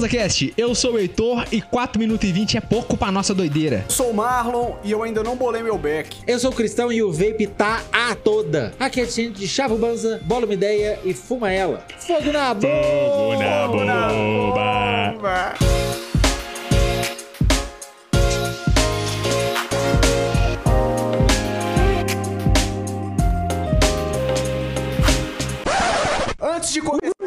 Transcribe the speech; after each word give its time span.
BanzaCast, 0.00 0.54
eu 0.56 0.74
sou 0.74 0.94
o 0.94 0.98
Heitor 0.98 1.44
e 1.52 1.60
4 1.60 1.98
minutos 1.98 2.26
e 2.26 2.32
20 2.32 2.56
é 2.56 2.60
pouco 2.60 2.96
pra 2.96 3.12
nossa 3.12 3.34
doideira. 3.34 3.84
Eu 3.86 3.90
sou 3.90 4.10
o 4.10 4.14
Marlon 4.14 4.76
e 4.82 4.90
eu 4.90 5.02
ainda 5.02 5.22
não 5.22 5.36
bolei 5.36 5.62
meu 5.62 5.76
back. 5.76 6.16
Eu 6.26 6.38
sou 6.38 6.50
o 6.50 6.54
Cristão 6.54 6.90
e 6.90 7.02
o 7.02 7.12
vape 7.12 7.46
tá 7.46 7.82
a 7.92 8.14
toda. 8.14 8.72
Aqui 8.80 9.02
é 9.02 9.06
gente 9.06 9.38
de 9.40 9.46
chava 9.46 9.74
o 9.74 9.78
banza, 9.78 10.18
bola 10.24 10.46
uma 10.46 10.54
ideia 10.54 10.98
e 11.04 11.12
fuma 11.12 11.52
ela. 11.52 11.84
Fogo 11.98 12.32
na 12.32 12.54
boca! 12.54 12.66
Fogo 12.66 13.42
na 13.42 13.66
Fogo 13.66 13.84
na 13.84 14.08
boba. 14.08 15.12
bomba. 15.12 15.79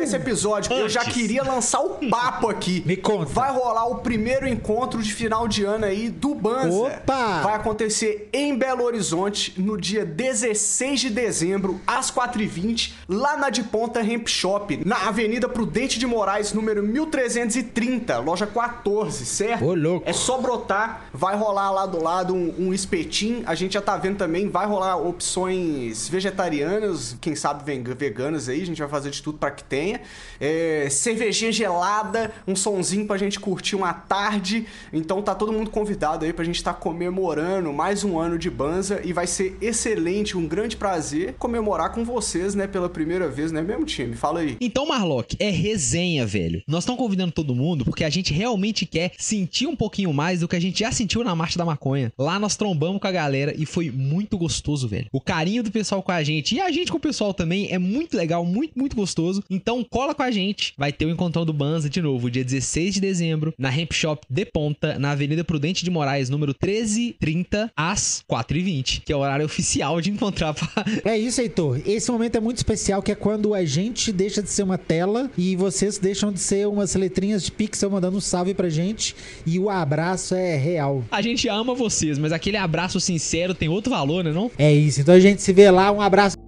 Esse 0.03 0.15
episódio, 0.15 0.71
eu 0.73 0.87
já 0.89 1.01
Antes. 1.01 1.13
queria 1.13 1.43
lançar 1.43 1.79
o 1.81 1.91
papo 2.09 2.49
aqui. 2.49 2.83
Me 2.85 2.95
conta. 2.97 3.31
Vai 3.31 3.51
rolar 3.51 3.85
o 3.87 3.95
primeiro 3.99 4.47
encontro 4.47 5.01
de 5.01 5.13
final 5.13 5.47
de 5.47 5.63
ano 5.63 5.85
aí 5.85 6.09
do 6.09 6.33
Banza. 6.35 6.75
Opa! 6.75 7.41
Vai 7.41 7.55
acontecer 7.55 8.29
em 8.33 8.55
Belo 8.57 8.83
Horizonte 8.83 9.53
no 9.59 9.77
dia 9.77 10.05
16 10.05 10.99
de 11.01 11.09
dezembro, 11.09 11.79
às 11.87 12.11
4h20, 12.11 12.93
lá 13.07 13.37
na 13.37 13.49
de 13.49 13.63
Ponta 13.63 14.01
Hemp 14.01 14.27
Shop, 14.27 14.79
na 14.85 15.07
Avenida 15.07 15.47
Prudente 15.49 15.97
de 15.99 16.05
Moraes, 16.05 16.53
número 16.53 16.83
1330, 16.83 18.19
loja 18.19 18.45
14, 18.47 19.25
certo? 19.25 19.65
Ô, 19.65 19.73
louco. 19.73 20.07
É 20.09 20.13
só 20.13 20.37
brotar, 20.37 21.05
vai 21.13 21.35
rolar 21.35 21.71
lá 21.71 21.85
do 21.85 22.01
lado 22.01 22.33
um, 22.35 22.53
um 22.67 22.73
espetinho. 22.73 23.43
A 23.45 23.55
gente 23.55 23.73
já 23.73 23.81
tá 23.81 23.95
vendo 23.97 24.17
também, 24.17 24.49
vai 24.49 24.65
rolar 24.65 24.97
opções 24.97 26.07
vegetarianas, 26.09 27.15
quem 27.21 27.35
sabe 27.35 27.63
vega- 27.63 27.93
veganas 27.95 28.49
aí, 28.49 28.61
a 28.61 28.65
gente 28.65 28.79
vai 28.79 28.89
fazer 28.89 29.09
de 29.09 29.21
tudo 29.21 29.37
pra 29.37 29.51
que 29.51 29.63
tenha. 29.63 29.92
É, 30.39 30.87
cervejinha 30.89 31.51
gelada, 31.51 32.31
um 32.47 32.55
sonzinho 32.55 33.05
pra 33.05 33.17
gente 33.17 33.39
curtir 33.39 33.75
uma 33.75 33.93
tarde. 33.93 34.65
Então 34.91 35.21
tá 35.21 35.33
todo 35.33 35.51
mundo 35.51 35.69
convidado 35.69 36.25
aí 36.25 36.33
pra 36.33 36.43
gente 36.43 36.55
estar 36.55 36.73
comemorando 36.73 37.71
mais 37.71 38.03
um 38.03 38.19
ano 38.19 38.37
de 38.37 38.49
Banza 38.49 39.01
e 39.03 39.13
vai 39.13 39.27
ser 39.27 39.57
excelente, 39.61 40.37
um 40.37 40.47
grande 40.47 40.75
prazer 40.75 41.35
comemorar 41.39 41.91
com 41.91 42.03
vocês, 42.03 42.55
né, 42.55 42.67
pela 42.67 42.89
primeira 42.89 43.29
vez, 43.29 43.51
né, 43.51 43.61
mesmo 43.61 43.85
time? 43.85 44.15
Fala 44.15 44.39
aí. 44.39 44.57
Então, 44.59 44.85
Marlock, 44.85 45.35
é 45.39 45.49
resenha, 45.49 46.25
velho. 46.25 46.61
Nós 46.67 46.83
estamos 46.83 46.99
convidando 46.99 47.31
todo 47.31 47.55
mundo 47.55 47.85
porque 47.85 48.03
a 48.03 48.09
gente 48.09 48.33
realmente 48.33 48.85
quer 48.85 49.11
sentir 49.17 49.67
um 49.67 49.75
pouquinho 49.75 50.13
mais 50.13 50.39
do 50.39 50.47
que 50.47 50.55
a 50.55 50.59
gente 50.59 50.79
já 50.79 50.91
sentiu 50.91 51.23
na 51.23 51.35
Marcha 51.35 51.57
da 51.57 51.65
Maconha. 51.65 52.11
Lá 52.17 52.39
nós 52.39 52.55
trombamos 52.55 53.01
com 53.01 53.07
a 53.07 53.11
galera 53.11 53.53
e 53.57 53.65
foi 53.65 53.89
muito 53.89 54.37
gostoso, 54.37 54.87
velho. 54.87 55.07
O 55.11 55.21
carinho 55.21 55.63
do 55.63 55.71
pessoal 55.71 56.01
com 56.01 56.11
a 56.11 56.23
gente 56.23 56.55
e 56.55 56.61
a 56.61 56.71
gente 56.71 56.91
com 56.91 56.97
o 56.97 57.01
pessoal 57.01 57.33
também 57.33 57.71
é 57.71 57.77
muito 57.77 58.15
legal, 58.15 58.45
muito, 58.45 58.77
muito 58.77 58.95
gostoso. 58.95 59.43
Então, 59.49 59.82
cola 59.83 60.13
com 60.13 60.23
a 60.23 60.31
gente. 60.31 60.73
Vai 60.77 60.91
ter 60.91 61.05
o 61.05 61.09
encontrão 61.09 61.45
do 61.45 61.53
Banza 61.53 61.89
de 61.89 62.01
novo, 62.01 62.29
dia 62.29 62.43
16 62.43 62.95
de 62.95 63.01
dezembro, 63.01 63.53
na 63.57 63.75
Hemp 63.75 63.93
Shop 63.93 64.25
de 64.29 64.45
Ponta, 64.45 64.97
na 64.99 65.11
Avenida 65.11 65.43
Prudente 65.43 65.83
de 65.83 65.91
Moraes, 65.91 66.29
número 66.29 66.55
1330, 66.61 67.71
às 67.75 68.23
4h20, 68.29 69.01
que 69.05 69.11
é 69.11 69.15
o 69.15 69.19
horário 69.19 69.45
oficial 69.45 69.99
de 70.01 70.09
encontrar 70.09 70.53
pra... 70.53 70.67
É 71.05 71.17
isso, 71.17 71.41
Heitor. 71.41 71.81
Esse 71.85 72.11
momento 72.11 72.35
é 72.35 72.39
muito 72.39 72.57
especial, 72.57 73.01
que 73.01 73.11
é 73.11 73.15
quando 73.15 73.53
a 73.53 73.65
gente 73.65 74.11
deixa 74.11 74.41
de 74.41 74.49
ser 74.49 74.63
uma 74.63 74.77
tela 74.77 75.29
e 75.37 75.55
vocês 75.55 75.97
deixam 75.97 76.31
de 76.31 76.39
ser 76.39 76.67
umas 76.67 76.95
letrinhas 76.95 77.43
de 77.43 77.51
pixel 77.51 77.89
mandando 77.89 78.17
um 78.17 78.21
salve 78.21 78.53
pra 78.53 78.69
gente 78.69 79.15
e 79.45 79.59
o 79.59 79.69
abraço 79.69 80.35
é 80.35 80.55
real. 80.55 81.03
A 81.11 81.21
gente 81.21 81.47
ama 81.47 81.73
vocês, 81.73 82.17
mas 82.17 82.31
aquele 82.31 82.57
abraço 82.57 82.99
sincero 82.99 83.53
tem 83.53 83.69
outro 83.69 83.91
valor, 83.91 84.23
né 84.23 84.31
não? 84.31 84.51
É 84.57 84.73
isso. 84.73 85.01
Então 85.01 85.13
a 85.13 85.19
gente 85.19 85.41
se 85.41 85.53
vê 85.53 85.69
lá. 85.69 85.91
Um 85.91 86.01
abraço. 86.01 86.42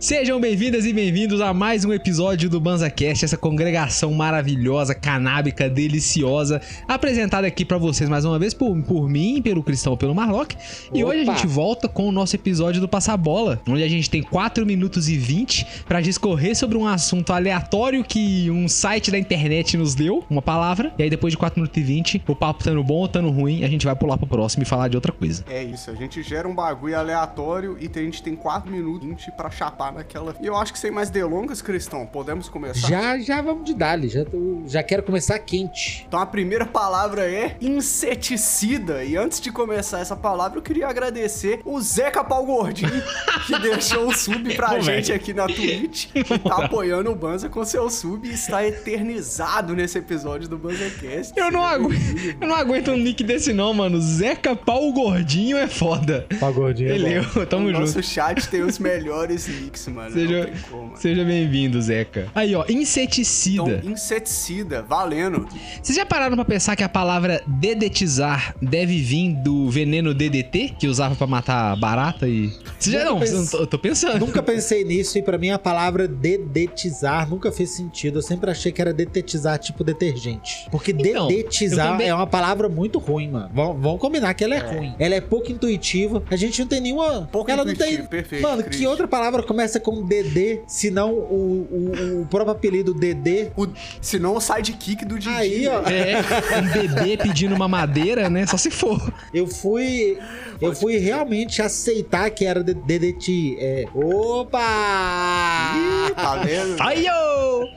Sejam 0.00 0.40
bem-vindas 0.40 0.86
e 0.86 0.94
bem-vindos 0.94 1.42
a 1.42 1.52
mais 1.52 1.84
um 1.84 1.92
episódio 1.92 2.48
do 2.48 2.58
BanzaCast, 2.58 3.22
essa 3.22 3.36
congregação 3.36 4.14
maravilhosa, 4.14 4.94
canábica, 4.94 5.68
deliciosa, 5.68 6.58
apresentada 6.88 7.46
aqui 7.46 7.66
pra 7.66 7.76
vocês 7.76 8.08
mais 8.08 8.24
uma 8.24 8.38
vez 8.38 8.54
por, 8.54 8.74
por 8.82 9.06
mim, 9.06 9.42
pelo 9.42 9.62
Cristão, 9.62 9.98
pelo 9.98 10.14
Marlock. 10.14 10.56
E 10.94 11.04
Opa! 11.04 11.12
hoje 11.12 11.20
a 11.20 11.34
gente 11.34 11.46
volta 11.46 11.86
com 11.86 12.08
o 12.08 12.12
nosso 12.12 12.34
episódio 12.34 12.80
do 12.80 12.88
Passabola, 12.88 13.60
onde 13.68 13.82
a 13.82 13.88
gente 13.88 14.08
tem 14.08 14.22
4 14.22 14.64
minutos 14.64 15.06
e 15.06 15.18
20 15.18 15.84
pra 15.84 16.00
discorrer 16.00 16.56
sobre 16.56 16.78
um 16.78 16.86
assunto 16.86 17.34
aleatório 17.34 18.02
que 18.02 18.50
um 18.50 18.66
site 18.68 19.10
da 19.10 19.18
internet 19.18 19.76
nos 19.76 19.94
deu, 19.94 20.24
uma 20.30 20.40
palavra, 20.40 20.94
e 20.98 21.02
aí 21.02 21.10
depois 21.10 21.30
de 21.30 21.36
4 21.36 21.60
minutos 21.60 21.76
e 21.76 21.84
20, 21.84 22.22
o 22.26 22.34
papo 22.34 22.60
estando 22.60 22.82
bom 22.82 23.00
ou 23.00 23.04
estando 23.04 23.28
ruim, 23.28 23.64
a 23.64 23.68
gente 23.68 23.84
vai 23.84 23.94
pular 23.94 24.16
pro 24.16 24.26
próximo 24.26 24.62
e 24.62 24.66
falar 24.66 24.88
de 24.88 24.96
outra 24.96 25.12
coisa. 25.12 25.44
É 25.46 25.62
isso, 25.62 25.90
a 25.90 25.94
gente 25.94 26.22
gera 26.22 26.48
um 26.48 26.54
bagulho 26.54 26.98
aleatório 26.98 27.76
e 27.78 27.90
a 27.94 28.02
gente 28.02 28.22
tem 28.22 28.34
4 28.34 28.72
minutos 28.72 29.06
20 29.06 29.32
pra 29.32 29.50
chapar 29.50 29.89
naquela. 29.92 30.34
E 30.40 30.46
eu 30.46 30.56
acho 30.56 30.72
que 30.72 30.78
sem 30.78 30.90
mais 30.90 31.10
delongas, 31.10 31.60
Cristão, 31.62 32.06
podemos 32.06 32.48
começar? 32.48 32.88
Já, 32.88 33.18
já 33.18 33.42
vamos 33.42 33.64
de 33.64 33.74
dali. 33.74 34.08
Já, 34.08 34.24
tô- 34.24 34.62
já 34.66 34.82
quero 34.82 35.02
começar 35.02 35.38
quente. 35.38 36.04
Então 36.06 36.20
a 36.20 36.26
primeira 36.26 36.64
palavra 36.66 37.30
é 37.30 37.56
inseticida. 37.60 39.04
E 39.04 39.16
antes 39.16 39.40
de 39.40 39.50
começar 39.52 40.00
essa 40.00 40.16
palavra, 40.16 40.58
eu 40.58 40.62
queria 40.62 40.88
agradecer 40.88 41.60
o 41.64 41.80
Zeca 41.80 42.22
Pau 42.24 42.44
Gordinho, 42.44 42.90
que 43.46 43.58
deixou 43.58 44.08
o 44.08 44.14
sub 44.14 44.54
pra 44.54 44.74
Ô, 44.74 44.80
gente 44.80 45.06
velho. 45.08 45.14
aqui 45.16 45.32
na 45.34 45.46
Twitch. 45.46 46.08
E 46.30 46.38
tá 46.38 46.64
apoiando 46.64 47.10
o 47.10 47.14
Banza 47.14 47.48
com 47.48 47.64
seu 47.64 47.88
sub 47.90 48.26
e 48.28 48.32
está 48.32 48.64
eternizado 48.66 49.74
nesse 49.74 49.98
episódio 49.98 50.48
do 50.48 50.56
BanzaCast. 50.58 51.32
Eu 51.36 51.50
não, 51.50 51.62
Seja 51.62 51.74
agu... 51.74 51.88
bem-vindo. 51.88 52.38
eu 52.40 52.48
não 52.48 52.54
aguento 52.54 52.90
um 52.92 52.96
nick 52.96 53.22
desse 53.24 53.52
não, 53.52 53.72
mano. 53.74 54.00
Zeca 54.00 54.54
Pau 54.54 54.92
Gordinho 54.92 55.56
é 55.56 55.66
foda. 55.66 56.26
Pau 56.38 56.52
gordinho. 56.52 56.88
Beleza, 56.90 57.46
tamo 57.46 57.66
o 57.66 57.68
junto. 57.68 57.80
nosso 57.80 58.02
chat 58.02 58.48
tem 58.48 58.62
os 58.62 58.78
melhores 58.78 59.48
nicks, 59.48 59.79
mano. 59.88 60.10
Seja, 60.12 60.50
Não 60.52 60.68
como. 60.78 60.96
seja 60.96 61.24
bem-vindo, 61.24 61.80
Zeca. 61.80 62.26
Aí, 62.34 62.54
ó, 62.54 62.64
inseticida. 62.68 63.76
Então, 63.78 63.90
inseticida, 63.92 64.82
valendo. 64.82 65.46
Vocês 65.82 65.96
já 65.96 66.04
pararam 66.04 66.34
pra 66.34 66.44
pensar 66.44 66.74
que 66.74 66.82
a 66.82 66.88
palavra 66.88 67.40
dedetizar 67.46 68.54
deve 68.60 69.00
vir 69.00 69.34
do 69.42 69.70
veneno 69.70 70.12
DDT, 70.12 70.74
que 70.78 70.86
usava 70.88 71.14
pra 71.14 71.26
matar 71.26 71.76
barata 71.76 72.26
e... 72.28 72.50
Você 72.78 72.90
já 72.90 72.98
Nunca 73.04 73.10
não, 73.10 73.18
pens- 73.20 73.32
eu 73.32 73.46
tô, 73.50 73.58
eu 73.58 73.66
tô 73.66 73.78
pensando. 73.78 74.18
Nunca 74.26 74.42
pensei 74.42 74.84
nisso 74.84 75.16
e 75.18 75.22
pra 75.22 75.38
mim 75.38 75.50
a 75.50 75.58
palavra 75.58 76.08
dedetizar 76.08 77.28
nunca 77.28 77.52
fez 77.52 77.70
sentido. 77.70 78.18
Eu 78.18 78.22
sempre 78.22 78.50
achei 78.50 78.72
que 78.72 78.80
era 78.80 78.92
detetizar 78.92 79.58
tipo 79.58 79.84
detergente. 79.84 80.66
Porque 80.70 80.90
Então, 80.92 81.28
dedetizar 81.28 81.92
também- 81.92 82.08
é 82.08 82.14
uma 82.14 82.26
palavra 82.26 82.68
muito 82.68 82.98
ruim, 82.98 83.30
mano. 83.30 83.50
Vamos, 83.54 84.00
combinar 84.00 84.34
que 84.34 84.42
ela 84.44 84.54
é, 84.54 84.58
ruim. 84.58 84.94
Ela 84.98 85.14
é 85.14 85.20
pouco 85.20 85.52
intuitiva. 85.52 86.22
A 86.30 86.36
gente 86.36 86.60
não 86.60 86.66
tem 86.66 86.80
nenhuma. 86.80 87.28
Pouco 87.30 87.50
ela 87.50 87.64
não 87.64 87.74
tem. 87.74 88.02
perfeito, 88.06 88.42
Mano, 88.42 88.62
Cris. 88.64 88.78
que 88.80 88.86
outra 88.86 89.06
palavra 89.06 89.42
começa 89.42 89.69
com 89.78 90.02
DD, 90.02 90.62
se 90.66 90.90
não 90.90 91.12
o, 91.12 91.68
o, 91.70 92.22
o 92.22 92.26
próprio 92.26 92.52
apelido 92.52 92.92
DD? 92.94 93.52
O, 93.56 93.66
se 94.00 94.18
não 94.18 94.34
o 94.36 94.40
sidekick 94.40 95.04
do 95.04 95.18
Didi. 95.18 95.28
Aí, 95.36 95.68
ó. 95.68 95.82
É, 95.82 96.58
um 96.58 96.72
bebê 96.72 97.16
pedindo 97.16 97.54
uma 97.54 97.68
madeira, 97.68 98.28
né? 98.30 98.46
Só 98.46 98.56
se 98.56 98.70
for. 98.70 99.12
Eu 99.32 99.46
fui. 99.46 100.18
Eu 100.60 100.74
fui 100.74 100.96
realmente 100.96 101.62
aceitar 101.62 102.30
que 102.30 102.44
era 102.44 102.62
de- 102.64 102.74
DDT. 102.74 103.56
É. 103.60 103.84
Opa! 103.94 105.74
Ih, 106.10 106.14
tá 106.14 106.36
vendo? 106.36 106.76
Aí, 106.80 107.06
ô! 107.08 107.68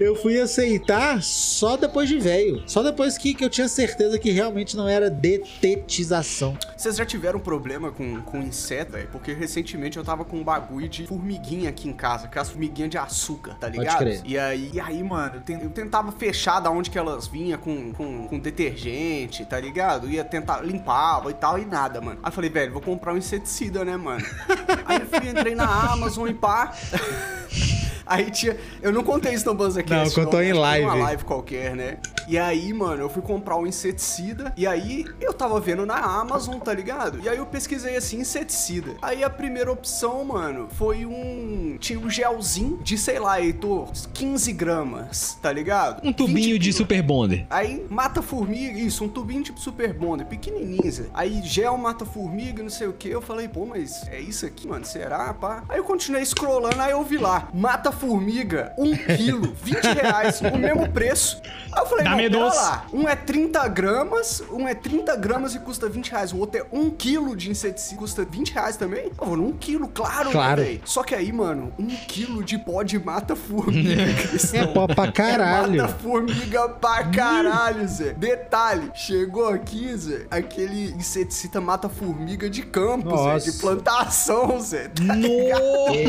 Eu 0.00 0.14
fui 0.14 0.40
aceitar 0.40 1.22
só 1.22 1.76
depois 1.76 2.08
de 2.08 2.18
velho. 2.18 2.62
Só 2.66 2.82
depois 2.82 3.18
que, 3.18 3.34
que 3.34 3.44
eu 3.44 3.50
tinha 3.50 3.68
certeza 3.68 4.18
que 4.18 4.30
realmente 4.30 4.76
não 4.76 4.88
era 4.88 5.10
detetização. 5.10 6.56
Vocês 6.76 6.96
já 6.96 7.04
tiveram 7.04 7.40
problema 7.40 7.90
com, 7.90 8.20
com 8.22 8.38
inseto, 8.40 8.92
velho? 8.92 9.08
Porque 9.10 9.32
recentemente 9.32 9.96
eu 9.98 10.04
tava 10.04 10.24
com 10.24 10.36
um 10.38 10.44
bagulho 10.44 10.88
de 10.88 11.04
formiguinha 11.08 11.70
aqui 11.70 11.88
em 11.88 11.92
casa, 11.94 12.26
aquelas 12.26 12.50
formiguinhas 12.50 12.90
de 12.90 12.98
açúcar, 12.98 13.54
tá 13.58 13.66
ligado? 13.66 13.98
crer. 13.98 14.20
E 14.26 14.38
aí, 14.38 14.70
e 14.74 14.78
aí, 14.78 15.02
mano, 15.02 15.36
eu, 15.36 15.40
ten- 15.40 15.58
eu 15.62 15.70
tentava 15.70 16.12
fechar 16.12 16.60
da 16.60 16.70
onde 16.70 16.90
que 16.90 16.98
elas 16.98 17.26
vinham 17.26 17.58
com, 17.58 17.92
com, 17.94 18.28
com 18.28 18.38
detergente, 18.38 19.42
tá 19.46 19.58
ligado? 19.58 20.08
Ia 20.10 20.22
tentar 20.22 20.60
limpava 20.60 21.30
e 21.30 21.34
tal, 21.34 21.58
e 21.58 21.64
nada, 21.64 21.98
mano. 22.00 22.20
Aí 22.22 22.28
eu 22.28 22.32
falei, 22.32 22.50
velho, 22.50 22.72
vou 22.74 22.82
comprar 22.82 23.14
um 23.14 23.16
inseticida, 23.16 23.84
né, 23.86 23.96
mano? 23.96 24.22
aí 24.84 25.00
eu 25.00 25.06
fui, 25.06 25.30
entrei 25.30 25.54
na 25.54 25.64
Amazon 25.92 26.28
e 26.28 26.34
pá. 26.34 26.74
Aí 28.08 28.30
tinha. 28.30 28.56
Eu 28.80 28.92
não 28.92 29.04
contei 29.04 29.34
isso 29.34 29.46
no 29.46 29.54
BanzaCast. 29.54 30.16
Não, 30.16 30.24
contou 30.24 30.42
em 30.42 30.52
live. 30.52 30.84
Uma 30.86 30.94
live 30.94 31.24
qualquer, 31.24 31.76
né? 31.76 31.98
E 32.26 32.38
aí, 32.38 32.72
mano, 32.72 33.02
eu 33.02 33.08
fui 33.08 33.22
comprar 33.22 33.56
um 33.56 33.66
inseticida. 33.66 34.52
E 34.56 34.66
aí 34.66 35.06
eu 35.20 35.32
tava 35.32 35.60
vendo 35.60 35.84
na 35.86 35.98
Amazon, 35.98 36.58
tá 36.58 36.72
ligado? 36.72 37.20
E 37.22 37.28
aí 37.28 37.38
eu 37.38 37.46
pesquisei 37.46 37.96
assim, 37.96 38.20
inseticida. 38.20 38.96
Aí 39.02 39.22
a 39.22 39.30
primeira 39.30 39.70
opção, 39.70 40.24
mano, 40.24 40.68
foi 40.72 41.04
um. 41.04 41.76
Tinha 41.78 41.98
um 41.98 42.10
gelzinho 42.10 42.78
de, 42.82 42.96
sei 42.96 43.18
lá, 43.18 43.40
Heitor, 43.40 43.90
15 44.14 44.52
gramas, 44.52 45.38
tá 45.40 45.52
ligado? 45.52 46.06
Um 46.06 46.12
tubinho 46.12 46.54
20 46.54 46.58
de. 46.58 46.72
Super 46.72 47.02
Bonder. 47.02 47.46
Aí 47.50 47.84
mata 47.90 48.22
formiga, 48.22 48.78
isso, 48.78 49.04
um 49.04 49.08
tubinho 49.08 49.42
tipo 49.42 49.58
Super 49.58 49.92
Bonder, 49.92 50.26
pequenininho. 50.26 50.78
Aí 51.12 51.42
gel 51.42 51.76
mata 51.76 52.04
formiga, 52.04 52.62
não 52.62 52.70
sei 52.70 52.86
o 52.86 52.92
que. 52.92 53.08
Eu 53.08 53.20
falei, 53.20 53.48
pô, 53.48 53.66
mas 53.66 54.06
é 54.08 54.20
isso 54.20 54.46
aqui, 54.46 54.68
mano? 54.68 54.84
Será, 54.84 55.34
pá? 55.34 55.64
Aí 55.68 55.78
eu 55.78 55.84
continuei 55.84 56.24
scrollando, 56.24 56.80
aí 56.80 56.92
eu 56.92 57.02
vi 57.02 57.18
lá, 57.18 57.48
mata 57.52 57.90
mata-formiga, 58.02 58.72
um 58.78 58.94
quilo, 58.96 59.54
20 59.62 59.84
reais, 60.00 60.40
o 60.40 60.56
mesmo 60.56 60.88
preço. 60.90 61.40
Aí 61.72 61.82
eu 61.82 61.86
falei, 61.86 62.04
Dá 62.04 62.10
não, 62.10 62.16
meia 62.16 62.30
pera 62.30 62.44
doce. 62.44 62.56
lá. 62.56 62.86
Um 62.92 63.08
é 63.08 63.14
30 63.16 63.68
gramas, 63.68 64.42
um 64.50 64.66
é 64.68 64.74
30 64.74 65.16
gramas 65.16 65.54
e 65.54 65.58
custa 65.58 65.88
20 65.88 66.10
reais. 66.10 66.32
O 66.32 66.38
outro 66.38 66.60
é 66.60 66.66
um 66.72 66.90
quilo 66.90 67.36
de 67.36 67.50
inseticida, 67.50 67.98
custa 68.00 68.24
20 68.24 68.52
reais 68.52 68.76
também. 68.76 69.10
Eu 69.20 69.26
vou 69.26 69.36
num 69.36 69.52
quilo, 69.52 69.88
claro, 69.88 70.30
Claro. 70.30 70.62
velho. 70.62 70.80
Só 70.84 71.02
que 71.02 71.14
aí, 71.14 71.32
mano, 71.32 71.72
um 71.78 71.86
quilo 71.86 72.42
de 72.42 72.56
pó 72.58 72.82
de 72.82 72.98
mata-formiga, 72.98 74.04
Cristão. 74.14 74.58
É 74.58 74.66
pó 74.66 74.86
pra 74.86 75.12
caralho. 75.12 75.78
É 75.78 75.82
mata-formiga 75.82 76.68
pra 76.70 77.04
caralho, 77.04 77.86
Zé. 77.86 78.12
Detalhe, 78.14 78.90
chegou 78.94 79.48
aqui, 79.48 79.94
Zé, 79.96 80.26
aquele 80.30 80.92
inseticida 80.92 81.60
mata-formiga 81.60 82.48
de 82.48 82.62
campo, 82.62 83.10
Nossa. 83.10 83.38
Zé, 83.38 83.50
de 83.50 83.58
plantação, 83.58 84.60
Zé. 84.60 84.88
Tá 84.88 85.02
No, 85.14 85.28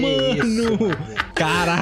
mano! 0.02 0.96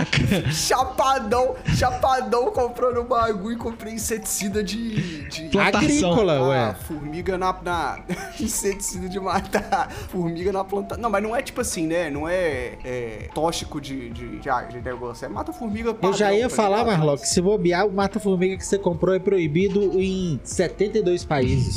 Caraca! 0.06 0.52
Chapadão, 0.52 1.56
chapadão 1.76 2.52
comprando 2.52 3.04
bagulho 3.04 3.56
e 3.56 3.58
comprei 3.58 3.94
inseticida 3.94 4.64
de. 4.64 5.28
de 5.30 5.50
Plantação. 5.50 6.12
Agrícola, 6.12 6.34
Ah, 6.38 6.48
ué. 6.50 6.76
formiga 6.88 7.38
na, 7.38 7.54
na- 7.64 8.00
inseticida 8.40 9.10
de 9.10 9.20
matar 9.20 9.90
formiga 10.10 10.52
na 10.52 10.64
planta. 10.64 10.98
Não, 10.98 11.10
mas 11.10 11.24
não 11.24 11.36
é 11.36 11.42
tipo 11.42 11.62
assim, 11.62 11.88
né? 11.88 12.10
Não 12.10 12.28
é, 12.28 12.78
é 12.84 13.30
tóxico 13.34 13.80
de, 13.82 14.10
de, 14.10 14.40
de, 14.40 14.50
de 14.70 14.82
negócio. 14.82 15.26
É 15.26 15.30
mata 15.30 15.52
formiga 15.52 15.96
Eu 16.02 16.14
já 16.14 16.34
ia 16.34 16.50
tá 16.50 16.56
falar? 16.56 16.86
Marlock, 16.86 17.28
se 17.28 17.42
bobear, 17.42 17.86
o 17.88 17.92
mata-formiga 17.92 18.58
que 18.58 18.66
você 18.66 18.78
comprou 18.78 19.16
é 19.16 19.20
proibido 19.20 20.00
em 20.00 20.40
72 20.44 21.26
países. 21.26 21.76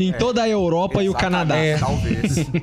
Em 0.00 0.12
toda 0.12 0.42
a 0.42 0.48
Europa 0.48 1.02
e 1.02 1.08
o 1.08 1.14
Canadá. 1.14 1.56
É. 1.56 1.76
Talvez. 1.78 2.34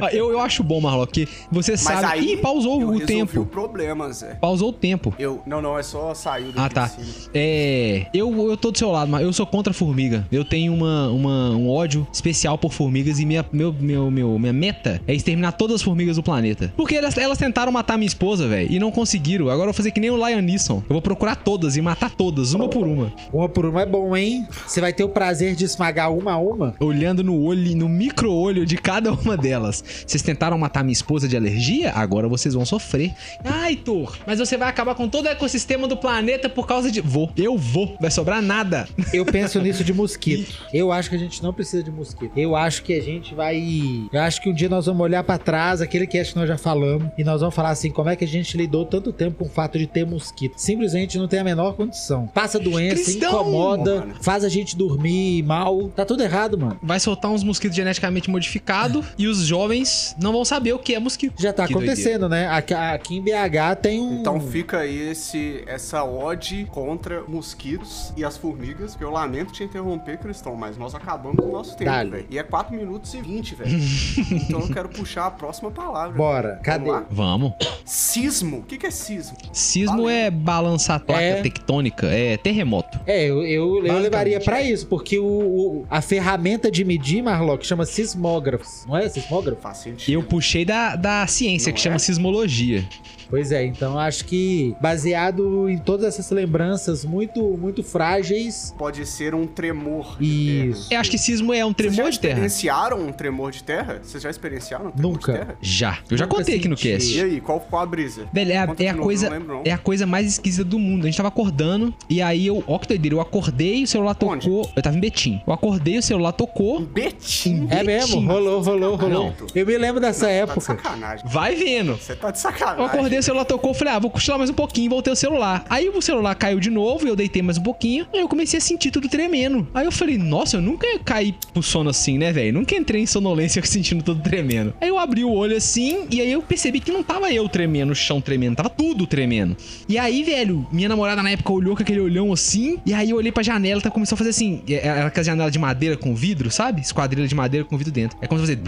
Ah, 0.00 0.12
Eu, 0.12 0.30
eu 0.30 0.40
acho 0.40 0.62
bom, 0.62 0.80
Marlock, 0.80 1.12
que 1.26 1.28
você 1.50 1.72
Mas 1.72 1.80
sabe. 1.80 2.06
aí 2.06 2.32
Ih, 2.32 2.36
pausou 2.38 2.80
eu 2.80 2.88
o 2.90 3.00
tempo. 3.00 3.40
o 3.40 3.46
problema, 3.46 4.12
Zé. 4.12 4.34
Pausou 4.34 4.68
o 4.70 4.72
tempo. 4.72 5.12
Eu, 5.18 5.40
não, 5.46 5.60
não, 5.60 5.78
é 5.78 5.82
só 5.82 6.14
saiu 6.14 6.48
Ah, 6.56 6.68
tá. 6.68 6.90
É. 7.34 8.06
Eu, 8.14 8.48
eu 8.50 8.56
tô 8.56 8.70
do 8.70 8.78
seu 8.78 8.90
lado, 8.90 9.10
mas 9.10 9.22
eu 9.22 9.32
sou 9.32 9.46
contra 9.46 9.72
formiga. 9.72 10.26
Eu 10.30 10.44
tenho 10.44 10.72
uma, 10.72 11.08
uma- 11.08 11.50
um 11.50 11.68
ódio 11.70 12.06
especial 12.12 12.56
por 12.58 12.72
formigas 12.72 13.18
e 13.18 13.26
minha, 13.26 13.44
meu, 13.52 13.72
meu, 13.72 14.10
meu, 14.10 14.38
minha 14.38 14.52
meta 14.52 15.00
é 15.06 15.14
exterminar 15.14 15.52
todas 15.52 15.76
as 15.76 15.82
formigas 15.82 16.16
do 16.16 16.22
planeta. 16.22 16.72
Porque 16.76 16.94
elas, 16.94 17.16
elas 17.16 17.38
tentaram 17.38 17.72
matar 17.72 17.96
minha 17.96 18.06
esposa, 18.08 18.46
velho, 18.48 18.70
e 18.70 18.78
não 18.78 18.90
conseguiram. 18.90 19.46
Agora 19.46 19.62
eu 19.62 19.66
vou 19.66 19.74
fazer 19.74 19.90
que 19.90 20.00
nem 20.00 20.10
o 20.10 20.16
Lion 20.28 20.40
Neeson. 20.40 20.76
Eu 20.88 20.94
vou 20.94 21.02
procurar 21.02 21.36
todas 21.36 21.76
e 21.76 21.80
matar 21.82 22.10
todas, 22.10 22.52
uma 22.54 22.68
por 22.68 22.86
uma. 22.86 23.12
Uma 23.32 23.48
por 23.48 23.66
uma 23.66 23.82
é 23.82 23.86
bom, 23.86 24.16
hein? 24.16 24.46
Você 24.66 24.80
vai 24.80 24.92
ter 24.92 25.04
o 25.04 25.08
prazer 25.08 25.54
de 25.54 25.64
esmagar 25.64 26.12
uma 26.12 26.32
a 26.32 26.38
uma. 26.38 26.57
Olhando 26.80 27.22
no 27.22 27.40
olho, 27.40 27.76
no 27.76 27.88
micro-olho 27.88 28.66
de 28.66 28.76
cada 28.76 29.12
uma 29.12 29.36
delas. 29.36 29.82
Vocês 30.06 30.22
tentaram 30.22 30.58
matar 30.58 30.82
minha 30.82 30.92
esposa 30.92 31.28
de 31.28 31.36
alergia? 31.36 31.92
Agora 31.94 32.28
vocês 32.28 32.54
vão 32.54 32.64
sofrer. 32.64 33.12
Ai, 33.44 33.76
Thor, 33.76 34.16
mas 34.26 34.38
você 34.38 34.56
vai 34.56 34.68
acabar 34.68 34.94
com 34.94 35.08
todo 35.08 35.26
o 35.26 35.28
ecossistema 35.28 35.86
do 35.86 35.96
planeta 35.96 36.48
por 36.48 36.66
causa 36.66 36.90
de. 36.90 37.00
Vou. 37.00 37.30
Eu 37.36 37.56
vou. 37.56 37.96
Vai 38.00 38.10
sobrar 38.10 38.42
nada. 38.42 38.88
Eu 39.12 39.24
penso 39.24 39.60
nisso 39.60 39.84
de 39.84 39.92
mosquito. 39.92 40.52
Eu 40.72 40.92
acho 40.92 41.08
que 41.10 41.16
a 41.16 41.18
gente 41.18 41.42
não 41.42 41.52
precisa 41.52 41.82
de 41.82 41.90
mosquito. 41.90 42.32
Eu 42.36 42.54
acho 42.54 42.82
que 42.82 42.92
a 42.92 43.02
gente 43.02 43.34
vai. 43.34 44.08
Eu 44.12 44.20
acho 44.20 44.40
que 44.40 44.48
um 44.48 44.54
dia 44.54 44.68
nós 44.68 44.86
vamos 44.86 45.02
olhar 45.02 45.22
pra 45.24 45.38
trás, 45.38 45.80
aquele 45.80 46.06
cast 46.06 46.32
que 46.32 46.38
nós 46.38 46.48
já 46.48 46.58
falamos, 46.58 47.10
e 47.18 47.24
nós 47.24 47.40
vamos 47.40 47.54
falar 47.54 47.70
assim: 47.70 47.90
como 47.90 48.08
é 48.08 48.16
que 48.16 48.24
a 48.24 48.28
gente 48.28 48.56
lidou 48.56 48.84
tanto 48.84 49.12
tempo 49.12 49.38
com 49.38 49.44
o 49.46 49.48
fato 49.48 49.78
de 49.78 49.86
ter 49.86 50.06
mosquito? 50.06 50.54
Simplesmente 50.56 51.18
não 51.18 51.28
tem 51.28 51.40
a 51.40 51.44
menor 51.44 51.74
condição. 51.74 52.26
Passa 52.28 52.58
doença, 52.58 53.02
Cristão! 53.02 53.30
incomoda, 53.30 54.08
faz 54.20 54.44
a 54.44 54.48
gente 54.48 54.76
dormir 54.76 55.42
mal. 55.42 55.88
Tá 55.88 56.04
tudo 56.04 56.22
errado, 56.22 56.47
mano. 56.56 56.78
Vai 56.82 57.00
soltar 57.00 57.30
uns 57.30 57.42
mosquitos 57.42 57.76
geneticamente 57.76 58.30
modificados 58.30 59.04
e 59.18 59.26
os 59.26 59.38
jovens 59.40 60.14
não 60.20 60.32
vão 60.32 60.44
saber 60.44 60.72
o 60.72 60.78
que 60.78 60.94
é 60.94 60.98
mosquito. 61.00 61.34
Já 61.42 61.52
tá 61.52 61.66
Que 61.66 61.72
acontecendo, 61.74 62.28
né? 62.28 62.46
Aqui, 62.48 62.72
aqui 62.74 63.16
em 63.16 63.20
BH 63.22 63.76
tem 63.82 64.00
um. 64.00 64.20
Então 64.20 64.40
fica 64.40 64.78
aí 64.78 65.10
esse, 65.10 65.62
essa 65.66 66.04
ode 66.04 66.66
contra 66.70 67.22
mosquitos 67.26 68.12
e 68.16 68.24
as 68.24 68.36
formigas, 68.36 68.94
que 68.94 69.02
eu 69.04 69.10
lamento 69.10 69.52
te 69.52 69.64
interromper, 69.64 70.18
Cristão, 70.18 70.54
mas 70.54 70.76
nós 70.78 70.94
acabamos 70.94 71.44
o 71.44 71.48
nosso 71.50 71.76
tempo, 71.76 71.90
velho. 71.90 72.26
E 72.30 72.38
é 72.38 72.42
4 72.42 72.74
minutos 72.76 73.12
e 73.14 73.20
20, 73.20 73.54
velho. 73.56 73.70
então 74.32 74.60
eu 74.60 74.68
quero 74.68 74.88
puxar 74.88 75.26
a 75.26 75.30
próxima 75.30 75.70
palavra. 75.70 76.16
Bora, 76.16 76.60
cadê? 76.62 76.84
Vamos 76.86 77.00
lá? 77.00 77.06
Vamos. 77.10 77.52
Sismo. 77.84 78.58
O 78.58 78.62
que, 78.62 78.76
que 78.78 78.86
é 78.86 78.90
sismo? 78.90 79.36
Sismo 79.52 80.02
Valeu. 80.02 80.08
é 80.10 80.30
balançar 80.30 80.96
a 80.96 81.00
placa 81.00 81.22
É. 81.22 81.42
tectônica, 81.42 82.06
é 82.06 82.36
terremoto. 82.36 83.00
É, 83.06 83.24
eu, 83.24 83.42
eu, 83.44 83.86
eu 83.86 83.98
levaria 83.98 84.38
pra 84.40 84.62
isso, 84.62 84.86
porque 84.86 85.18
o, 85.18 85.24
o- 85.24 85.86
a 85.90 86.00
ferramenta 86.00 86.37
de 86.70 86.84
medir, 86.84 87.22
Marlock, 87.22 87.66
chama 87.66 87.84
sismógrafos. 87.84 88.84
Não 88.86 88.96
é 88.96 89.08
sismógrafo? 89.08 89.60
Faz 89.60 89.78
sentido. 89.78 90.14
Eu 90.14 90.22
puxei 90.22 90.64
da, 90.64 90.96
da 90.96 91.26
ciência, 91.26 91.70
Não 91.70 91.74
que 91.74 91.80
é? 91.80 91.82
chama 91.84 91.98
sismologia. 91.98 92.84
Pois 93.30 93.52
é, 93.52 93.64
então 93.64 93.98
acho 93.98 94.24
que 94.24 94.74
baseado 94.80 95.68
em 95.68 95.78
todas 95.78 96.06
essas 96.06 96.30
lembranças 96.30 97.04
muito, 97.04 97.42
muito 97.58 97.82
frágeis. 97.82 98.74
Pode 98.78 99.04
ser 99.06 99.34
um 99.34 99.46
tremor 99.46 100.16
de 100.18 100.68
Isso. 100.70 100.88
terra. 100.88 100.96
Eu 100.96 101.00
acho 101.00 101.10
que 101.10 101.18
sismo 101.18 101.52
é 101.52 101.64
um 101.64 101.68
Vocês 101.68 101.76
tremor 101.76 101.94
já 101.96 102.10
de 102.10 102.20
terra. 102.20 102.32
experienciaram 102.46 103.00
um 103.06 103.12
tremor 103.12 103.50
de 103.50 103.62
terra? 103.62 104.00
Vocês 104.02 104.22
já 104.22 104.30
experienciaram 104.30 104.86
um 104.88 104.90
tremor 104.90 105.12
Nunca. 105.12 105.32
de 105.32 105.38
terra? 105.38 105.56
Já. 105.60 105.98
Eu 106.10 106.16
já 106.16 106.24
Nunca 106.26 106.36
contei 106.38 106.56
aqui 106.56 106.68
no 106.68 106.76
cast. 106.76 107.16
E 107.16 107.20
aí, 107.22 107.40
qual, 107.40 107.60
qual 107.60 107.82
a 107.82 107.86
brisa? 107.86 108.26
Velho, 108.32 108.52
é 108.52 108.56
a, 108.56 108.74
é 108.78 108.88
a 108.88 108.92
novo, 108.92 109.04
coisa, 109.04 109.26
não 109.30 109.36
lembro, 109.38 109.54
não. 109.56 109.62
é 109.64 109.70
a 109.72 109.78
coisa 109.78 110.06
mais 110.06 110.26
esquisita 110.26 110.64
do 110.64 110.78
mundo. 110.78 111.02
A 111.04 111.06
gente 111.06 111.16
tava 111.16 111.28
acordando 111.28 111.94
e 112.08 112.20
aí 112.22 112.46
eu, 112.46 112.62
ó 112.66 112.78
que 112.78 112.88
doideira, 112.88 113.16
eu 113.16 113.20
acordei, 113.20 113.82
o 113.84 113.86
celular 113.86 114.16
Onde? 114.22 114.46
tocou. 114.46 114.70
Eu 114.74 114.82
tava 114.82 114.96
em 114.96 115.00
Betim. 115.00 115.40
Eu 115.46 115.52
acordei, 115.52 115.98
o 115.98 116.02
celular 116.02 116.30
Um 116.30 116.32
tocou. 116.32 116.80
betim. 116.80 117.66
É 117.70 117.82
mesmo, 117.82 118.20
rolou, 118.26 118.60
rolou, 118.62 118.96
rolou. 118.96 119.24
Não. 119.38 119.46
Eu 119.54 119.66
me 119.66 119.76
lembro 119.76 120.00
dessa 120.00 120.26
Tá 120.26 120.32
de 120.32 120.38
época. 120.38 120.60
sacanagem. 120.60 121.24
Vai 121.28 121.54
vendo. 121.54 121.96
Você 121.96 122.14
tá 122.14 122.30
de 122.30 122.38
sacanagem. 122.40 122.80
Eu 122.80 122.86
acordei, 122.86 123.17
o 123.20 123.22
celular 123.22 123.44
tocou, 123.44 123.74
falei, 123.74 123.94
ah, 123.94 123.98
vou 123.98 124.10
cochilar 124.10 124.38
mais 124.38 124.50
um 124.50 124.54
pouquinho, 124.54 124.90
voltei 124.90 125.12
o 125.12 125.16
celular. 125.16 125.64
Aí 125.68 125.88
o 125.88 126.00
celular 126.02 126.34
caiu 126.34 126.60
de 126.60 126.70
novo, 126.70 127.06
eu 127.06 127.16
deitei 127.16 127.42
mais 127.42 127.58
um 127.58 127.62
pouquinho, 127.62 128.06
aí 128.12 128.20
eu 128.20 128.28
comecei 128.28 128.58
a 128.58 128.60
sentir 128.60 128.90
tudo 128.90 129.08
tremendo. 129.08 129.66
Aí 129.74 129.84
eu 129.86 129.92
falei, 129.92 130.16
nossa, 130.18 130.56
eu 130.56 130.60
nunca 130.60 130.86
caí 131.04 131.34
pro 131.52 131.62
sono 131.62 131.90
assim, 131.90 132.18
né, 132.18 132.32
velho? 132.32 132.52
Nunca 132.54 132.74
entrei 132.76 133.02
em 133.02 133.06
sonolência 133.06 133.62
sentindo 133.66 134.02
tudo 134.02 134.22
tremendo. 134.22 134.72
Aí 134.80 134.88
eu 134.88 134.98
abri 134.98 135.24
o 135.24 135.32
olho 135.32 135.56
assim, 135.56 136.06
e 136.10 136.20
aí 136.20 136.30
eu 136.32 136.42
percebi 136.42 136.80
que 136.80 136.90
não 136.92 137.02
tava 137.02 137.32
eu 137.32 137.48
tremendo, 137.48 137.90
o 137.92 137.94
chão 137.94 138.20
tremendo, 138.20 138.56
tava 138.56 138.70
tudo 138.70 139.06
tremendo. 139.06 139.56
E 139.88 139.98
aí, 139.98 140.22
velho, 140.22 140.66
minha 140.72 140.88
namorada 140.88 141.22
na 141.22 141.30
época 141.30 141.52
olhou 141.52 141.76
com 141.76 141.82
aquele 141.82 142.00
olhão 142.00 142.32
assim, 142.32 142.78
e 142.84 142.92
aí 142.94 143.10
eu 143.10 143.16
olhei 143.16 143.32
pra 143.32 143.42
janela, 143.42 143.80
tá, 143.80 143.90
começou 143.90 144.14
a 144.14 144.18
fazer 144.18 144.30
assim, 144.30 144.62
é- 144.68 144.86
era 144.86 145.06
aquela 145.06 145.24
janela 145.24 145.50
de 145.50 145.58
madeira 145.58 145.96
com 145.96 146.14
vidro, 146.14 146.50
sabe? 146.50 146.80
Esquadrilha 146.80 147.26
de 147.26 147.34
madeira 147.34 147.64
com 147.64 147.76
vidro 147.76 147.92
dentro. 147.92 148.16
É 148.20 148.26
como 148.26 148.40
se 148.44 148.46
fosse 148.46 148.58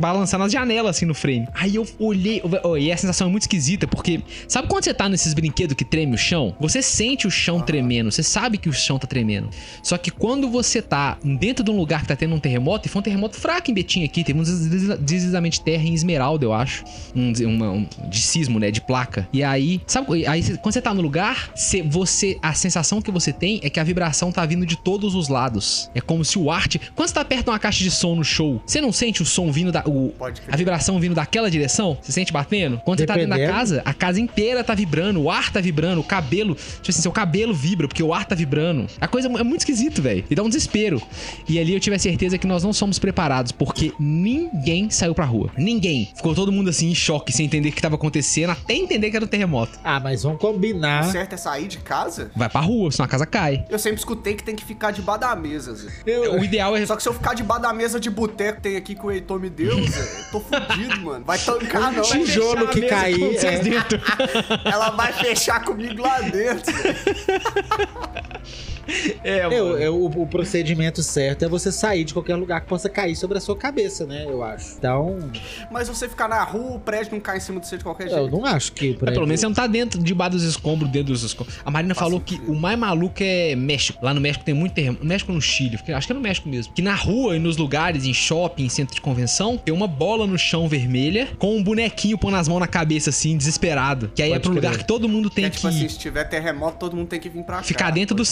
balançar 0.00 0.38
nas 0.38 0.52
janelas 0.52 0.96
assim 0.96 1.06
no 1.06 1.14
frame. 1.14 1.46
Aí 1.54 1.74
eu 1.76 1.86
olhei, 1.98 2.40
oh, 2.64 2.76
e 2.76 2.90
a 2.92 2.96
sensação 2.96 3.28
é 3.28 3.30
muito 3.30 3.42
esquisita, 3.42 3.86
porque 3.86 4.20
sabe 4.46 4.68
quando 4.68 4.84
você 4.84 4.94
tá 4.94 5.08
nesses 5.08 5.34
brinquedos 5.34 5.74
que 5.76 5.84
treme 5.84 6.14
o 6.14 6.18
chão? 6.18 6.54
Você 6.60 6.80
sente 6.82 7.26
o 7.26 7.30
chão 7.30 7.60
tremendo, 7.60 8.10
você 8.10 8.22
sabe 8.22 8.58
que 8.58 8.68
o 8.68 8.72
chão 8.72 8.98
tá 8.98 9.06
tremendo. 9.06 9.48
Só 9.82 9.96
que 9.98 10.10
quando 10.10 10.48
você 10.48 10.80
tá 10.82 11.18
dentro 11.22 11.64
de 11.64 11.70
um 11.70 11.76
lugar 11.76 12.02
que 12.02 12.08
tá 12.08 12.16
tendo 12.16 12.34
um 12.34 12.40
terremoto, 12.40 12.86
e 12.86 12.90
foi 12.90 13.00
um 13.00 13.02
terremoto 13.02 13.36
fraco 13.36 13.70
em 13.70 13.74
Betim 13.74 14.04
aqui, 14.04 14.22
teve 14.24 14.38
um 14.38 14.42
desliza- 14.42 14.96
deslizamento 14.96 15.56
de 15.56 15.62
terra 15.62 15.82
em 15.84 15.94
Esmeralda, 15.94 16.44
eu 16.44 16.52
acho. 16.52 16.84
Um, 17.14 17.32
uma- 17.46 17.70
um- 17.70 17.86
de 18.08 18.20
sismo, 18.20 18.58
né? 18.58 18.70
De 18.70 18.80
placa. 18.80 19.28
E 19.32 19.42
aí, 19.42 19.80
sabe, 19.86 20.26
aí 20.26 20.42
quando 20.58 20.72
você 20.72 20.80
tá 20.82 20.92
no 20.94 21.00
lugar, 21.02 21.50
você, 21.54 21.82
você, 21.82 22.38
a 22.42 22.52
sensação 22.54 23.00
que 23.02 23.10
você 23.10 23.32
tem 23.32 23.60
é 23.62 23.70
que 23.70 23.78
a 23.80 23.84
vibração 23.84 24.30
tá 24.32 24.44
vindo 24.46 24.64
de 24.66 24.76
todos 24.76 25.14
os 25.14 25.28
lados. 25.28 25.90
É 25.94 26.00
como 26.00 26.24
se 26.24 26.38
o 26.38 26.50
ar. 26.50 26.68
te- 26.68 26.80
Quando 26.94 27.08
você 27.08 27.14
tá 27.14 27.24
perto 27.24 27.44
de 27.44 27.50
uma 27.50 27.58
caixa 27.58 27.82
de 27.82 27.90
som 27.90 28.14
no 28.14 28.24
show, 28.24 28.60
você 28.66 28.80
não 28.80 28.92
sente 28.92 29.22
o 29.22 29.26
som 29.26 29.50
vindo 29.50 29.70
da. 29.72 29.82
O, 29.86 30.12
a 30.50 30.56
vibração 30.56 30.98
vindo 31.00 31.14
daquela 31.14 31.50
direção? 31.50 31.96
Você 32.00 32.12
sente 32.12 32.32
batendo? 32.38 32.80
Quando 32.84 32.98
você 32.98 33.06
tá 33.06 33.14
dentro 33.14 33.30
da 33.30 33.36
Dependendo. 33.36 33.58
casa, 33.58 33.82
a 33.84 33.92
casa 33.94 34.20
inteira 34.20 34.62
tá 34.64 34.74
vibrando, 34.74 35.20
o 35.22 35.30
ar 35.30 35.52
tá 35.52 35.60
vibrando, 35.60 36.00
o 36.00 36.04
cabelo. 36.04 36.54
Tipo 36.54 36.90
assim, 36.90 37.02
seu 37.02 37.12
cabelo 37.12 37.54
vibra, 37.54 37.88
porque 37.88 38.02
o 38.02 38.12
ar 38.14 38.24
tá 38.24 38.34
vibrando. 38.34 38.86
A 39.00 39.08
coisa 39.08 39.28
é 39.28 39.42
muito 39.44 39.60
esquisito, 39.60 40.00
velho. 40.02 40.24
E 40.30 40.34
dá 40.34 40.42
um 40.42 40.48
desespero. 40.48 41.00
E 41.48 41.58
ali 41.58 41.74
eu 41.74 41.80
tive 41.80 41.96
a 41.96 41.98
certeza 41.98 42.38
que 42.38 42.46
nós 42.46 42.62
não 42.62 42.72
somos 42.72 42.98
preparados, 42.98 43.52
porque 43.52 43.92
ninguém 43.98 44.90
saiu 44.90 45.14
pra 45.14 45.24
rua. 45.24 45.50
Ninguém. 45.56 46.10
Ficou 46.14 46.34
todo 46.34 46.52
mundo 46.52 46.70
assim 46.70 46.90
em 46.90 46.94
choque, 46.94 47.32
sem 47.32 47.46
entender 47.46 47.68
o 47.70 47.72
que 47.72 47.82
tava 47.82 47.94
acontecendo, 47.96 48.50
até 48.50 48.74
entender 48.74 49.10
que 49.10 49.16
era 49.16 49.24
um 49.24 49.28
terremoto. 49.28 49.78
Ah, 49.82 50.00
mas 50.00 50.22
vamos 50.22 50.38
O 50.38 50.40
combinar. 50.40 51.04
certo 51.10 51.34
é 51.34 51.36
sair 51.36 51.66
de 51.68 51.78
casa? 51.78 52.30
Vai 52.36 52.48
pra 52.48 52.60
rua, 52.60 52.90
senão 52.90 53.04
a 53.04 53.08
casa 53.08 53.26
cai. 53.26 53.64
Eu 53.68 53.78
sempre 53.78 53.98
escutei 53.98 54.34
que 54.34 54.42
tem 54.42 54.54
que 54.54 54.64
ficar 54.64 54.90
debaixo 54.90 55.20
da 55.20 55.34
mesa, 55.36 55.74
Zé. 55.74 55.88
O 56.30 56.44
ideal 56.44 56.76
é. 56.76 56.84
Só 56.86 56.96
que 56.96 57.02
se 57.02 57.08
eu 57.08 57.14
ficar 57.14 57.34
debaixo 57.34 57.62
da 57.62 57.72
mesa 57.72 57.98
de 57.98 58.10
boteco 58.10 58.56
que 58.56 58.62
tem 58.62 58.76
aqui 58.76 58.94
que 58.94 59.04
o 59.04 59.10
Heitor 59.10 59.40
me 59.40 59.48
deu, 59.50 59.74
Zé, 59.86 60.00
eu 60.00 60.24
tô 60.32 60.40
fudido, 60.40 61.00
mano. 61.00 61.24
Vai 61.24 61.38
tancar, 61.38 61.92
não. 61.92 62.02
Vai 62.04 62.20
Tijolo 62.28 62.68
que 62.68 62.82
cair, 62.82 63.36
é. 63.36 64.70
Ela 64.70 64.90
vai 64.90 65.12
fechar 65.12 65.64
comigo 65.64 66.02
lá 66.02 66.20
dentro. 66.20 66.74
É, 69.22 69.44
Eu- 69.46 69.78
eu- 69.78 69.96
o, 69.96 70.22
o 70.22 70.26
procedimento 70.26 71.02
certo 71.02 71.44
é 71.44 71.48
você 71.48 71.70
sair 71.70 72.04
de 72.04 72.12
qualquer 72.14 72.36
lugar 72.36 72.60
que 72.60 72.66
possa 72.66 72.88
cair 72.88 73.14
sobre 73.16 73.38
a 73.38 73.40
sua 73.40 73.56
cabeça, 73.56 74.06
né? 74.06 74.24
Eu 74.26 74.42
acho. 74.42 74.76
Então, 74.78 75.18
Mas 75.70 75.88
você 75.88 76.08
ficar 76.08 76.28
na 76.28 76.42
rua, 76.42 76.76
o 76.76 76.80
prédio 76.80 77.12
não 77.12 77.20
cai 77.20 77.36
em 77.36 77.40
cima 77.40 77.60
de 77.60 77.66
você 77.66 77.76
de 77.76 77.84
qualquer 77.84 78.06
eu 78.08 78.18
jeito. 78.18 78.30
não 78.30 78.44
acho 78.44 78.72
que. 78.72 78.96
Mas 79.00 79.12
pelo 79.14 79.26
menos 79.26 79.40
você 79.40 79.46
não 79.46 79.54
tá 79.54 79.66
dentro, 79.66 80.02
debaixo 80.02 80.32
dos 80.32 80.42
escombros, 80.44 80.90
dentro 80.90 81.12
dos 81.12 81.22
escombros. 81.22 81.58
A 81.64 81.70
Marina 81.70 81.94
falou 81.94 82.20
que 82.20 82.40
o 82.46 82.54
mais 82.54 82.78
maluco 82.78 83.16
é 83.20 83.54
México. 83.54 83.98
Lá 84.02 84.12
no 84.14 84.20
México 84.20 84.44
tem 84.44 84.54
muito 84.54 84.72
terreno. 84.72 84.98
México 85.02 85.32
no 85.32 85.40
Chile, 85.40 85.76
porque- 85.76 85.92
acho 85.92 86.06
que 86.06 86.12
é 86.12 86.16
no 86.16 86.20
México 86.20 86.48
mesmo. 86.48 86.72
Que 86.72 86.82
na 86.82 86.94
rua 86.94 87.36
e 87.36 87.38
nos 87.38 87.56
lugares, 87.56 88.04
em 88.04 88.14
shopping, 88.14 88.64
em 88.64 88.68
centro 88.68 88.94
de 88.94 89.00
convenção, 89.00 89.56
tem 89.56 89.74
uma 89.74 89.86
bola 89.86 90.26
no 90.26 90.38
chão 90.38 90.68
vermelha 90.68 91.28
com 91.38 91.56
um 91.56 91.62
bonequinho 91.62 92.16
pondo 92.18 92.36
as 92.36 92.48
mãos 92.48 92.60
na 92.60 92.66
cabeça, 92.66 93.10
assim, 93.10 93.36
desesperado. 93.36 94.10
Que 94.14 94.22
aí 94.22 94.30
é 94.30 94.34
Pode 94.34 94.42
pro 94.44 94.52
lugar 94.54 94.72
crer. 94.72 94.80
que 94.82 94.86
todo 94.88 95.08
mundo 95.08 95.28
tem 95.30 95.44
é 95.44 95.50
que 95.50 95.56
tipo 95.56 95.68
assim, 95.68 95.88
se 95.88 95.98
tiver 95.98 96.24
terremoto, 96.24 96.78
todo 96.78 96.96
mundo 96.96 97.08
tem 97.08 97.20
que 97.20 97.28
vir 97.28 97.42
pra 97.42 97.56
cá. 97.56 97.62
ficar 97.62 97.90
dentro 97.90 98.14
do 98.14 98.24
Pode 98.24 98.28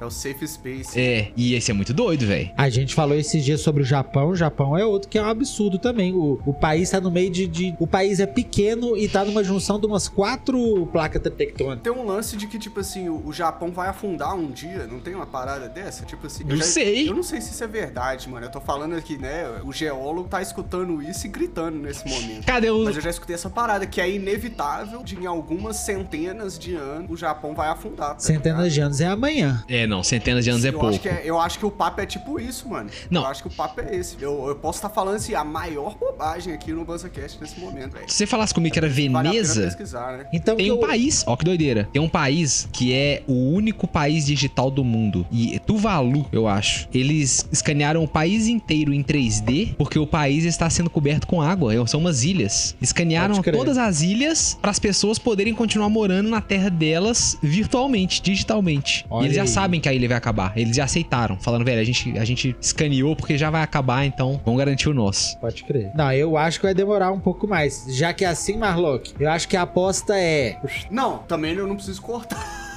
É 0.00 0.04
o 0.04 0.10
safe 0.10 0.46
space. 0.46 0.98
É, 0.98 1.30
e 1.36 1.54
esse 1.54 1.70
é 1.70 1.74
muito 1.74 1.92
doido, 1.94 2.26
velho. 2.26 2.50
A 2.56 2.68
gente 2.68 2.94
falou 2.94 3.16
esses 3.16 3.44
dias 3.44 3.60
sobre 3.60 3.82
o 3.82 3.86
Japão. 3.86 4.28
O 4.30 4.36
Japão 4.36 4.76
é 4.76 4.84
outro 4.84 5.08
que 5.08 5.18
é 5.18 5.22
um 5.22 5.26
absurdo 5.26 5.78
também. 5.78 6.12
O, 6.14 6.40
o 6.46 6.52
país 6.54 6.90
tá 6.90 7.00
no 7.00 7.10
meio 7.10 7.30
de, 7.30 7.46
de- 7.46 7.74
O 7.78 7.86
país 7.86 8.20
é 8.20 8.26
pequeno 8.26 8.96
e 8.96 9.08
tá 9.08 9.24
numa 9.24 9.42
junção 9.44 9.78
de 9.78 9.86
umas 9.86 10.08
quatro 10.08 10.86
placas 10.92 11.20
tectônicas. 11.36 11.82
Tem 11.82 11.92
um 11.92 12.06
lance 12.06 12.36
de 12.36 12.46
que, 12.46 12.58
tipo 12.58 12.80
assim, 12.80 13.08
o, 13.08 13.26
o 13.26 13.32
Japão 13.32 13.70
vai 13.70 13.88
afundar 13.88 14.34
um 14.34 14.50
dia, 14.50 14.86
não 14.86 15.00
tem 15.00 15.14
uma 15.14 15.26
parada 15.26 15.68
dessa? 15.68 16.04
Tipo 16.04 16.26
assim. 16.26 16.44
eu 16.48 16.56
Não 16.56 16.64
sei. 16.64 17.08
Eu 17.08 17.14
não 17.14 17.22
sei 17.22 17.40
se 17.40 17.52
isso 17.52 17.64
é 17.64 17.66
verdade, 17.66 18.28
mano. 18.28 18.46
Eu 18.46 18.50
tô 18.50 18.60
falando 18.60 18.94
aqui, 18.94 19.16
né? 19.18 19.44
O 19.64 19.72
geólogo 19.72 20.28
tá 20.28 20.40
escutando 20.42 21.02
isso 21.02 21.26
e 21.26 21.30
gritando 21.30 21.78
nesse 21.78 22.06
momento. 22.08 22.44
Cadê 22.46 22.70
Mas 22.70 22.88
os. 22.90 22.96
eu 22.96 23.02
já 23.02 23.10
escutei 23.10 23.34
essa 23.34 23.50
parada, 23.50 23.86
que 23.86 24.00
é 24.00 24.10
inevitável 24.10 25.02
de 25.02 25.16
em 25.18 25.26
algumas 25.26 25.76
centenas 25.76 26.58
de 26.58 26.74
anos 26.74 27.10
o 27.10 27.16
Japão 27.16 27.54
vai 27.54 27.68
afundar. 27.68 28.14
tá 28.14 28.20
Centenas 28.20 28.58
ligado? 28.64 28.74
de 28.74 28.80
anos 28.80 29.00
é 29.00 29.06
amanhã. 29.06 29.64
É, 29.68 29.86
não, 29.86 30.02
centenas 30.02 30.44
de 30.44 30.50
anos 30.50 30.64
é 30.64 30.68
eu 30.68 30.72
pouco. 30.72 30.88
Acho 30.88 31.00
que 31.00 31.08
é- 31.08 31.22
eu 31.24 31.38
acho 31.38 31.58
que 31.58 31.66
o 31.66 31.70
papo 31.70 32.00
é 32.00 32.06
tipo 32.06 32.40
isso, 32.40 32.68
mano. 32.68 32.88
Não. 33.10 33.22
Eu 33.22 33.26
acho 33.28 33.42
que 33.42 33.48
o 33.48 33.52
papo 33.52 33.80
é 33.80 33.94
esse. 33.96 34.16
Eu, 34.20 34.48
eu 34.48 34.56
posso 34.56 34.78
estar 34.78 34.88
falando 34.88 35.16
assim, 35.16 35.34
a 35.34 35.44
maior 35.44 35.96
bobagem 35.98 36.52
aqui 36.54 36.72
no 36.72 36.84
BanzaCast 36.84 37.38
nesse 37.40 37.58
momento, 37.60 37.92
velho. 37.92 38.04
Se 38.08 38.14
você 38.16 38.26
falasse 38.26 38.54
comigo 38.54 38.72
que 38.72 38.78
era 38.78 38.88
Vale 38.88 39.28
Veneza. 39.28 39.62
pesquisar, 39.62 40.18
né? 40.18 40.26
Então 40.32 40.56
Tem 40.56 40.66
que 40.66 40.72
um 40.72 40.76
eu- 40.76 40.80
país, 40.80 41.22
ó 41.26 41.36
que 41.36 41.44
doideira. 41.44 41.88
Tem 41.92 42.00
um 42.00 42.08
país 42.08 42.68
que 42.72 42.92
é 42.94 43.22
o 43.26 43.50
único 43.52 43.86
país 43.86 44.24
digital 44.26 44.70
do 44.70 44.82
mundo. 44.82 45.26
E 45.30 45.54
é 45.54 45.58
Tuvalu, 45.58 46.26
eu 46.32 46.48
acho. 46.48 46.88
Eles 46.94 47.46
escanearam 47.52 48.02
o 48.02 48.08
país 48.08 48.46
inteiro 48.46 48.92
em 48.94 49.02
3D 49.02 49.74
porque 49.76 49.98
o 49.98 50.06
país 50.06 50.44
está 50.44 50.68
sendo 50.70 50.88
coberto 50.88 51.26
com 51.26 51.42
água. 51.42 51.74
É, 51.74 51.86
São 51.86 52.00
umas 52.00 52.24
ilhas. 52.24 52.76
Escanearam 52.80 53.40
todas 53.42 53.78
as 53.78 54.02
ilhas 54.02 54.56
para 54.60 54.70
as 54.70 54.78
pessoas 54.78 55.18
poderem 55.18 55.54
continuar 55.54 55.88
morando 55.88 56.28
na 56.28 56.40
terra 56.40 56.68
delas 56.70 57.36
virtualmente, 57.42 58.20
digitalmente. 58.22 59.04
Olha 59.10 59.24
e 59.24 59.26
eles 59.26 59.36
já. 59.36 59.44
Sabem 59.48 59.80
que 59.80 59.88
a 59.88 59.92
ilha 59.92 60.08
vai 60.08 60.16
acabar. 60.16 60.52
Eles 60.56 60.76
já 60.76 60.84
aceitaram, 60.84 61.38
falando, 61.38 61.64
velho, 61.64 61.80
a 61.80 61.84
gente, 61.84 62.18
a 62.18 62.24
gente 62.24 62.56
escaneou 62.60 63.14
porque 63.16 63.36
já 63.38 63.50
vai 63.50 63.62
acabar, 63.62 64.04
então 64.04 64.40
vamos 64.44 64.58
garantir 64.58 64.88
o 64.88 64.94
nosso. 64.94 65.36
Pode 65.38 65.64
crer. 65.64 65.90
Não, 65.94 66.12
eu 66.12 66.36
acho 66.36 66.58
que 66.60 66.66
vai 66.66 66.74
demorar 66.74 67.12
um 67.12 67.20
pouco 67.20 67.46
mais. 67.46 67.84
Já 67.88 68.12
que 68.12 68.24
é 68.24 68.28
assim, 68.28 68.56
Marlock, 68.56 69.14
eu 69.18 69.30
acho 69.30 69.48
que 69.48 69.56
a 69.56 69.62
aposta 69.62 70.16
é. 70.18 70.56
Não, 70.90 71.18
também 71.18 71.54
eu 71.54 71.66
não 71.66 71.76
preciso 71.76 72.00
cortar. 72.02 72.38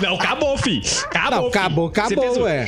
Não, 0.00 0.14
acabou, 0.14 0.56
fi. 0.58 0.80
Acabou. 1.04 1.30
Não, 1.42 1.50
fi. 1.50 1.58
acabou, 1.58 1.86
acabou, 1.88 2.42
ué. 2.42 2.66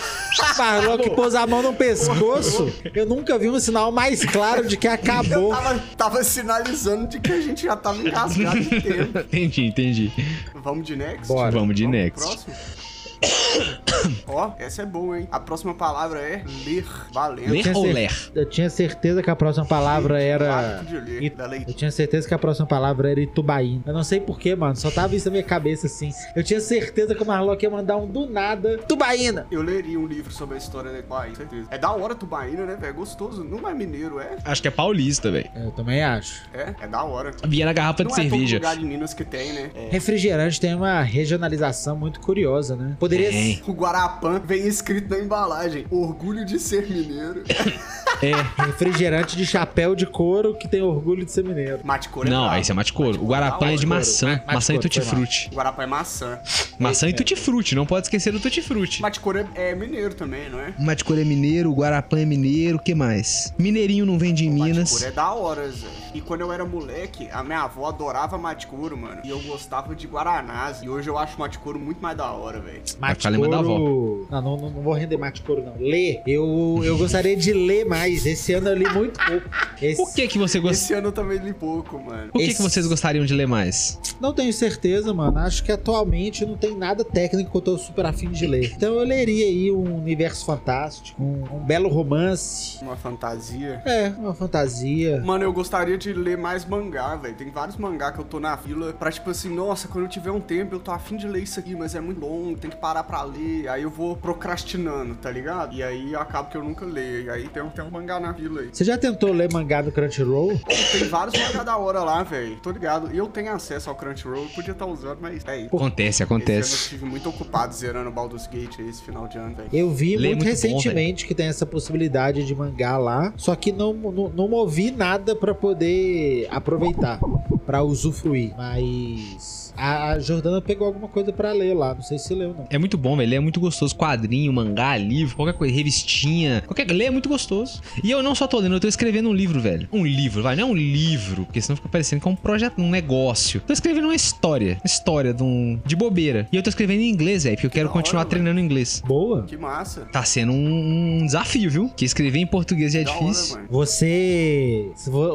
Marlock 0.58 1.10
pôs 1.10 1.34
a 1.34 1.46
mão 1.46 1.62
no 1.62 1.72
pescoço. 1.72 2.72
Eu 2.94 3.06
nunca 3.06 3.38
vi 3.38 3.48
um 3.48 3.58
sinal 3.58 3.90
mais 3.90 4.24
claro 4.24 4.66
de 4.68 4.76
que 4.76 4.86
Eu 4.86 4.92
acabou. 4.92 5.50
tava, 5.50 5.78
tava 5.96 6.24
sinalizando 6.24 7.06
de 7.08 7.18
que 7.20 7.32
a 7.32 7.40
gente 7.40 7.62
já 7.64 7.76
tava 7.76 7.98
engasgado 7.98 8.62
tempo. 8.68 9.18
entendi, 9.18 9.66
entendi. 9.66 10.12
Vamos 10.54 10.86
de 10.86 10.96
next? 10.96 11.26
Bora. 11.26 11.50
Vamos 11.50 11.74
de 11.74 11.84
Vamos 11.84 11.96
pro 11.98 12.04
next. 12.04 12.46
Próximo? 12.46 12.89
Ó, 14.26 14.52
essa 14.58 14.82
é 14.82 14.86
boa, 14.86 15.18
hein? 15.18 15.28
A 15.30 15.38
próxima 15.40 15.74
palavra 15.74 16.20
é 16.20 16.42
ler. 16.64 16.84
Valendo. 17.12 17.50
Ler 17.52 17.76
ou 17.76 17.84
ler? 17.84 18.10
Eu 18.34 18.48
tinha 18.48 18.70
certeza 18.70 19.22
que 19.22 19.30
a 19.30 19.36
próxima 19.36 19.66
palavra 19.66 20.22
era. 20.22 20.82
de 20.82 20.98
ler. 20.98 21.34
Eu 21.66 21.74
tinha 21.74 21.90
certeza 21.90 22.26
que 22.28 22.34
a 22.34 22.38
próxima 22.38 22.66
palavra 22.66 23.10
era 23.10 23.20
Itubaína. 23.20 23.82
Eu 23.86 23.92
não 23.92 24.04
sei 24.04 24.20
porquê, 24.20 24.54
mano. 24.54 24.76
Só 24.76 24.90
tava 24.90 25.14
isso 25.14 25.26
na 25.26 25.32
minha 25.32 25.42
cabeça 25.42 25.86
assim. 25.86 26.10
Eu 26.34 26.42
tinha 26.42 26.60
certeza 26.60 27.14
que 27.14 27.22
o 27.22 27.26
Marlock 27.26 27.62
ia 27.62 27.70
mandar 27.70 27.96
um 27.96 28.06
do 28.06 28.26
nada. 28.26 28.78
Tubaína! 28.78 29.46
Eu 29.50 29.62
leria 29.62 29.98
um 29.98 30.06
livro 30.06 30.32
sobre 30.32 30.54
a 30.54 30.58
história 30.58 30.90
da 30.92 31.02
Tubaína, 31.02 31.34
certeza. 31.36 31.66
É 31.70 31.78
da 31.78 31.92
hora 31.92 32.14
Tubaína, 32.14 32.64
né, 32.64 32.76
velho? 32.76 32.90
É 32.90 32.92
gostoso. 32.92 33.44
Não 33.44 33.68
é 33.68 33.74
mineiro, 33.74 34.20
é? 34.20 34.36
Acho 34.44 34.62
que 34.62 34.68
é 34.68 34.70
paulista, 34.70 35.30
velho. 35.30 35.50
Eu 35.54 35.70
também 35.72 36.02
acho. 36.02 36.42
É, 36.54 36.74
é 36.80 36.88
da 36.88 37.02
hora. 37.02 37.32
Via 37.46 37.64
na 37.66 37.72
garrafa 37.72 38.04
de 38.04 38.10
Não 38.10 38.16
é 38.16 38.20
todo 38.22 38.30
cerveja. 38.30 38.56
lugar 38.56 38.76
de 38.76 38.84
Minas 38.84 39.12
que 39.14 39.24
tem, 39.24 39.52
né? 39.52 39.70
É. 39.74 39.88
Refrigerante 39.90 40.60
tem 40.60 40.74
uma 40.74 41.02
regionalização 41.02 41.96
muito 41.96 42.20
curiosa, 42.20 42.76
né? 42.76 42.96
Poderia 43.10 43.30
Tem. 43.30 43.62
O 43.66 43.72
Guarapã 43.72 44.40
vem 44.44 44.68
escrito 44.68 45.10
na 45.10 45.18
embalagem. 45.18 45.84
Orgulho 45.90 46.44
de 46.44 46.58
ser 46.60 46.88
mineiro. 46.88 47.42
É. 48.22 48.32
Refrigerante 48.64 49.34
de 49.34 49.46
chapéu 49.46 49.94
de 49.94 50.04
couro 50.04 50.54
que 50.54 50.68
tem 50.68 50.82
orgulho 50.82 51.24
de 51.24 51.32
ser 51.32 51.42
mineiro. 51.42 51.80
Matecor 51.82 52.26
é 52.26 52.30
Não, 52.30 52.42
brabo. 52.42 52.60
esse 52.60 52.70
é 52.70 52.74
mate 52.74 52.92
couro. 52.92 53.08
O 53.12 53.12
Matecor 53.12 53.28
Guarapã 53.30 53.72
é 53.72 53.76
de 53.76 53.86
maçã. 53.86 54.26
Mate 54.32 54.54
Maçã 54.54 54.72
e 54.72 54.76
couro, 54.76 54.82
tutti-frutti. 54.82 55.48
O 55.50 55.54
Guarapã 55.56 55.82
é 55.82 55.86
maçã. 55.86 56.38
Maçã 56.78 57.08
e 57.08 57.14
tutti-frutti. 57.14 57.74
Não 57.74 57.86
pode 57.86 58.06
esquecer 58.06 58.30
do 58.30 58.38
tutti-frutti. 58.38 59.00
Matecor 59.00 59.36
é, 59.36 59.70
é 59.70 59.74
mineiro 59.74 60.12
também, 60.12 60.50
não 60.50 60.60
é? 60.60 60.74
Mate 60.78 61.02
couro 61.02 61.18
é 61.18 61.24
mineiro, 61.24 61.70
o 61.70 61.74
Guarapã 61.74 62.18
é 62.18 62.26
mineiro, 62.26 62.76
o 62.76 62.80
que 62.82 62.94
mais? 62.94 63.54
Mineirinho 63.58 64.04
não 64.04 64.18
vende 64.18 64.44
em 64.46 64.50
Minas. 64.50 65.02
é 65.02 65.10
da 65.10 65.32
hora, 65.32 65.70
Zé. 65.70 65.86
E 66.12 66.20
quando 66.20 66.42
eu 66.42 66.52
era 66.52 66.64
moleque, 66.66 67.26
a 67.32 67.42
minha 67.42 67.62
avó 67.62 67.88
adorava 67.88 68.36
Matecoro, 68.36 68.98
mano. 68.98 69.22
E 69.24 69.30
eu 69.30 69.40
gostava 69.40 69.94
de 69.94 70.06
Guaranás. 70.06 70.82
E 70.82 70.90
hoje 70.90 71.08
eu 71.08 71.16
acho 71.16 71.38
Matecoro 71.38 71.78
muito 71.78 72.02
mais 72.02 72.18
da 72.18 72.30
hora, 72.30 72.60
velho. 72.60 72.82
Vai 73.00 73.10
Mate 73.10 73.18
ficar 73.18 73.30
lembrando 73.30 73.50
da 73.56 73.62
couro. 73.64 74.26
Não, 74.30 74.42
não, 74.42 74.56
não, 74.58 74.70
não 74.70 74.82
vou 74.82 74.92
render 74.92 75.16
mate 75.16 75.40
couro, 75.42 75.62
não. 75.64 75.72
Ler. 75.78 76.20
Eu, 76.26 76.80
eu 76.84 76.98
gostaria 76.98 77.34
de 77.34 77.52
ler 77.52 77.86
mais. 77.86 78.26
Esse 78.26 78.52
ano 78.52 78.68
eu 78.68 78.76
li 78.76 78.88
muito 78.92 79.18
pouco. 79.24 79.48
Esse- 79.80 79.96
Por 79.96 80.12
que 80.14 80.28
que 80.28 80.38
você 80.38 80.60
gosta? 80.60 80.76
Esse 80.76 80.92
ano 80.92 81.08
eu 81.08 81.12
também 81.12 81.38
li 81.38 81.52
pouco, 81.54 81.98
mano. 81.98 82.30
Por 82.30 82.38
que, 82.38 82.44
Esse- 82.44 82.56
que 82.56 82.62
vocês 82.62 82.86
gostariam 82.86 83.24
de 83.24 83.32
ler 83.32 83.46
mais? 83.48 83.98
Não 84.20 84.34
tenho 84.34 84.52
certeza, 84.52 85.14
mano. 85.14 85.38
Acho 85.38 85.64
que 85.64 85.72
atualmente 85.72 86.44
não 86.44 86.56
tem 86.58 86.76
nada 86.76 87.02
técnico 87.02 87.50
que 87.50 87.56
eu 87.56 87.60
tô 87.62 87.78
super 87.78 88.04
afim 88.04 88.28
de 88.30 88.46
ler. 88.46 88.70
Então 88.76 88.94
eu 88.96 89.04
leria 89.04 89.46
aí 89.46 89.72
um 89.72 89.96
universo 89.96 90.44
fantástico, 90.44 91.22
um, 91.22 91.44
um 91.56 91.64
belo 91.64 91.88
romance. 91.88 92.78
Uma 92.82 92.96
fantasia. 92.96 93.80
É, 93.86 94.08
uma 94.18 94.34
fantasia. 94.34 95.20
Mano, 95.24 95.44
eu 95.44 95.52
gostaria 95.54 95.96
de 95.96 96.12
ler 96.12 96.36
mais 96.36 96.66
mangá, 96.66 97.16
velho. 97.16 97.34
Tem 97.34 97.48
vários 97.50 97.78
mangá 97.78 98.12
que 98.12 98.18
eu 98.20 98.24
tô 98.24 98.38
na 98.38 98.56
fila 98.58 98.92
pra, 98.92 99.10
tipo 99.10 99.30
assim, 99.30 99.48
nossa, 99.48 99.88
quando 99.88 100.04
eu 100.04 100.10
tiver 100.10 100.30
um 100.30 100.40
tempo, 100.40 100.74
eu 100.74 100.80
tô 100.80 100.90
afim 100.90 101.16
de 101.16 101.26
ler 101.26 101.42
isso 101.42 101.58
aqui, 101.58 101.74
mas 101.74 101.94
é 101.94 102.00
muito 102.00 102.20
longo, 102.20 102.58
tem 102.58 102.70
que 102.70 102.76
parar 102.76 102.89
pra 103.04 103.22
ler. 103.22 103.68
Aí 103.68 103.82
eu 103.82 103.90
vou 103.90 104.16
procrastinando, 104.16 105.14
tá 105.14 105.30
ligado? 105.30 105.74
E 105.74 105.82
aí 105.82 106.14
acaba 106.14 106.48
que 106.48 106.56
eu 106.56 106.64
nunca 106.64 106.84
leio. 106.84 107.24
E 107.26 107.30
aí 107.30 107.48
tem, 107.48 107.62
um- 107.62 107.70
tem 107.70 107.84
um 107.84 107.90
mangá 107.90 108.18
na 108.18 108.34
fila 108.34 108.60
aí. 108.62 108.70
Você 108.72 108.84
já 108.84 108.98
tentou 108.98 109.32
ler 109.32 109.52
mangá 109.52 109.82
no 109.82 109.92
Crunchyroll? 109.92 110.58
Pô, 110.58 110.66
tem 110.92 111.08
vários 111.08 111.38
mangá 111.38 111.62
da 111.62 111.76
hora 111.76 112.00
lá, 112.02 112.22
velho. 112.22 112.56
Tô 112.62 112.70
ligado. 112.70 113.10
E 113.14 113.18
eu 113.18 113.26
tenho 113.28 113.52
acesso 113.52 113.88
ao 113.88 113.96
Crunchyroll, 113.96 114.42
eu 114.42 114.48
podia 114.50 114.72
estar 114.72 114.86
usando, 114.86 115.18
mas 115.20 115.44
é 115.46 115.58
isso. 115.58 115.76
Acontece, 115.76 116.22
ano 116.22 116.30
eu 116.32 116.36
acontece. 116.36 116.74
estive 116.74 117.04
muito 117.06 117.28
ocupado 117.28 117.72
zerando 117.74 118.10
Baldur's 118.10 118.46
Gate 118.46 118.80
aí 118.80 118.88
esse 118.88 119.02
final 119.02 119.28
de 119.28 119.38
ano, 119.38 119.54
velho. 119.54 119.68
Eu 119.72 119.90
vi 119.90 120.16
Lê 120.16 120.28
muito, 120.28 120.44
muito 120.44 120.44
bom, 120.44 120.50
recentemente 120.50 121.26
que 121.26 121.34
tem 121.34 121.46
essa 121.46 121.64
possibilidade 121.66 122.44
de 122.44 122.54
mangá 122.54 122.96
lá, 122.98 123.32
só 123.36 123.54
que 123.54 123.70
não, 123.72 123.92
não, 123.94 124.28
não 124.28 124.48
movi 124.48 124.90
nada 124.90 125.34
pra 125.36 125.54
poder 125.54 126.46
aproveitar, 126.50 127.20
pra 127.66 127.82
usufruir. 127.82 128.52
Mas 128.56 129.69
a, 129.80 130.18
Jordana 130.18 130.60
pegou 130.60 130.86
alguma 130.86 131.08
coisa 131.08 131.32
pra 131.32 131.52
ler 131.52 131.74
lá, 131.74 131.94
não 131.94 132.02
sei 132.02 132.18
se 132.18 132.34
leu 132.34 132.54
não. 132.56 132.66
É 132.70 132.78
muito 132.78 132.96
bom, 132.98 133.16
velho. 133.16 133.34
É 133.34 133.40
muito 133.40 133.60
gostoso. 133.60 133.94
Quadrinho, 133.96 134.52
mangá, 134.52 134.96
livro, 134.96 135.36
qualquer 135.36 135.54
coisa, 135.54 135.74
revistinha. 135.74 136.62
Qualquer 136.66 136.90
ler 136.90 137.06
é 137.06 137.10
muito 137.10 137.28
gostoso. 137.28 137.80
E 138.02 138.10
eu 138.10 138.22
não 138.22 138.34
só 138.34 138.46
tô 138.46 138.58
lendo, 138.58 138.74
eu 138.76 138.80
tô 138.80 138.88
escrevendo 138.88 139.28
um 139.28 139.32
livro, 139.32 139.60
velho. 139.60 139.88
Um 139.92 140.04
livro, 140.06 140.42
vai, 140.42 140.56
não 140.56 140.68
é 140.68 140.70
um 140.70 140.74
livro, 140.74 141.44
porque 141.44 141.60
senão 141.60 141.76
fica 141.76 141.88
parecendo 141.88 142.22
que 142.22 142.28
é 142.28 142.30
um 142.30 142.36
projeto, 142.36 142.80
um 142.80 142.90
negócio. 142.90 143.60
Tô 143.66 143.72
escrevendo 143.72 144.04
uma 144.04 144.14
história. 144.14 144.74
Uma 144.74 144.86
história 144.86 145.32
de, 145.34 145.42
um, 145.42 145.80
de 145.84 145.96
bobeira. 145.96 146.48
E 146.52 146.56
eu 146.56 146.62
tô 146.62 146.68
escrevendo 146.70 147.00
em 147.00 147.08
inglês, 147.10 147.44
velho, 147.44 147.56
porque 147.56 147.66
eu 147.66 147.70
quero 147.70 147.88
hora, 147.88 147.92
continuar 147.98 148.22
velho. 148.22 148.30
treinando 148.30 148.60
inglês. 148.60 149.02
Boa. 149.06 149.42
Que 149.44 149.56
massa. 149.56 150.02
Tá 150.12 150.22
sendo 150.24 150.52
um, 150.52 151.20
um 151.20 151.26
desafio, 151.26 151.70
viu? 151.70 151.88
Que 151.96 152.04
escrever 152.04 152.38
em 152.38 152.46
português 152.46 152.92
já 152.92 153.00
é 153.00 153.04
Da 153.04 153.12
hora, 153.12 153.20
difícil. 153.20 153.56
mano. 153.56 153.68
Você 153.70 154.90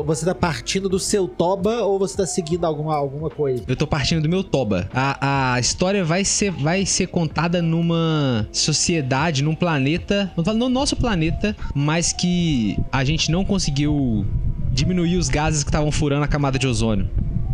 você 0.05 0.25
tá 0.25 0.35
partindo 0.35 0.87
do 0.89 0.99
seu 0.99 1.27
toba 1.27 1.81
ou 1.83 1.99
você 1.99 2.17
tá 2.17 2.25
seguindo 2.25 2.65
alguma, 2.65 2.95
alguma 2.95 3.29
coisa? 3.29 3.63
Eu 3.67 3.75
tô 3.75 3.87
partindo 3.87 4.21
do 4.21 4.29
meu 4.29 4.34
toba. 4.43 4.89
A, 4.93 5.53
a 5.53 5.59
história 5.59 6.03
vai 6.03 6.23
ser, 6.23 6.51
vai 6.51 6.85
ser 6.85 7.07
contada 7.07 7.61
numa 7.61 8.47
sociedade, 8.51 9.43
num 9.43 9.55
planeta. 9.55 10.31
No 10.55 10.69
nosso 10.69 10.95
planeta, 10.95 11.55
mas 11.73 12.13
que 12.13 12.77
a 12.91 13.03
gente 13.03 13.31
não 13.31 13.43
conseguiu 13.43 14.25
diminuir 14.71 15.17
os 15.17 15.29
gases 15.29 15.63
que 15.63 15.69
estavam 15.69 15.91
furando 15.91 16.23
a 16.25 16.27
camada 16.27 16.59
de 16.59 16.67
ozônio. 16.67 17.09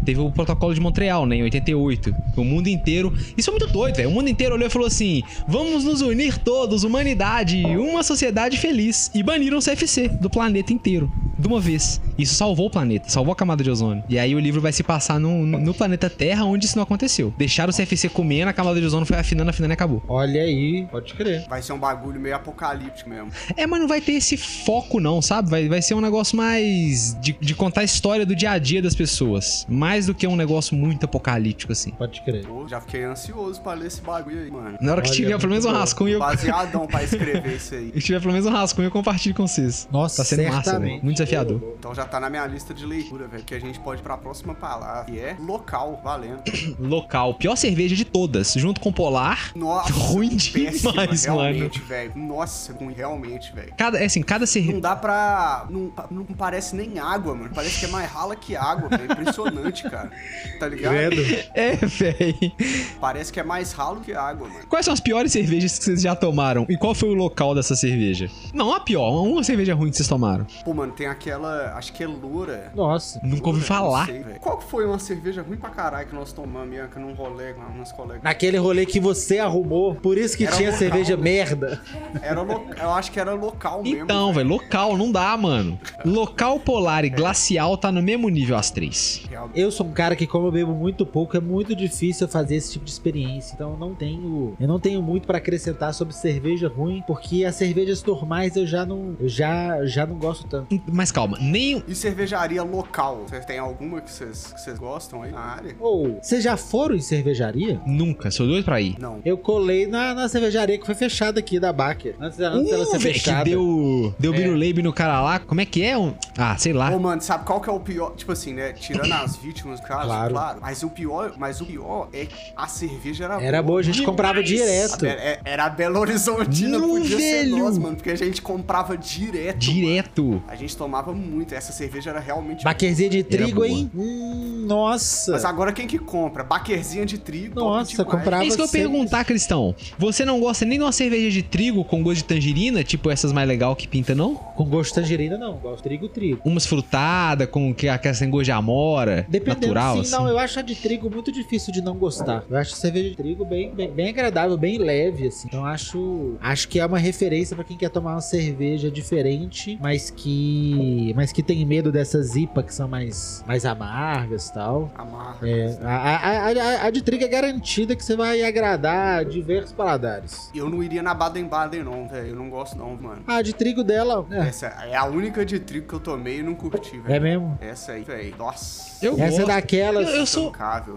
Teve 0.06 0.20
o 0.20 0.32
protocolo 0.32 0.74
de 0.74 0.80
Montreal, 0.80 1.26
né, 1.26 1.36
em 1.38 1.44
88. 1.44 2.16
O 2.36 2.44
mundo 2.44 2.68
inteiro. 2.68 3.14
Isso 3.38 3.50
é 3.50 3.52
muito 3.52 3.68
doido, 3.68 3.96
velho. 3.96 4.10
O 4.10 4.12
mundo 4.12 4.30
inteiro 4.30 4.56
olhou 4.56 4.68
e 4.68 4.72
falou 4.72 4.88
assim: 4.88 5.22
vamos 5.48 5.84
nos 5.84 6.02
unir 6.02 6.38
todos, 6.38 6.84
humanidade, 6.84 7.64
uma 7.66 8.04
sociedade 8.04 8.58
feliz. 8.58 9.12
E 9.14 9.22
baniram 9.24 9.58
o 9.58 9.62
CFC 9.62 10.08
do 10.10 10.30
planeta 10.30 10.74
inteiro. 10.74 11.12
de 11.42 11.48
uma 11.48 11.60
vez. 11.60 12.00
Isso 12.18 12.36
salvou 12.36 12.68
o 12.68 12.70
planeta, 12.70 13.10
salvou 13.10 13.32
a 13.34 13.36
camada 13.36 13.64
de 13.64 13.70
ozônio. 13.70 14.04
E 14.08 14.20
aí 14.20 14.36
o 14.36 14.40
livro 14.40 14.62
vai 14.62 14.72
se 14.72 14.84
passar 14.84 15.20
no, 15.20 15.46
no 15.46 15.74
planeta 15.74 16.10
Terra, 16.10 16.46
onde 16.46 16.66
isso 16.66 16.76
não 16.76 16.84
aconteceu. 16.84 17.34
Deixaram 17.38 17.72
o 17.72 17.76
CFC 17.76 18.10
comendo, 18.10 18.50
a 18.50 18.54
camada 18.54 18.80
de 18.80 18.86
ozônio 18.86 19.06
foi 19.08 19.18
afinando, 19.18 19.50
afinando 19.50 19.74
e 19.74 19.76
acabou. 19.76 20.04
Olha 20.08 20.42
aí, 20.42 20.88
pode 20.92 21.14
crer. 21.16 21.46
Vai 21.50 21.62
ser 21.62 21.74
um 21.74 21.80
bagulho 21.80 22.20
meio 22.20 22.36
apocalíptico 22.36 23.10
mesmo. 23.10 23.32
É, 23.58 23.66
mas 23.66 23.80
não 23.80 23.88
vai 23.88 24.00
ter 24.00 24.14
esse 24.14 24.38
foco, 24.38 25.00
não, 25.00 25.22
sabe? 25.22 25.50
Vai, 25.50 25.68
vai 25.68 25.82
ser 25.82 25.96
um 25.96 26.02
negócio 26.02 26.38
mais 26.38 27.18
de, 27.20 27.36
de 27.40 27.56
contar 27.56 27.82
a 27.82 27.84
história 27.84 28.26
do 28.26 28.36
dia 28.36 28.52
a 28.52 28.58
dia 28.60 28.82
das 28.82 28.94
pessoas. 28.94 29.66
Mais 29.68 29.91
do 30.00 30.14
que 30.14 30.26
um 30.28 30.36
negócio 30.36 30.76
muito 30.76 31.06
apocalíptico, 31.06 31.72
assim. 31.72 31.92
Pode 31.92 32.22
crer. 32.22 32.46
Pô, 32.46 32.68
já 32.68 32.80
fiquei 32.82 33.04
ansioso 33.04 33.62
pra 33.62 33.74
ler 33.74 33.88
esse 33.88 34.02
bagulho 34.02 34.40
aí, 34.42 34.52
mano. 34.52 34.78
Na 34.82 34.92
hora 34.94 35.02
que 35.02 35.10
Olha, 35.10 35.16
tiver 35.18 35.38
pelo 35.38 35.50
menos 35.50 35.66
um 35.66 35.72
rascunho, 35.72 36.14
eu, 36.14 36.20
Baseadão 36.20 36.88
pra 36.88 37.04
escrever 37.04 37.56
isso 37.56 37.76
aí. 37.76 37.92
que 37.92 38.00
tiver 38.00 38.20
pelo 38.20 38.32
menos 38.34 38.48
um 38.48 38.52
rascunho, 38.52 38.88
eu 38.88 38.92
compartilho 38.92 39.36
com 39.36 39.48
vocês. 39.48 39.88
Nossa, 39.92 40.18
Tá 40.18 40.24
sendo 40.26 40.44
massa, 40.44 40.64
certamente. 40.64 40.90
velho. 40.92 41.04
Muito 41.04 41.18
desafiador. 41.18 41.62
Então 41.80 41.94
já 41.96 42.06
tá 42.06 42.20
na 42.20 42.30
minha 42.30 42.46
lista 42.48 42.74
de 42.74 42.86
leitura, 42.86 43.28
velho. 43.28 43.44
Que 43.44 43.56
a 43.56 43.60
gente 43.60 43.80
pode 43.80 44.02
ir 44.02 44.04
pra 44.04 44.18
próxima 44.18 44.54
palavra, 44.56 45.06
que 45.12 45.20
é 45.20 45.36
local, 45.40 46.00
valendo. 46.04 46.42
Local. 46.80 47.34
Pior 47.36 47.56
cerveja 47.56 47.96
de 47.96 48.06
todas, 48.06 48.54
junto 48.54 48.80
com 48.82 48.92
Polar. 48.92 49.52
Nossa, 49.56 49.92
Ruim 50.12 50.30
péssima, 50.38 50.92
demais, 50.92 51.26
mano. 51.28 51.42
realmente, 51.42 51.80
velho. 51.82 52.12
Nossa, 52.16 52.74
ruim, 52.74 52.94
realmente, 52.94 53.54
velho. 53.54 53.74
Cada, 53.78 54.00
é 54.00 54.06
assim, 54.06 54.22
cada 54.22 54.46
cerveja. 54.46 54.74
Não 54.74 54.80
dá 54.82 54.96
pra. 54.96 55.66
Não, 55.70 55.92
não 56.10 56.24
parece 56.26 56.76
nem 56.76 57.00
água, 57.00 57.36
mano. 57.36 57.50
Parece 57.54 57.80
que 57.80 57.86
é 57.86 57.90
mais 57.90 58.10
rala 58.12 58.36
que 58.36 58.56
água, 58.56 58.90
velho. 58.90 59.06
Impressionante, 59.12 59.81
cara. 59.90 60.12
Tá 60.60 60.68
ligado? 60.68 60.94
Credo. 60.94 61.22
É, 61.54 61.76
velho. 61.76 62.52
Parece 63.00 63.32
que 63.32 63.40
é 63.40 63.44
mais 63.44 63.72
ralo 63.72 64.02
que 64.02 64.14
água, 64.14 64.48
mano. 64.48 64.66
Quais 64.68 64.86
são 64.86 64.94
as 64.94 65.00
piores 65.00 65.32
cervejas 65.32 65.78
que 65.78 65.86
vocês 65.86 66.02
já 66.02 66.16
tomaram? 66.16 66.66
E 66.70 66.78
qual 66.78 66.94
foi 66.94 67.10
o 67.10 67.14
local 67.14 67.56
dessa 67.56 67.76
cerveja? 67.76 68.30
Não, 68.54 68.74
a 68.74 68.80
pior. 68.80 69.24
Uma 69.24 69.44
cerveja 69.44 69.74
ruim 69.74 69.90
que 69.90 69.98
vocês 69.98 70.08
tomaram. 70.08 70.46
Pô, 70.64 70.74
mano, 70.74 70.92
tem 70.94 71.08
aquela. 71.08 71.74
Acho 71.76 71.94
que 71.94 72.04
é 72.04 72.08
loura. 72.08 72.72
Nossa. 72.76 73.20
Nunca 73.24 73.48
ouvi 73.48 73.62
falar. 73.62 74.06
sei. 74.06 74.24
Qual 74.40 74.60
foi 74.62 74.86
uma 74.86 75.00
cerveja 75.00 75.42
ruim 75.42 75.58
pra 75.58 75.70
caralho 75.70 76.08
que 76.08 76.16
nós 76.16 76.32
tomamos, 76.34 76.70
Bianca, 76.70 77.00
num 77.00 77.14
rolê 77.14 77.54
com 77.54 77.62
umas 77.62 77.92
colegas? 77.92 78.24
Naquele 78.24 78.58
rolê 78.58 78.86
que 78.86 79.00
você 79.00 79.40
arrumou, 79.40 79.96
por 79.96 80.18
isso 80.18 80.38
que 80.38 80.46
Era 80.46 80.56
tinha 80.56 80.70
local, 80.72 80.80
cerveja 80.80 81.18
merda. 81.18 81.82
Era 82.22 82.42
lo... 82.42 82.66
Eu 82.80 82.92
acho 82.92 83.12
que 83.12 83.20
era 83.20 83.34
local 83.34 83.84
mesmo. 83.84 84.04
Então, 84.04 84.34
velho, 84.34 84.48
local 84.50 84.98
não 84.98 85.12
dá, 85.12 85.36
mano. 85.38 85.80
Local, 86.06 86.60
polar 86.60 87.06
e 87.06 87.10
glacial 87.10 87.78
tá 87.78 87.92
no 87.92 88.02
mesmo 88.02 88.30
nível 88.30 88.56
as 88.58 88.70
três. 88.72 89.24
Real- 89.30 89.50
Eu 89.72 89.76
sou 89.78 89.86
um 89.88 89.92
cara 89.94 90.18
que, 90.18 90.28
como 90.28 90.48
eu 90.48 90.52
bebo 90.52 90.74
muito 90.74 91.06
pouco, 91.06 91.38
é 91.38 91.40
muito 91.40 91.74
difícil 91.74 92.28
eu 92.28 92.32
fazer 92.32 92.56
esse 92.58 92.74
tipo 92.74 92.84
de 92.84 92.92
experiência. 92.92 93.54
Então 93.56 93.72
eu 93.72 93.78
não 93.78 93.96
tenho. 93.96 94.54
Eu 94.60 94.68
não 94.68 94.78
tenho 94.82 95.02
muito 95.02 95.26
pra 95.26 95.38
acrescentar 95.38 95.94
sobre 95.94 96.14
cerveja 96.14 96.68
ruim, 96.68 97.02
porque 97.08 97.46
as 97.46 97.56
cervejas 97.56 98.04
normais 98.04 98.58
eu 98.58 98.68
já 98.68 98.86
não. 98.86 99.16
Eu 99.18 99.30
já, 99.30 99.86
já 99.86 100.06
não 100.06 100.18
gosto 100.18 100.46
tanto. 100.46 100.78
Mas 100.92 101.10
calma, 101.10 101.38
nem. 101.40 101.82
E 101.88 101.96
cervejaria 101.96 102.62
local? 102.64 103.24
Vocês 103.26 103.46
têm 103.46 103.60
alguma 103.60 104.02
que 104.02 104.12
vocês 104.12 104.52
que 104.52 104.60
vocês 104.60 104.78
gostam 104.78 105.22
aí 105.24 105.32
na 105.32 105.40
área? 105.40 105.74
Ou, 105.80 106.20
vocês 106.22 106.44
já 106.44 106.58
foram 106.58 106.96
em 106.96 107.00
cervejaria? 107.02 107.80
Nunca, 107.88 108.30
sou 108.30 108.46
doido 108.46 108.66
pra 108.66 108.82
ir. 108.82 108.98
Não. 109.00 109.22
Eu 109.24 109.38
colei 109.38 109.88
na, 109.88 110.14
na 110.14 110.28
cervejaria 110.28 110.78
que 110.78 110.86
foi 110.86 110.96
fechada 110.96 111.40
aqui 111.40 111.62
da 111.62 111.72
Baker. 111.72 112.14
Antes, 112.20 112.38
antes 112.42 112.70
dela 112.70 112.86
ser 112.86 112.98
Uh, 112.98 113.00
velho, 113.00 113.14
que 113.14 113.20
fechada. 113.22 113.44
deu, 113.46 114.14
deu 114.20 114.34
É. 114.34 114.38
biruleibe 114.38 114.82
no 114.84 114.92
cara 114.92 115.22
lá. 115.22 115.40
Como 115.40 115.62
é 115.62 115.66
que 115.66 115.82
é? 115.82 115.98
Um- 115.98 116.14
Ah, 116.38 116.58
sei 116.58 116.74
lá. 116.74 116.90
Ô, 116.92 117.00
mano, 117.00 117.22
sabe 117.22 117.46
qual 117.46 117.62
que 117.62 117.70
é 117.70 117.74
o 117.74 117.80
pior? 117.80 118.14
Tipo 118.18 118.34
assim, 118.34 118.54
né? 118.54 118.74
Tirando 118.74 119.14
as 119.14 119.38
vítimas, 119.38 119.61
caso, 119.62 120.06
Claro. 120.06 120.34
claro. 120.34 120.60
Mas 120.62 120.84
o 120.84 120.90
pior, 120.90 121.34
mas 121.38 121.62
o 121.62 121.66
pior 121.66 122.10
é 122.14 122.26
que 122.26 122.36
a 122.56 122.68
cerveja 122.68 123.26
era, 123.26 123.42
Era 123.42 123.62
boa, 123.62 123.80
a 123.80 123.84
gente 123.84 123.96
Demais. 123.96 124.10
comprava 124.10 124.44
direto. 124.44 125.00
Be- 125.02 125.08
é- 125.08 125.40
Era 125.46 125.66
a 125.66 125.70
Belo 125.70 126.00
Horizontina, 126.00 126.78
Não, 126.80 126.90
podia 126.90 127.18
velho. 127.18 127.56
ser 127.56 127.62
nós, 127.62 127.78
mano, 127.78 127.96
porque 127.96 128.10
a 128.12 128.16
gente 128.16 128.42
comprava 128.42 128.98
direto. 128.98 129.58
Direto. 129.58 130.24
mano. 130.24 130.44
A 130.48 130.56
gente 130.56 130.76
tomava 130.76 131.14
muito. 131.14 131.54
Essa 131.54 131.72
cerveja 131.72 132.10
era 132.12 132.20
realmente. 132.20 132.64
Baquerzinha 132.64 133.10
de 133.10 133.24
trigo, 133.24 133.56
boa. 133.56 133.68
hein? 133.68 133.90
Hum, 133.96 134.66
nossa. 134.68 135.32
Mas 135.34 135.46
agora 135.46 135.72
quem 135.72 135.88
que 135.88 135.98
compra? 136.00 136.44
Baquerzinha 136.44 137.06
de 137.06 137.18
trigo. 137.18 137.60
Nossa, 137.60 138.04
comprava- 138.04 138.44
É 138.44 138.48
isso 138.48 138.58
que 138.58 138.64
eu 138.64 138.68
sempre- 138.68 138.88
perguntar, 138.90 139.24
Cristão. 139.26 139.76
Você 139.98 140.26
não 140.26 140.40
gosta 140.40 140.66
nem 140.66 140.78
de 140.78 140.84
uma 140.84 140.92
cerveja 140.92 141.30
de 141.30 141.44
trigo 141.44 141.84
com 141.84 142.02
gosto 142.04 142.18
de 142.18 142.24
tangerina, 142.26 142.84
tipo 142.84 143.10
essas 143.10 143.32
mais 143.32 143.48
legal 143.48 143.76
que 143.76 143.88
pinta, 143.88 144.14
não? 144.16 144.36
Com 144.36 144.66
gosto 144.66 144.90
de 144.96 145.02
tangerina, 145.02 145.38
não. 145.38 145.54
Gosto 145.58 145.78
de 145.78 145.84
trigo, 145.84 146.08
trigo. 146.10 146.42
Umas 146.46 146.66
frutadas 146.66 147.48
com 147.50 147.74
que 147.74 147.88
aquela 147.88 148.14
sem 148.14 148.30
gosto 148.30 148.46
de 148.46 148.52
amora, 148.52 149.26
Dependendo, 149.30 149.51
natural, 149.56 149.96
sim, 149.96 150.02
assim. 150.02 150.12
não, 150.12 150.28
eu 150.28 150.38
acho 150.38 150.60
a 150.60 150.62
de 150.62 150.76
trigo 150.76 151.10
muito 151.10 151.32
difícil 151.32 151.72
de 151.74 151.82
não 151.82 151.96
gostar. 151.96 152.44
Eu 152.50 152.58
acho 152.58 152.74
a 152.74 152.78
cerveja 152.78 153.10
de 153.10 153.16
trigo 153.16 153.46
bem, 153.46 153.74
bem, 153.74 153.92
bem 153.92 154.10
agradável, 154.10 154.58
bem 154.58 154.78
leve, 154.78 155.28
assim. 155.28 155.48
Então 155.48 155.66
acho, 155.66 156.36
acho 156.42 156.68
que 156.68 156.80
é 156.80 156.86
uma 156.86 156.98
referência 157.00 157.56
pra 157.56 157.64
quem 157.66 157.78
quer 157.78 157.90
tomar 157.90 158.14
uma 158.14 158.22
cerveja 158.22 158.90
diferente, 158.90 159.78
mas 159.82 160.10
que, 160.10 161.14
mas 161.16 161.32
que 161.32 161.44
tem 161.44 161.66
medo 161.66 161.92
dessas 161.92 162.36
IPA 162.36 162.64
que 162.64 162.74
são 162.74 162.88
mais, 162.88 163.44
mais 163.48 163.66
amargas 163.66 164.48
e 164.48 164.54
tal. 164.54 164.92
Amarra. 164.96 165.38
É, 165.48 165.78
a, 165.82 165.96
a, 165.96 166.48
a, 166.48 166.86
a 166.88 166.90
de 166.90 167.02
trigo 167.02 167.24
é 167.24 167.28
garantida 167.28 167.96
que 167.96 168.04
você 168.04 168.16
vai 168.16 168.44
agradar 168.44 169.26
diversos 169.26 169.72
paladares. 169.72 170.50
Eu 170.54 170.70
não 170.70 170.82
iria 170.84 171.02
na 171.04 171.14
Baden-Baden, 171.14 171.84
não, 171.84 172.08
velho. 172.08 172.30
Eu 172.30 172.36
não 172.36 172.50
gosto, 172.50 172.78
não, 172.78 172.96
mano. 172.96 173.24
A 173.28 173.42
de 173.42 173.54
trigo 173.54 173.84
dela, 173.84 174.26
é, 174.32 174.40
Essa 174.48 174.68
é 174.68 174.96
a 174.96 175.06
única 175.06 175.46
de 175.46 175.60
trigo 175.60 175.88
que 175.88 175.94
eu 175.94 176.00
tomei 176.00 176.40
e 176.40 176.44
não 176.44 176.56
curti, 176.56 176.98
velho. 177.00 177.16
é 177.16 177.20
mesmo. 177.20 177.58
Essa 177.62 177.94
aí, 177.94 178.04
velho. 178.04 178.36
Nossa. 178.38 178.92
Eu 179.06 179.18
Essa 179.20 179.41
é 179.42 179.46
gosto. 179.46 179.56
daquelas. 179.56 180.08
Eu- 180.10 180.16
eu 180.16 180.26
sou-. 180.26 180.52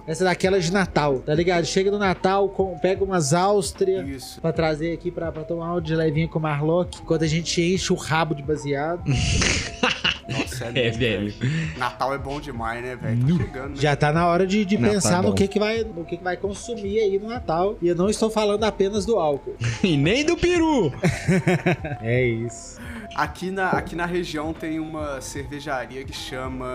Essa 0.07 0.25
é 0.25 0.27
daquelas 0.27 0.65
de 0.65 0.73
Natal, 0.73 1.19
tá 1.21 1.35
ligado? 1.35 1.65
Chega 1.65 1.91
no 1.91 1.99
Natal, 1.99 2.49
com- 2.49 2.79
pega 2.79 3.03
umas 3.05 3.33
Áustria 3.35 4.03
Isso. 4.03 4.41
pra 4.41 4.53
trazer 4.53 4.93
aqui 4.93 5.11
pra, 5.11 5.31
pra 5.33 5.43
tomar 5.45 5.73
uma 5.73 5.81
de 5.81 5.95
levinha 5.95 6.29
com 6.29 6.39
o 6.39 6.43
Marlock, 6.43 7.01
enquanto 7.03 7.23
a 7.25 7.27
gente 7.27 7.61
enche 7.63 7.93
o 7.93 7.97
rabo 7.97 8.35
de 8.35 8.43
baseado. 8.43 9.03
Nossa, 10.27 10.65
é, 10.75 10.87
É, 10.87 10.91
velho. 10.91 11.35
Natal 11.77 12.15
é 12.15 12.19
bom 12.19 12.41
demais, 12.41 12.83
né, 12.83 12.97
velho? 12.97 13.37
Tá 13.39 13.45
chegando, 13.45 13.69
né? 13.71 13.77
Já 13.77 13.95
tá 13.95 14.11
na 14.11 14.27
hora 14.27 14.47
de, 14.47 14.65
de 14.65 14.79
Natal 14.79 14.95
pensar 14.95 15.19
é 15.19 15.27
no 15.27 15.35
que 15.35 15.47
que, 15.47 15.59
vai, 15.59 15.85
no 15.85 16.03
que 16.03 16.17
que 16.17 16.25
vai 16.25 16.35
consumir 16.39 16.99
aí 17.01 17.19
no 17.19 17.29
Natal. 17.29 17.77
E 17.83 17.89
eu 17.89 17.95
não 17.95 18.09
estou 18.09 18.31
falando 18.31 18.65
apenas 18.65 19.05
do 19.05 19.17
álcool. 19.19 19.55
E 19.85 19.97
nem 19.99 20.25
do 20.25 20.35
peru. 20.37 20.91
É 22.01 22.23
isso. 22.25 22.79
Aqui 23.15 23.51
na, 23.51 23.69
aqui 23.71 23.95
na 23.95 24.07
região 24.07 24.53
tem 24.55 24.81
uma 24.81 25.21
cervejaria 25.21 26.03
que 26.05 26.13
chama. 26.17 26.67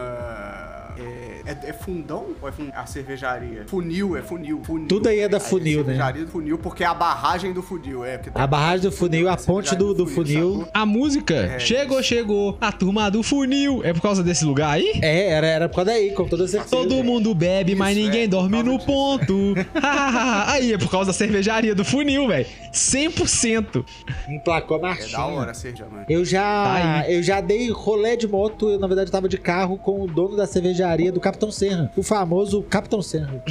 É, 0.98 1.29
é, 1.52 1.70
é 1.70 1.74
fundão? 1.74 2.28
Ou 2.42 2.48
é 2.50 2.52
fun- 2.52 2.70
a 2.74 2.86
cervejaria? 2.86 3.64
Funil, 3.68 4.16
é 4.18 4.22
funil. 4.22 4.62
funil. 4.64 4.88
Tudo 4.88 5.08
aí 5.10 5.20
é 5.20 5.28
da 5.30 5.38
Aí 5.38 5.44
Funil, 5.44 5.80
né? 5.80 5.86
Cervejaria 5.86 6.26
do 6.26 6.32
funil, 6.32 6.58
porque 6.58 6.84
é 6.84 6.88
a 6.88 6.94
barragem 6.94 7.54
do 7.54 7.62
funil. 7.62 8.04
É, 8.06 8.18
porque 8.18 8.38
A 8.40 8.46
barragem 8.48 8.82
do 8.90 8.92
funil, 8.92 9.30
a 9.30 9.38
ponte 9.38 9.76
do, 9.76 9.94
do 9.94 10.06
funil. 10.06 10.60
sacou? 10.60 10.70
A 10.74 10.86
música 10.86 11.34
É 11.36 11.60
chegou, 11.60 12.02
chegou. 12.04 12.58
A 12.62 12.72
turma 12.72 13.10
do 13.10 13.24
funil. 13.24 13.82
É 13.84 13.94
por 13.94 14.02
causa 14.02 14.24
desse 14.24 14.44
lugar 14.46 14.72
aí? 14.72 15.00
É, 15.02 15.30
era, 15.32 15.48
era 15.48 15.70
por 15.70 15.76
causa 15.78 15.92
daí, 15.92 16.12
com 16.12 16.28
toda 16.28 16.48
certeza. 16.48 16.70
Todo 16.76 17.04
mundo 17.04 17.34
bebe, 17.34 17.74
mas 17.76 17.96
Isso, 17.98 18.06
ninguém 18.06 18.24
é, 18.24 18.28
dorme 18.28 18.62
no 18.62 18.74
disso. 18.76 18.86
ponto. 18.86 19.54
aí 20.48 20.74
é 20.74 20.78
por 20.78 20.90
causa 20.92 21.08
da 21.08 21.14
cervejaria 21.14 21.74
do 21.74 21.86
funil, 21.86 22.28
velho. 22.28 22.46
100%. 22.74 23.86
Emplacou 24.28 24.76
a 24.78 24.80
É 24.80 24.82
marchinha. 24.84 25.18
da 25.18 25.26
hora 25.26 25.52
a 25.52 25.54
cerveja, 25.54 25.86
mano. 25.90 26.06
Eu 26.10 26.20
Tá 26.20 26.26
já, 26.26 26.74
aí. 27.02 27.16
eu 27.16 27.24
já 27.24 27.40
dei 27.42 27.70
rolê 27.72 28.18
de 28.18 28.28
moto, 28.28 28.70
eu 28.70 28.80
na 28.80 28.88
verdade 28.88 29.10
tava 29.12 29.30
de 29.30 29.38
carro 29.38 29.78
com 29.78 30.04
o 30.04 30.08
dono 30.08 30.36
da 30.36 30.46
cervejaria 30.46 31.12
do 31.12 31.20
Capitão 31.20 31.39
Serra, 31.52 31.92
o 31.96 32.04
famoso 32.04 32.62
Capitão 32.64 33.02
Serra. 33.02 33.44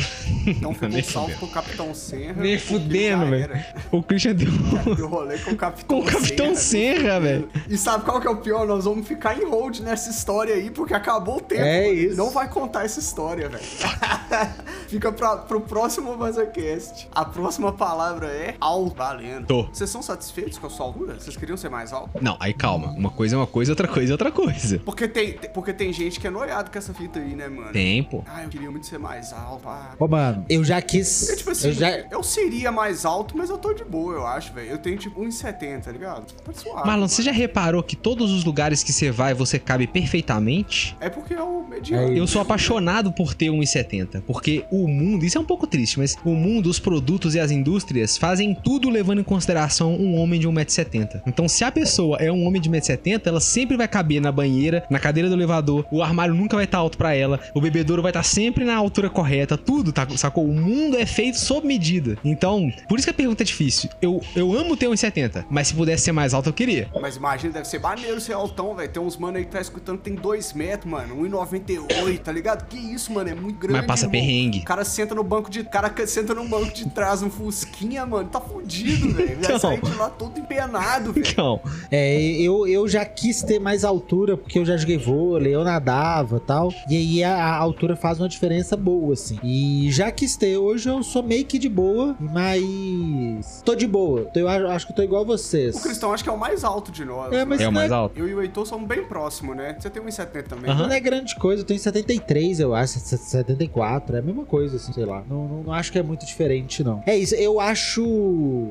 Então 0.47 0.75
salve 1.03 1.33
fudendo. 1.33 1.39
pro 1.39 1.49
Capitão 1.49 1.95
Serra. 1.95 2.43
Nem 2.43 2.59
fudendo, 2.59 3.27
velho. 3.27 3.65
O 3.91 4.03
Christian 4.03 4.35
deu. 4.35 4.49
Deu 4.95 5.09
rolê 5.09 5.39
com 5.39 5.53
o 5.53 5.57
Capitão 5.57 6.01
Com 6.01 6.07
o 6.07 6.11
Capitão 6.11 6.55
Serra, 6.55 7.21
velho. 7.21 7.49
E 7.69 7.77
sabe 7.77 8.05
qual 8.05 8.21
que 8.21 8.27
é 8.27 8.31
o 8.31 8.37
pior? 8.37 8.67
Nós 8.67 8.85
vamos 8.85 9.07
ficar 9.07 9.39
em 9.39 9.45
hold 9.45 9.81
nessa 9.81 10.11
história 10.11 10.55
aí, 10.55 10.71
porque 10.71 10.95
acabou 10.95 11.37
o 11.37 11.41
tempo. 11.41 11.63
É 11.63 11.87
mano. 11.87 11.95
isso. 11.95 12.17
Não 12.17 12.31
vai 12.31 12.49
contar 12.49 12.85
essa 12.85 13.01
história, 13.01 13.49
velho. 13.49 13.63
Fica 14.89 15.13
pra, 15.13 15.37
pro 15.37 15.61
próximo 15.61 16.17
VazaCast. 16.17 17.09
A 17.13 17.25
próxima 17.25 17.73
palavra 17.73 18.27
é 18.27 18.55
alto. 18.61 18.97
Valendo. 18.97 19.47
Tô. 19.47 19.63
Vocês 19.65 19.89
são 19.91 20.03
satisfeitos 20.03 20.59
com 20.59 20.67
a 20.67 20.71
sua 20.71 20.87
altura? 20.87 21.15
Vocês 21.15 21.37
queriam 21.37 21.57
ser 21.57 21.69
mais 21.69 21.93
alto? 21.93 22.11
Não, 22.21 22.37
aí 22.41 22.53
calma. 22.53 22.89
Uma 22.93 23.11
coisa 23.11 23.37
é 23.37 23.39
uma 23.39 23.47
coisa, 23.47 23.73
outra 23.73 23.87
coisa 23.87 24.13
é 24.13 24.15
outra 24.15 24.33
coisa. 24.33 24.79
Porque 24.85 25.07
tem, 25.07 25.39
porque 25.55 25.73
tem 25.73 25.93
gente 25.93 26.19
que 26.19 26.27
é 26.27 26.31
noiado 26.31 26.71
com 26.71 26.79
essa 26.79 26.93
fita 26.95 27.19
aí, 27.19 27.35
né, 27.35 27.49
mano? 27.49 27.73
Tempo. 27.79 28.25
Ah, 28.27 28.45
eu 28.45 28.49
queria 28.49 28.71
muito 28.71 28.87
ser 28.87 28.99
mais 28.99 29.33
alto. 29.33 29.69
Ah. 29.69 29.95
Ô, 29.99 30.07
mano, 30.07 30.45
eu 30.49 30.65
já 30.65 30.81
quis. 30.81 31.29
Eu, 31.29 31.37
tipo 31.37 31.51
assim, 31.51 31.69
eu 31.69 31.75
já... 31.75 31.91
eu 32.11 32.23
seria 32.23 32.71
mais 32.71 33.05
alto, 33.05 33.37
mas 33.37 33.51
eu 33.51 33.59
tô 33.59 33.73
de 33.73 33.85
boa, 33.85 34.15
eu 34.15 34.27
acho, 34.27 34.53
velho. 34.53 34.71
Eu 34.71 34.79
tenho, 34.79 34.97
tipo, 34.97 35.21
1,70, 35.21 35.83
tá 35.83 35.93
ligado? 35.93 36.33
Tá 36.45 36.53
suave. 36.53 36.87
Marlon, 36.87 37.09
você 37.09 37.23
já 37.23 37.33
reparou 37.33 37.83
que 37.83 37.97
todos 37.97 38.31
os 38.31 38.45
lugares 38.45 38.83
que 38.83 38.93
você 38.93 39.11
vai, 39.11 39.35
você 39.35 39.59
cabe 39.59 39.87
perfeitamente? 39.87 40.97
É 41.01 41.09
porque 41.09 41.35
é 41.35 41.43
o 41.43 41.67
mediano. 41.67 42.13
É 42.13 42.19
Eu 42.19 42.27
sou 42.27 42.41
apaixonado 42.41 43.13
por 43.13 43.35
ter 43.35 43.47
1,70, 43.47 44.23
porque 44.23 44.65
o 44.71 44.87
mundo, 44.89 45.25
isso 45.25 45.39
é 45.39 45.41
um 45.41 45.45
pouco 45.45 45.67
triste, 45.67 45.99
mas 45.99 46.17
o 46.25 46.35
mundo, 46.35 46.69
os 46.69 46.79
produtos 46.79 47.35
e 47.35 47.41
as 47.41 47.51
indústrias 47.51 48.17
fazem 48.17 48.55
tudo 48.55 48.89
levando 48.89 49.21
em 49.21 49.25
consideração 49.25 49.95
um 49.95 50.17
homem 50.17 50.39
de 50.39 50.49
1,70m. 50.49 51.23
Então, 51.27 51.49
se 51.49 51.65
a 51.65 51.71
pessoa 51.71 52.17
é 52.19 52.31
um 52.31 52.45
homem 52.45 52.61
de 52.61 52.71
1,70m, 52.71 53.23
ela 53.27 53.41
sempre 53.41 53.77
vai 53.77 53.89
caber 53.89 54.21
na 54.21 54.33
banheira, 54.33 54.85
na 54.91 54.99
cadeira 54.99 55.29
do 55.29 55.35
elevador, 55.35 55.85
o 55.91 56.03
armário 56.03 56.35
nunca 56.35 56.57
vai 56.57 56.65
estar 56.65 56.79
alto 56.79 56.99
pra 56.99 57.09
pra 57.09 57.15
ela, 57.15 57.41
o 57.59 57.61
bebedouro 57.61 58.03
vai 58.03 58.11
estar 58.11 58.23
sempre 58.23 58.65
na 58.65 58.77
altura 58.77 59.11
correta, 59.11 59.57
tudo, 59.57 59.93
tá, 59.93 60.07
sacou? 60.17 60.45
O 60.45 60.53
mundo 60.55 60.97
é 60.97 61.05
feito 61.07 61.39
sob 61.39 61.67
medida. 61.67 62.17
Então, 62.25 62.71
por 62.89 62.99
isso 62.99 63.07
que 63.07 63.11
a 63.11 63.15
pergunta 63.15 63.43
é 63.43 63.47
difícil. 63.47 63.91
Eu, 64.01 64.21
eu 64.35 64.53
amo 64.57 64.77
ter 64.77 64.87
1,70, 64.87 65.45
mas 65.51 65.69
se 65.69 65.75
pudesse 65.75 66.05
ser 66.05 66.13
mais 66.13 66.33
alto, 66.35 66.49
eu 66.49 66.53
queria. 66.53 66.89
Mas 67.01 67.17
imagina, 67.17 67.53
deve 67.53 67.67
ser 67.69 67.81
maneiro 67.81 68.21
ser 68.21 68.33
altão, 68.33 68.75
velho. 68.75 68.89
Tem 68.89 69.03
uns 69.03 69.17
mano 69.17 69.37
aí 69.37 69.45
que 69.45 69.51
tá 69.51 69.61
escutando 69.61 69.99
que 69.99 70.05
tem 70.05 70.15
2 70.15 70.53
metros, 70.55 70.91
mano. 70.91 71.17
1,98, 71.17 72.19
tá 72.21 72.33
ligado? 72.33 72.67
Que 72.69 72.77
isso, 72.77 73.13
mano, 73.13 73.29
é 73.31 73.35
muito 73.35 73.59
grande. 73.59 73.79
Mas 73.79 73.87
passa 73.87 74.07
irmão. 74.07 74.13
perrengue. 74.21 74.59
O 74.61 74.65
cara 74.65 74.85
senta 74.85 75.15
no 75.15 75.23
banco 75.25 75.51
de. 75.51 75.61
O 75.61 75.69
cara 75.69 75.93
senta 76.07 76.35
no 76.35 76.47
banco 76.49 76.73
de 76.73 76.89
trás, 76.91 77.23
um 77.23 77.31
Fusquinha, 77.31 78.05
mano. 78.07 78.29
Tá 78.29 78.41
fudido, 78.41 79.13
velho. 79.15 79.29
Vai 79.41 79.45
Então. 79.45 79.59
sair 79.59 79.81
de 79.83 79.95
lá 79.95 80.09
todo 80.11 80.39
empenado, 80.39 81.13
velho. 81.13 81.27
Então, 81.29 81.61
É, 81.91 82.19
eu, 82.41 82.67
eu 82.67 82.87
já 82.89 83.05
quis 83.05 83.43
ter 83.43 83.59
mais 83.59 83.85
altura, 83.85 84.37
porque 84.37 84.59
eu 84.59 84.65
já 84.65 84.77
joguei 84.77 84.99
vôlei, 84.99 85.55
eu 85.55 85.65
nadava 85.65 86.41
tal. 86.41 86.73
E 86.89 86.97
aí 86.97 87.25
a, 87.25 87.48
a 87.51 87.57
altura 87.59 87.97
faz 87.97 88.19
uma 88.21 88.29
diferença 88.29 88.77
boa, 88.77 89.13
assim. 89.15 89.39
E 89.43 89.89
já 89.91 90.11
quis 90.11 90.37
ter. 90.37 90.57
Hoje 90.57 90.89
eu 90.89 91.03
sou 91.03 91.23
meio 91.23 91.45
que 91.45 91.59
de 91.59 91.69
boa, 91.69 92.17
mas. 92.21 93.63
Tô 93.65 93.75
de 93.75 93.87
boa. 93.87 94.25
Tô- 94.27 94.41
Eu 94.41 94.49
acho, 94.49 94.87
que 94.87 94.93
tô 94.93 95.03
igual 95.03 95.23
a 95.23 95.25
vocês. 95.25 95.77
O 95.77 95.83
Cristão 95.83 96.13
acho 96.13 96.23
que 96.23 96.31
é 96.31 96.33
o 96.33 96.39
mais 96.39 96.65
alto 96.65 96.91
de 96.91 97.05
nós. 97.05 97.33
É, 97.33 97.45
mas 97.45 97.61
é 97.61 97.65
o 97.65 97.67
não 97.67 97.73
mais 97.81 97.93
alto. 97.93 98.19
Eu 98.19 98.29
e 98.29 98.35
o 98.35 98.43
Heitor 98.43 98.67
somos 98.67 98.87
bem 98.89 99.05
próximos, 99.05 99.57
né? 99.57 99.77
Você 99.79 99.91
tem 99.91 100.03
1,70 100.03 100.43
também. 100.49 100.71
Aham. 100.71 100.87
Não 100.89 100.95
é 100.95 101.01
grande 101.01 101.35
coisa, 101.37 101.63
eu 101.63 101.67
tenho 101.67 101.79
73, 101.81 102.61
eu 102.61 102.75
acho, 102.75 102.99
74, 103.01 104.17
é 104.17 104.19
a 104.19 104.23
mesma 104.23 104.45
coisa, 104.45 104.77
assim, 104.77 104.93
sei 104.93 105.05
lá. 105.05 105.23
Não, 105.29 105.47
não, 105.49 105.63
não 105.65 105.73
acho 105.73 105.93
que 105.93 105.99
é 105.99 106.03
muito 106.03 106.25
diferente, 106.27 106.83
não. 106.83 107.03
É 107.07 107.17
isso, 107.17 107.35
eu 107.35 107.61
acho. 107.61 108.03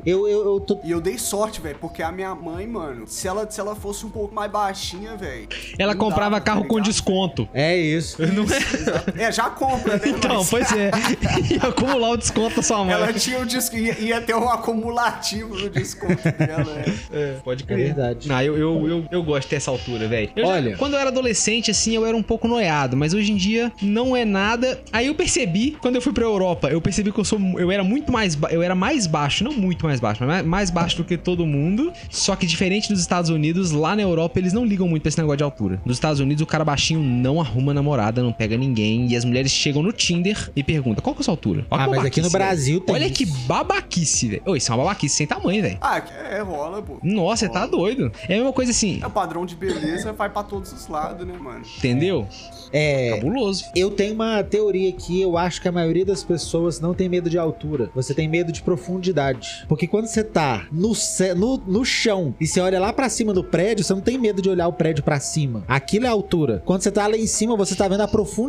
Eu, 0.05 0.27
eu, 0.27 0.45
eu 0.53 0.59
tô. 0.59 0.79
E 0.83 0.91
eu 0.91 1.01
dei 1.01 1.17
sorte, 1.17 1.61
velho, 1.61 1.77
porque 1.79 2.01
a 2.01 2.11
minha 2.11 2.33
mãe, 2.35 2.65
mano, 2.67 3.05
se 3.07 3.27
ela, 3.27 3.49
se 3.49 3.59
ela 3.59 3.75
fosse 3.75 4.05
um 4.05 4.09
pouco 4.09 4.33
mais 4.33 4.51
baixinha, 4.51 5.15
velho. 5.15 5.47
ela 5.77 5.95
comprava 5.95 6.31
dava, 6.31 6.39
tá 6.41 6.45
carro 6.45 6.65
com 6.65 6.75
ligado? 6.75 6.85
desconto. 6.91 7.47
É 7.53 7.75
isso. 7.77 8.17
Não 8.33 8.43
é? 8.43 8.59
É, 9.17 9.31
já 9.31 9.49
compra, 9.49 9.95
né? 9.97 10.01
Então, 10.05 10.37
Mas 10.37 10.49
pois 10.49 10.71
é. 10.71 10.91
Ia 11.53 11.63
acumular 11.69 12.09
o 12.11 12.17
desconto 12.17 12.57
da 12.57 12.61
sua 12.61 12.83
mãe. 12.83 12.93
Ela 12.93 13.13
tinha 13.13 13.39
o 13.39 13.45
disco, 13.45 13.75
ia, 13.75 13.97
ia 13.99 14.21
ter 14.21 14.35
um 14.35 14.49
acumulativo 14.49 15.55
no 15.55 15.69
desconto 15.69 16.21
dela, 16.37 16.83
é. 17.11 17.35
Pode 17.43 17.63
É 17.63 17.65
crer. 17.65 17.77
verdade. 17.93 18.27
Não, 18.27 18.41
eu, 18.41 18.57
eu, 18.57 18.87
eu, 18.89 19.05
eu 19.11 19.23
gosto 19.23 19.43
de 19.43 19.47
ter 19.49 19.55
essa 19.57 19.71
altura, 19.71 20.07
velho. 20.07 20.29
Eu 20.35 20.45
já- 20.45 20.51
Olha. 20.51 20.77
Quando 20.77 20.93
eu 20.93 20.99
era 20.99 21.09
adolescente, 21.09 21.71
assim, 21.71 21.95
eu 21.95 22.05
era 22.05 22.15
um 22.15 22.23
pouco 22.23 22.47
noiado, 22.47 22.95
mas 22.97 23.13
hoje 23.13 23.31
em 23.31 23.35
dia 23.35 23.71
não 23.81 24.15
é 24.15 24.23
nada. 24.25 24.79
Aí 24.91 25.07
eu 25.07 25.15
percebi, 25.15 25.77
quando 25.81 25.95
eu 25.95 26.01
fui 26.01 26.13
pra 26.13 26.23
Europa, 26.23 26.69
eu 26.69 26.81
percebi 26.81 27.11
que 27.11 27.19
eu 27.19 27.25
sou. 27.25 27.39
Eu 27.57 27.71
era 27.71 27.83
muito 27.83 28.11
mais. 28.11 28.37
Eu 28.49 28.61
era 28.61 28.75
mais 28.75 29.07
baixo, 29.07 29.43
não 29.43 29.53
muito 29.53 29.85
mais 29.85 29.99
baixo, 29.99 30.19
mas 30.21 30.29
mais- 30.29 30.45
mais 30.45 30.69
baixo 30.69 30.97
do 30.97 31.03
que 31.03 31.17
todo 31.17 31.45
mundo. 31.45 31.91
Só 32.09 32.35
que 32.35 32.45
diferente 32.45 32.89
dos 32.89 32.99
Estados 33.01 33.29
Unidos, 33.29 33.71
lá 33.71 33.95
na 33.95 34.01
Europa 34.01 34.39
eles 34.39 34.53
não 34.53 34.65
ligam 34.65 34.87
muito 34.87 35.01
pra 35.03 35.09
esse 35.09 35.17
negócio 35.17 35.37
de 35.37 35.43
altura. 35.43 35.79
Nos 35.85 35.97
Estados 35.97 36.19
Unidos, 36.19 36.41
o 36.41 36.45
cara 36.45 36.63
baixinho 36.65 36.99
não 37.01 37.39
arruma 37.39 37.73
namorada, 37.73 38.21
não 38.23 38.31
pega 38.31 38.56
ninguém. 38.57 39.07
E 39.07 39.15
as 39.15 39.23
mulheres 39.25 39.51
chegam 39.51 39.81
no 39.83 39.91
Tinder 39.91 40.51
e 40.55 40.63
perguntam: 40.63 41.01
qual 41.03 41.13
que 41.15 41.21
é 41.21 41.23
a 41.23 41.25
sua 41.25 41.33
altura? 41.33 41.65
Olha 41.69 41.81
Ah, 41.83 41.85
que 41.85 41.95
mas 41.95 42.05
aqui 42.05 42.21
no 42.21 42.29
babaquice, 42.29 42.37
Brasil 42.37 42.73
velho. 42.75 42.85
tem 42.85 42.95
Olha 42.95 43.05
isso. 43.05 43.13
que 43.13 43.25
babaquice, 43.47 44.27
velho. 44.27 44.55
Isso 44.55 44.71
é 44.71 44.75
uma 44.75 44.83
babaquice 44.83 45.15
sem 45.15 45.27
tamanho, 45.27 45.61
velho. 45.61 45.77
Ah, 45.81 45.97
é, 46.31 46.41
rola, 46.41 46.81
pô. 46.81 46.97
Nossa, 47.03 47.45
você 47.45 47.51
tá 47.51 47.65
doido. 47.65 48.11
É 48.27 48.33
a 48.33 48.37
mesma 48.37 48.53
coisa 48.53 48.71
assim, 48.71 48.99
É, 49.01 49.07
o 49.07 49.09
padrão 49.09 49.45
de 49.45 49.55
beleza 49.55 50.11
vai 50.13 50.29
pra 50.29 50.43
todos 50.43 50.71
os 50.71 50.87
lados, 50.87 51.25
né, 51.27 51.33
mano? 51.39 51.61
entendeu? 51.77 52.27
É. 52.71 53.11
Cabuloso. 53.15 53.63
Eu 53.75 53.91
tenho 53.91 54.13
uma 54.13 54.43
teoria 54.43 54.89
aqui, 54.89 55.21
eu 55.21 55.37
acho 55.37 55.61
que 55.61 55.67
a 55.67 55.71
maioria 55.71 56.05
das 56.05 56.23
pessoas 56.23 56.79
não 56.79 56.93
tem 56.93 57.07
medo 57.07 57.29
de 57.29 57.37
altura. 57.37 57.89
Você 57.95 58.13
tem 58.13 58.27
medo 58.27 58.51
de 58.51 58.61
profundidade. 58.61 59.65
Porque 59.67 59.87
quando 59.87 60.07
você 60.07 60.23
tá 60.23 60.67
no, 60.71 60.93
no, 61.35 61.57
no 61.57 61.85
chão 61.85 62.33
e 62.39 62.47
você 62.47 62.59
olha 62.59 62.79
lá 62.79 62.91
pra 62.91 63.09
cima 63.09 63.33
do 63.33 63.43
prédio, 63.43 63.83
você 63.85 63.93
não 63.93 64.01
tem 64.01 64.17
medo 64.17 64.41
de 64.41 64.49
olhar 64.49 64.67
o 64.67 64.73
prédio 64.73 65.03
pra 65.03 65.19
cima. 65.19 65.63
Aquilo 65.67 66.05
é 66.05 66.09
a 66.09 66.11
altura. 66.11 66.61
Quando 66.65 66.81
você 66.81 66.91
tá 66.91 67.07
lá 67.07 67.15
em 67.17 67.27
cima, 67.27 67.55
você 67.55 67.75
tá 67.75 67.87
vendo 67.87 68.01
a 68.01 68.07
profundidade. 68.07 68.46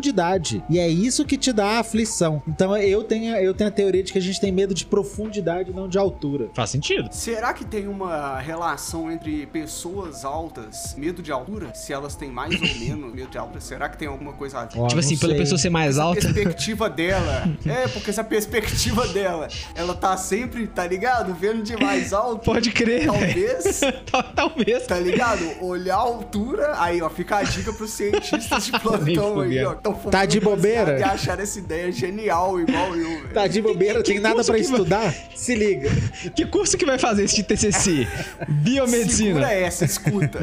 E 0.68 0.78
é 0.78 0.88
isso 0.88 1.24
que 1.24 1.36
te 1.36 1.52
dá 1.52 1.76
a 1.76 1.78
aflição. 1.80 2.42
Então 2.46 2.76
eu 2.76 3.02
tenho, 3.04 3.34
eu 3.36 3.52
tenho 3.54 3.68
a 3.68 3.72
teoria 3.72 4.02
de 4.02 4.12
que 4.12 4.18
a 4.18 4.22
gente 4.22 4.40
tem 4.40 4.52
medo 4.52 4.72
de 4.74 4.84
profundidade, 4.86 5.72
não 5.72 5.88
de 5.88 5.98
altura. 5.98 6.48
Faz 6.54 6.70
sentido. 6.70 7.08
Será 7.12 7.52
que 7.52 7.64
tem 7.64 7.88
uma 7.88 8.38
relação 8.38 9.10
entre 9.10 9.46
pessoas 9.46 10.24
altas, 10.24 10.94
medo 10.96 11.22
de 11.22 11.32
altura? 11.32 11.74
Se 11.74 11.92
elas 11.92 12.14
têm 12.14 12.30
mais 12.30 12.54
ou 12.54 12.68
menos 12.78 13.14
medo 13.14 13.30
de 13.30 13.38
altura, 13.38 13.60
será 13.60 13.88
que 13.88 13.96
tem 13.98 14.08
alguma 14.08 14.32
coisa 14.32 14.60
a 14.60 14.64
ver? 14.64 14.78
Ó, 14.78 14.86
tipo 14.86 15.00
assim, 15.00 15.16
pela 15.16 15.32
sei. 15.32 15.40
pessoa 15.42 15.58
ser 15.58 15.70
mais 15.70 15.96
Essa 15.96 16.02
alta. 16.02 16.20
perspectiva 16.20 16.88
dela. 16.90 17.48
É, 17.66 17.88
porque 17.88 18.10
essa 18.10 18.24
perspectiva 18.24 19.06
dela, 19.08 19.48
ela 19.74 19.94
tá 19.94 20.16
sempre, 20.16 20.66
tá 20.66 20.86
ligado? 20.86 21.34
Vendo 21.34 21.62
de 21.62 21.76
mais 21.76 22.12
alto. 22.12 22.44
Pode 22.44 22.70
crer. 22.70 23.06
Talvez. 23.06 23.80
Tal- 24.10 24.22
Talvez. 24.34 24.86
Tá 24.86 24.98
ligado? 24.98 25.42
Olhar 25.60 25.96
a 25.96 25.98
altura. 25.98 26.74
Aí, 26.80 27.00
ó, 27.02 27.08
fica 27.10 27.38
a 27.38 27.42
dica 27.42 27.72
pros 27.72 27.90
cientistas 27.90 28.66
de 28.66 28.72
plantão 28.80 29.40
aí, 29.40 29.64
ó. 29.64 29.74
Que 29.94 30.00
tão 30.00 30.00
fumando 30.02 30.10
Tá 30.12 30.24
de 30.26 30.40
bobeira? 30.40 30.98
E 30.98 31.02
acharam 31.02 31.42
essa 31.42 31.58
ideia 31.58 31.90
genial, 31.92 32.60
igual 32.60 32.96
eu, 32.96 33.08
velho. 33.08 33.28
Tá 33.34 33.46
de 33.46 33.60
bobeira, 33.62 34.02
que 34.02 34.12
tem 34.12 34.20
nada 34.20 34.36
pra 34.44 34.54
que 34.56 34.62
vai- 34.62 34.72
estudar? 34.72 35.14
Se 35.34 35.54
liga. 35.54 35.90
Que 36.34 36.44
curso 36.46 36.76
que 36.76 36.84
vai 36.86 36.98
fazer 36.98 37.24
esse 37.24 37.42
TCC? 37.42 38.06
Biomedicina. 38.48 39.28
Segura 39.34 39.52
essa, 39.52 39.84
escuta. 39.84 40.38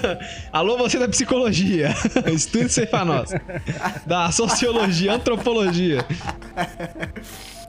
Alô, 0.52 0.76
você 0.76 0.98
da 0.98 1.08
psicologia. 1.08 1.94
Estude 2.32 2.66
isso 2.66 2.80
aí 2.80 2.86
pra 2.86 3.04
nós. 3.04 3.30
Da 4.06 4.30
sociologia, 4.32 5.12
antropologia. 5.14 6.04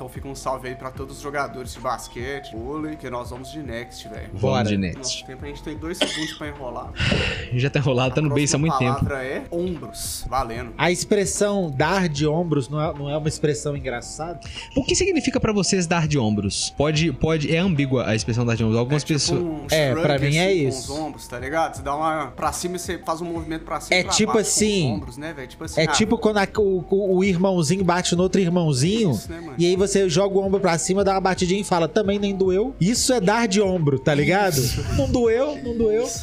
Então 0.02 0.10
fica 0.10 0.28
um 0.28 0.34
salve 0.34 0.68
aí 0.70 0.74
pra 0.74 0.90
todos 0.90 1.18
os 1.18 1.22
jogadores 1.22 1.74
de 1.76 1.80
basquete, 1.80 2.56
vôlei, 2.56 2.96
que 2.96 3.08
nós 3.08 3.30
vamos 3.30 3.52
de 3.52 3.60
next, 3.62 4.10
velho. 4.10 4.30
Bora. 4.34 4.64
Vamos 4.64 4.70
de 4.70 4.78
Nosso 4.78 4.98
next. 4.98 5.26
tempo 5.28 5.46
a 5.46 5.48
gente 5.48 5.62
tem 5.62 5.78
dois 5.78 5.96
segundos 5.96 6.34
pra 6.40 6.48
enrolar. 6.48 6.90
Já 7.54 7.70
tá 7.70 7.78
enrolado, 7.78 8.16
tá 8.16 8.20
no 8.20 8.30
base 8.30 8.56
há 8.56 8.58
muito 8.58 8.74
A 8.74 8.78
tempo. 8.80 8.96
palavra 8.96 9.24
é 9.24 9.44
ombros. 9.52 10.26
Valendo. 10.28 10.74
A 10.76 10.90
expressão 10.90 11.70
dar 11.70 12.10
de 12.10 12.26
ombros 12.26 12.68
não 12.68 12.82
é, 12.82 12.92
não 12.98 13.10
é 13.12 13.16
uma 13.16 13.28
expressão 13.28 13.78
engraçada? 13.78 14.40
O 14.76 14.84
que 14.84 14.96
significa 14.96 15.40
pra 15.40 15.54
vocês 15.54 15.86
dar 15.86 16.08
de 16.08 16.18
ombros? 16.18 16.74
Pode, 16.76 17.14
pode, 17.14 17.56
é 17.56 17.60
ambígua 17.60 18.08
a 18.10 18.16
expressão 18.16 18.44
dar 18.44 18.56
de 18.56 18.64
ombros. 18.64 18.80
Algumas 18.80 19.04
tipo 19.04 19.20
pessoas. 19.20 19.40
um 19.40 19.68
É, 19.70 19.94
pra 19.94 20.18
mim 20.18 20.36
é 20.38 20.48
assim, 20.48 20.68
isso. 20.68 20.88
Com 20.88 20.94
os 20.96 21.00
ombros, 21.00 21.28
tá 21.28 21.38
ligado? 21.38 21.76
Você 21.76 21.84
dá 21.84 21.96
uma 21.96 22.32
pra 22.36 22.52
cima 22.52 22.78
e 22.78 22.80
você 22.80 22.98
faz 22.98 23.22
um 23.22 23.26
movimento 23.26 23.66
pra 23.66 23.80
cima 23.80 24.00
É 24.00 24.04
pra 24.04 24.14
tipo 24.14 24.34
baixo 24.34 24.50
assim, 24.50 24.82
Com 24.82 24.88
os 24.88 24.96
ombros, 24.98 25.18
né? 25.18 25.36
Tipo 25.48 25.64
assim. 25.66 25.80
É 25.80 25.84
ah, 25.84 25.88
tipo 25.92 26.18
quando 26.18 26.38
a- 26.40 26.48
o, 26.58 27.18
o- 27.18 27.24
irmãozinho 27.24 27.84
bate 27.84 28.16
no 28.16 28.24
outro 28.24 28.42
irmãozinho. 28.42 29.12
Isso, 29.12 29.30
né, 29.30 29.40
mano? 29.40 29.54
E 29.60 29.66
aí 29.68 29.76
você 29.76 29.91
joga 30.10 30.36
o 30.38 30.44
ombro 30.44 30.60
pra 30.60 30.78
cima, 30.78 31.04
dá 31.04 31.14
uma 31.14 31.22
batidinha 31.22 31.62
e 31.62 31.64
fala, 31.64 31.88
também 31.88 32.20
nem 32.20 32.36
doeu. 32.36 32.76
Isso 32.80 33.12
é 33.14 33.20
dar 33.20 33.48
de 33.48 33.62
ombro, 33.62 34.00
tá 34.00 34.14
ligado? 34.14 34.62
Não 34.98 35.10
doeu, 35.10 35.58
não 35.64 35.78
doeu. 35.78 36.08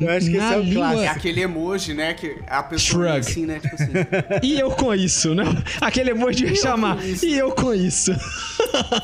Eu 0.00 0.08
acho 0.10 0.26
que 0.30 0.36
Na 0.36 0.44
esse 0.46 0.54
é 0.54 0.58
o 0.58 0.62
língua- 0.62 0.86
É 0.88 0.92
clássico. 0.94 1.14
aquele 1.16 1.40
emoji, 1.42 1.94
né? 1.94 2.14
Que 2.14 2.36
a 2.48 2.62
pessoa 2.62 3.04
Shrug. 3.04 3.18
assim, 3.20 3.46
né? 3.46 3.60
Tipo 3.60 3.74
assim. 3.74 3.92
E 4.42 4.58
eu 4.58 4.70
com 4.72 4.92
isso, 4.94 5.32
né? 5.34 5.44
Aquele 5.80 6.10
emoji 6.10 6.46
ia 6.46 6.56
chamar. 6.56 7.04
isso. 7.06 7.24
E 7.24 7.38
eu 7.38 7.52
com 7.52 7.72
isso. 7.72 8.12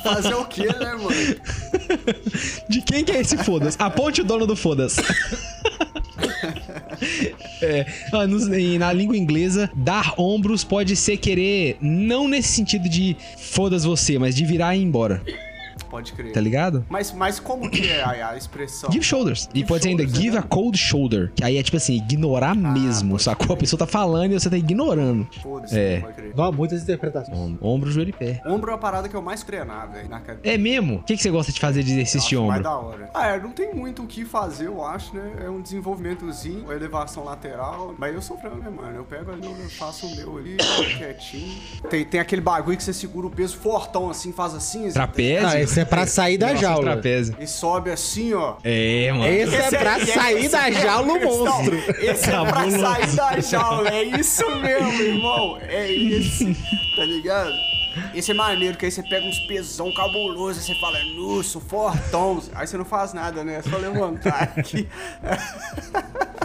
Fazer 0.02 0.34
o 0.34 0.44
quê, 0.46 0.64
né, 0.66 0.94
mano? 0.96 1.36
De 2.68 2.80
quem 2.80 3.04
que 3.04 3.12
é 3.12 3.20
esse 3.20 3.36
foda-se? 3.36 3.76
Aponte 3.78 4.22
o 4.22 4.24
dono 4.24 4.46
do 4.46 4.56
foda-se. 4.56 5.00
É, 7.60 7.86
ah, 8.12 8.26
na 8.78 8.92
língua 8.92 9.16
inglesa, 9.16 9.68
dar 9.74 10.14
ombros 10.16 10.62
pode 10.62 10.94
ser 10.94 11.16
querer, 11.16 11.76
não 11.80 12.28
nesse 12.28 12.52
sentido 12.52 12.88
de 12.88 13.16
foda-se 13.36 13.86
você, 13.86 14.18
mas 14.18 14.34
de 14.34 14.44
virar 14.44 14.76
e 14.76 14.80
ir 14.80 14.84
embora, 14.84 15.20
Pode 15.90 16.12
crer. 16.12 16.32
tá 16.32 16.40
ligado? 16.40 16.84
Mas, 16.88 17.12
mas 17.12 17.38
como 17.40 17.70
que 17.70 17.88
é 17.88 18.02
a, 18.02 18.30
a 18.30 18.36
expressão? 18.36 18.90
Give 18.90 19.04
shoulders. 19.04 19.48
e 19.54 19.58
Give 19.58 19.68
pode 19.68 19.82
ser 19.82 19.88
ainda 19.90 20.06
give 20.06 20.30
né? 20.32 20.38
a 20.38 20.42
cold 20.42 20.76
shoulder. 20.78 21.32
Que 21.34 21.44
aí 21.44 21.56
é 21.56 21.62
tipo 21.62 21.76
assim, 21.76 21.96
ignorar 21.96 22.54
mesmo, 22.54 23.12
pode 23.12 23.22
sacou? 23.22 23.44
A 23.44 23.48
crer. 23.48 23.58
pessoa 23.58 23.78
tá 23.78 23.86
falando 23.86 24.32
e 24.32 24.40
você 24.40 24.50
tá 24.50 24.56
ignorando. 24.56 25.26
Foda-se, 25.42 25.78
É. 25.78 26.00
pode 26.00 26.14
crer. 26.14 26.32
Não, 26.36 26.52
muitas 26.52 26.82
interpretações. 26.82 27.36
Om- 27.38 27.58
Ombro, 27.60 27.90
joelho 27.90 28.10
e 28.10 28.12
pé. 28.12 28.40
Ombro 28.46 28.70
é 28.70 28.74
a 28.74 28.78
parada 28.78 29.08
que 29.08 29.14
eu 29.14 29.22
mais 29.22 29.42
treinar, 29.42 29.90
velho, 29.90 30.08
na 30.08 30.16
academia. 30.18 30.54
É 30.54 30.58
mesmo? 30.58 30.96
O 30.96 31.02
que, 31.02 31.16
que 31.16 31.22
você 31.22 31.30
gosta 31.30 31.52
de 31.52 31.60
fazer 31.60 31.82
de 31.82 31.92
exercício 31.92 32.28
de 32.28 32.36
acho 32.36 32.46
mais 32.46 32.60
ombro? 32.60 32.62
da 32.70 32.76
hora. 32.78 33.10
Ah, 33.14 33.26
é, 33.28 33.40
não 33.40 33.50
tem 33.50 33.74
muito 33.74 34.02
o 34.02 34.06
que 34.06 34.24
fazer, 34.24 34.66
eu 34.66 34.84
acho, 34.84 35.14
né? 35.16 35.32
É 35.44 35.50
um 35.50 35.60
desenvolvimentozinho, 35.60 36.64
uma 36.64 36.74
elevação 36.74 37.24
lateral. 37.24 37.94
Mas 37.98 38.14
eu 38.14 38.22
sou 38.22 38.36
frango, 38.38 38.56
né, 38.58 38.70
mano? 38.70 38.96
Eu 38.96 39.04
pego 39.04 39.32
ali, 39.32 39.44
eu 39.46 39.68
faço 39.70 40.06
o 40.06 40.16
meu 40.16 40.38
ali, 40.38 40.56
quietinho. 40.98 41.54
Tem, 41.90 42.04
tem 42.04 42.20
aquele 42.20 42.40
bagulho 42.42 42.76
que 42.76 42.82
você 42.82 42.92
segura 42.92 43.26
o 43.26 43.30
peso 43.30 43.56
fortão 43.56 44.10
assim, 44.10 44.32
faz 44.32 44.54
assim. 44.54 44.84
assim, 44.84 44.92
Trapézio? 44.94 45.48
Ah, 45.48 45.60
esse 45.78 45.80
é 45.80 45.84
pra 45.84 46.06
sair 46.06 46.36
da 46.38 46.48
Nossa, 46.48 46.60
jaula. 46.60 46.82
trapézio. 46.92 47.36
E 47.38 47.46
sobe 47.46 47.90
assim, 47.92 48.34
ó. 48.34 48.56
É, 48.64 49.12
mano. 49.12 49.26
Esse 49.28 49.54
é 49.54 49.78
pra 49.78 50.04
sair 50.04 50.48
da 50.48 50.70
jaula 50.72 51.12
o 51.12 51.20
monstro. 51.24 51.76
Esse 52.00 52.28
é 52.28 52.32
pra 52.32 52.46
Cabuloso. 52.52 52.78
sair 52.80 53.16
da 53.16 53.40
jaula. 53.40 53.88
É 53.88 54.02
isso 54.02 54.50
mesmo, 54.56 54.92
irmão. 54.92 55.58
É 55.68 55.92
esse. 55.92 56.52
Tá 56.96 57.04
ligado? 57.04 57.52
Esse 58.14 58.30
é 58.30 58.34
maneiro, 58.34 58.76
que 58.76 58.84
aí 58.84 58.90
você 58.90 59.02
pega 59.02 59.26
uns 59.26 59.38
pesão 59.40 59.92
cabuloso, 59.92 60.58
aí 60.60 60.64
você 60.66 60.74
fala, 60.80 60.98
nossa, 61.16 61.60
fortão. 61.60 62.42
Aí 62.54 62.66
você 62.66 62.76
não 62.76 62.84
faz 62.84 63.12
nada, 63.12 63.42
né? 63.44 63.56
É 63.56 63.62
só 63.62 63.76
levantar 63.76 64.52
aqui. 64.56 64.88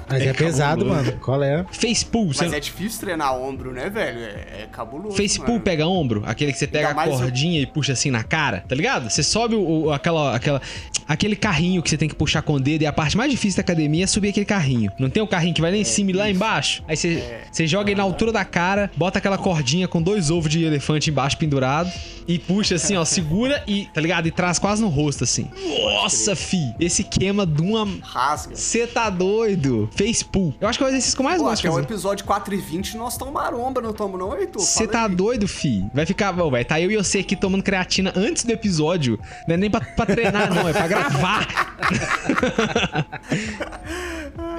Mas 0.10 0.22
é, 0.22 0.34
pesado, 0.34 0.86
mano. 0.86 1.12
Qual 1.20 1.42
é? 1.42 1.66
Face 1.72 2.06
pull. 2.06 2.28
Mas 2.28 2.38
Você... 2.38 2.56
é 2.56 2.60
difícil 2.60 3.00
treinar 3.00 3.36
ombro, 3.36 3.72
né, 3.72 3.90
velho? 3.90 4.20
É, 4.20 4.64
é 4.64 4.70
cabuloso. 4.72 5.18
Face 5.18 5.40
pull 5.40 5.54
mano. 5.56 5.62
pega 5.62 5.88
ombro, 5.88 6.24
aquele 6.26 6.52
que 6.52 6.60
você 6.60 6.68
pega 6.68 6.90
a 6.90 6.94
cordinha 7.08 7.60
e 7.60 7.66
puxa 7.66 7.94
assim 7.94 8.12
na 8.12 8.24
cara, 8.24 8.64
tá 8.68 8.76
ligado? 8.76 9.10
Você 9.10 9.24
sobe 9.24 9.56
o, 9.56 9.86
o- 9.86 9.92
aquela, 9.92 10.36
aquela. 10.36 10.62
Aquele 11.08 11.36
carrinho 11.36 11.82
que 11.82 11.90
você 11.90 11.98
tem 11.98 12.10
que 12.10 12.16
puxar 12.16 12.42
com 12.42 12.54
o 12.54 12.60
dedo 12.60 12.84
e 12.84 12.86
a 12.86 12.94
parte 12.94 13.18
mais 13.18 13.32
difícil 13.32 13.58
da 13.58 13.62
academia 13.62 14.04
é 14.04 14.08
subir 14.08 14.30
aquele 14.30 14.46
carrinho. 14.46 14.92
Não 15.00 15.10
tem 15.10 15.22
o 15.22 15.28
carrinho 15.28 15.54
que 15.54 15.62
vai 15.62 15.72
lá 15.72 15.78
em 15.78 15.84
cima 15.84 16.12
e 16.12 16.14
lá 16.14 16.30
embaixo? 16.30 16.84
Aí 16.88 16.96
você, 16.96 17.42
você 17.52 17.68
joga 17.68 17.92
ele 17.92 17.98
na 17.98 18.04
altura 18.04 18.32
da 18.32 18.46
cara, 18.46 18.92
bota 18.96 19.20
aquela 19.20 19.38
cordinha 19.38 19.88
com 19.88 20.02
dois 20.02 20.30
ovos 20.30 20.50
de 20.50 20.64
elefante 20.64 21.10
embaixo 21.10 21.38
pendurado 21.38 21.92
e 22.28 22.40
puxa 22.40 22.76
assim, 22.76 22.96
ó, 22.96 23.04
segura 23.06 23.64
e, 23.68 23.88
tá 23.94 24.02
ligado? 24.02 24.28
E 24.28 24.32
traz 24.32 24.60
quase 24.60 24.82
no 24.82 24.90
rosto 24.90 25.24
assim. 25.24 25.50
Nossa, 25.84 26.36
fi, 26.36 26.74
esse 26.80 27.04
queima 27.04 27.46
de 27.46 27.62
uma. 27.62 27.88
Rasga. 28.02 28.56
Você 28.56 28.88
tá 28.88 29.10
doido? 29.10 29.90
Face 29.96 30.24
pull. 30.24 30.54
Eu 30.60 30.68
acho 30.68 30.78
que 30.78 30.84
é 30.84 30.88
o 30.88 30.90
exercício 30.90 31.16
que 31.16 31.22
eu 31.22 31.26
mais 31.26 31.42
Pô, 31.42 31.50
gosto 31.50 31.68
até 31.68 31.76
o 31.76 31.80
episódio 31.80 32.26
4 32.26 32.54
e 32.54 32.58
20 32.58 32.98
nós 32.98 33.14
estamos 33.14 33.34
maromba, 33.34 33.82
não 33.82 33.92
estamos 33.92 34.20
não, 34.20 34.38
Heitor? 34.38 34.62
Você 34.62 34.88
tá 34.88 35.06
aí. 35.06 35.16
doido, 35.16 35.48
fi? 35.48 35.86
Vai 35.94 36.06
ficar. 36.06 36.32
Vai 36.32 36.64
tá 36.64 36.80
eu 36.80 36.92
e 36.92 36.98
você 36.98 37.20
aqui 37.20 37.36
tomando 37.36 37.64
creatina 37.64 38.14
antes 38.16 38.44
do 38.44 38.52
episódio. 38.52 39.20
Não 39.48 39.56
é 39.56 39.58
nem 39.58 39.70
pra, 39.70 39.82
pra 39.82 40.06
treinar, 40.06 40.54
não, 40.54 40.68
é 40.68 40.74
pra 40.74 40.88
gravar. 40.94 41.48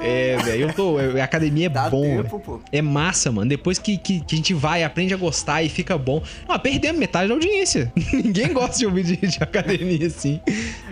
é, 0.01 0.37
velho, 0.37 0.69
eu 0.69 0.73
tô. 0.73 0.97
A 0.97 1.23
academia 1.23 1.67
é 1.67 1.69
Dá 1.69 1.89
bom, 1.89 2.01
tempo, 2.01 2.39
pô. 2.39 2.59
É 2.71 2.81
massa, 2.81 3.31
mano. 3.31 3.49
Depois 3.49 3.79
que, 3.79 3.97
que, 3.97 4.19
que 4.21 4.35
a 4.35 4.37
gente 4.37 4.53
vai, 4.53 4.83
aprende 4.83 5.13
a 5.13 5.17
gostar 5.17 5.63
e 5.63 5.69
fica 5.69 5.97
bom. 5.97 6.21
Não, 6.47 6.57
perdemos 6.59 6.99
metade 6.99 7.27
da 7.27 7.33
audiência. 7.33 7.91
Ninguém 8.13 8.53
gosta 8.53 8.77
de 8.77 8.85
ouvir 8.85 9.03
de, 9.03 9.17
de 9.17 9.37
academia 9.41 10.07
assim. 10.07 10.39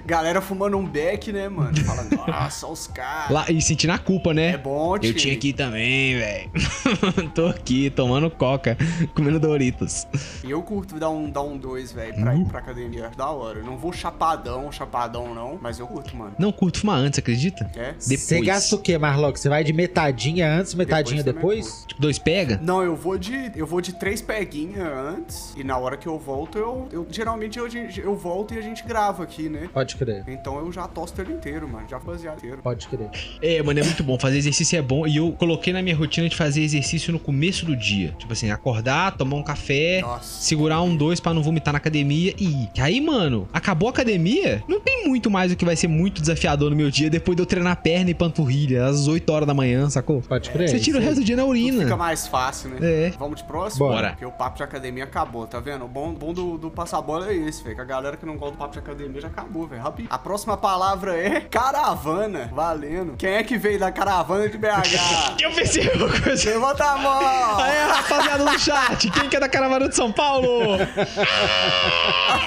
Galera 0.05 0.41
fumando 0.41 0.77
um 0.77 0.85
beck, 0.85 1.31
né, 1.31 1.47
mano? 1.47 1.75
Fala, 1.83 2.03
nossa, 2.27 2.67
os 2.67 2.87
caras. 2.87 3.31
Lá, 3.31 3.45
e 3.49 3.61
sentindo 3.61 3.91
a 3.93 3.97
culpa, 3.97 4.33
né? 4.33 4.51
É 4.51 4.57
bom, 4.57 4.95
Eu 4.95 4.99
tio. 4.99 5.13
tinha 5.13 5.37
que 5.37 5.49
ir 5.49 5.53
também, 5.53 6.17
velho. 6.17 6.51
Tô 7.33 7.47
aqui, 7.47 7.89
tomando 7.89 8.29
coca, 8.29 8.77
comendo 9.15 9.39
Doritos. 9.39 10.05
E 10.43 10.51
eu 10.51 10.61
curto 10.61 10.99
dar 10.99 11.09
um, 11.09 11.29
dar 11.29 11.43
um 11.43 11.57
dois, 11.57 11.91
velho, 11.91 12.13
pra 12.15 12.33
Uhum. 12.33 12.41
ir 12.41 12.45
pra 12.45 12.59
academia. 12.59 13.11
Da 13.15 13.29
hora. 13.29 13.59
Eu 13.59 13.65
não 13.65 13.77
vou 13.77 13.93
chapadão, 13.93 14.71
chapadão 14.71 15.32
não, 15.33 15.59
mas 15.61 15.79
eu 15.79 15.87
curto, 15.87 16.15
mano. 16.15 16.35
Não 16.37 16.51
curto 16.51 16.79
fumar 16.79 16.97
antes, 16.97 17.19
acredita? 17.19 17.69
É? 17.75 17.93
Depois. 17.93 18.19
Você 18.21 18.41
gasta 18.41 18.75
o 18.75 18.79
quê, 18.79 18.97
Marlock? 18.97 19.39
Você 19.39 19.49
vai 19.49 19.63
de 19.63 19.73
metadinha 19.73 20.49
antes, 20.49 20.73
metadinha 20.73 21.23
Depois 21.23 21.43
depois? 21.43 21.85
Tipo, 21.87 22.01
dois 22.01 22.19
pega? 22.19 22.59
Não, 22.61 22.81
eu 22.81 22.95
vou 22.95 23.17
de. 23.17 23.51
Eu 23.55 23.65
vou 23.65 23.81
de 23.81 23.93
três 23.93 24.21
peguinhas 24.21 24.87
antes. 24.87 25.53
E 25.55 25.63
na 25.63 25.77
hora 25.77 25.97
que 25.97 26.07
eu 26.07 26.17
volto, 26.17 26.57
eu. 26.57 26.87
eu 26.91 27.07
geralmente 27.09 27.57
eu, 27.59 27.67
eu 27.67 28.15
volto 28.15 28.53
e 28.53 28.57
a 28.57 28.61
gente 28.61 28.83
grava 28.83 29.23
aqui, 29.23 29.49
né? 29.49 29.69
Pode 29.73 29.95
crer, 29.95 30.23
Então 30.27 30.57
eu 30.59 30.71
já 30.71 30.87
tosto 30.87 31.19
ele 31.21 31.33
inteiro, 31.33 31.67
mano. 31.67 31.87
Já 31.89 31.99
baseado 31.99 32.37
inteiro. 32.37 32.61
pode 32.61 32.87
crer. 32.87 33.09
É, 33.41 33.61
mano, 33.61 33.79
é 33.79 33.83
muito 33.83 34.03
bom. 34.03 34.17
Fazer 34.17 34.37
exercício 34.37 34.77
é 34.77 34.81
bom. 34.81 35.05
E 35.05 35.17
eu 35.17 35.31
coloquei 35.33 35.73
na 35.73 35.81
minha 35.81 35.95
rotina 35.95 36.27
de 36.29 36.35
fazer 36.35 36.61
exercício 36.61 37.11
no 37.11 37.19
começo 37.19 37.65
do 37.65 37.75
dia. 37.75 38.15
Tipo 38.17 38.33
assim, 38.33 38.49
acordar, 38.49 39.17
tomar 39.17 39.35
um 39.35 39.43
café, 39.43 40.01
Nossa. 40.01 40.41
segurar 40.41 40.81
um 40.81 40.95
dois 40.95 41.19
pra 41.19 41.33
não 41.33 41.43
vomitar 41.43 41.73
na 41.73 41.77
academia 41.77 42.33
e 42.37 42.63
ir. 42.63 42.69
Que 42.73 42.81
aí, 42.81 43.01
mano, 43.01 43.47
acabou 43.53 43.87
a 43.89 43.91
academia, 43.91 44.63
não 44.67 44.79
tem 44.79 45.07
muito 45.07 45.22
mais 45.29 45.51
o 45.51 45.55
que 45.55 45.65
vai 45.65 45.75
ser 45.75 45.87
muito 45.87 46.21
desafiador 46.21 46.69
no 46.69 46.75
meu 46.75 46.89
dia 46.89 47.09
depois 47.09 47.35
de 47.35 47.41
eu 47.41 47.45
treinar 47.45 47.75
perna 47.77 48.09
e 48.09 48.13
panturrilha 48.13 48.85
às 48.85 49.07
8 49.07 49.29
horas 49.31 49.47
da 49.47 49.53
manhã, 49.53 49.89
sacou? 49.89 50.21
Pode 50.21 50.49
crer. 50.49 50.69
Você 50.69 50.79
tira 50.79 50.97
o 50.97 51.01
aí. 51.01 51.05
resto 51.05 51.19
do 51.21 51.25
dia 51.25 51.35
na 51.35 51.43
Tudo 51.43 51.51
urina. 51.51 51.83
fica 51.83 51.97
mais 51.97 52.27
fácil, 52.27 52.69
né? 52.69 52.77
É. 52.81 53.13
Vamos 53.17 53.37
de 53.37 53.43
próximo? 53.43 53.87
Bora. 53.87 54.09
Porque 54.11 54.25
o 54.25 54.31
papo 54.31 54.57
de 54.57 54.63
academia 54.63 55.03
acabou, 55.03 55.45
tá 55.47 55.59
vendo? 55.59 55.85
O 55.85 55.87
bom, 55.87 56.13
bom 56.13 56.33
do, 56.33 56.57
do 56.57 56.69
passar 56.71 57.01
bola 57.01 57.29
é 57.29 57.35
esse, 57.35 57.63
velho. 57.63 57.75
Que 57.75 57.81
a 57.81 57.85
galera 57.85 58.17
que 58.17 58.25
não 58.25 58.37
gosta 58.37 58.55
do 58.55 58.57
papo 58.59 58.73
de 58.73 58.79
academia 58.79 59.21
já 59.21 59.27
acabou, 59.27 59.67
velho. 59.67 59.81
Rapidinho. 59.81 60.13
A 60.13 60.17
próxima 60.17 60.55
palavra 60.57 61.15
é 61.17 61.41
caravana. 61.41 62.49
Valendo. 62.53 63.15
Quem 63.17 63.31
é 63.31 63.43
que 63.43 63.57
veio 63.57 63.79
da 63.79 63.91
caravana 63.91 64.47
de 64.49 64.57
BH? 64.57 65.37
Eu 65.41 65.51
pensei 65.51 65.89
uma 65.93 66.09
coisa. 66.09 66.49
Levanta 66.49 66.83
a 66.85 66.97
mão! 66.97 67.59
Aê, 67.59 67.83
rapaziada 67.87 68.45
do 68.45 68.59
chat, 68.59 69.09
quem 69.11 69.29
que 69.29 69.35
é 69.35 69.39
da 69.39 69.49
caravana 69.49 69.87
de 69.89 69.95
São 69.95 70.11
Paulo? 70.11 70.77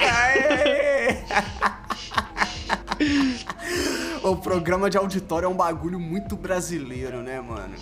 Aê! 0.03 1.17
O 4.23 4.37
programa 4.37 4.91
de 4.91 4.97
auditório 4.97 5.47
é 5.47 5.49
um 5.49 5.55
bagulho 5.55 6.01
muito 6.01 6.37
brasileiro, 6.37 7.23
né, 7.23 7.41
mano? 7.41 7.75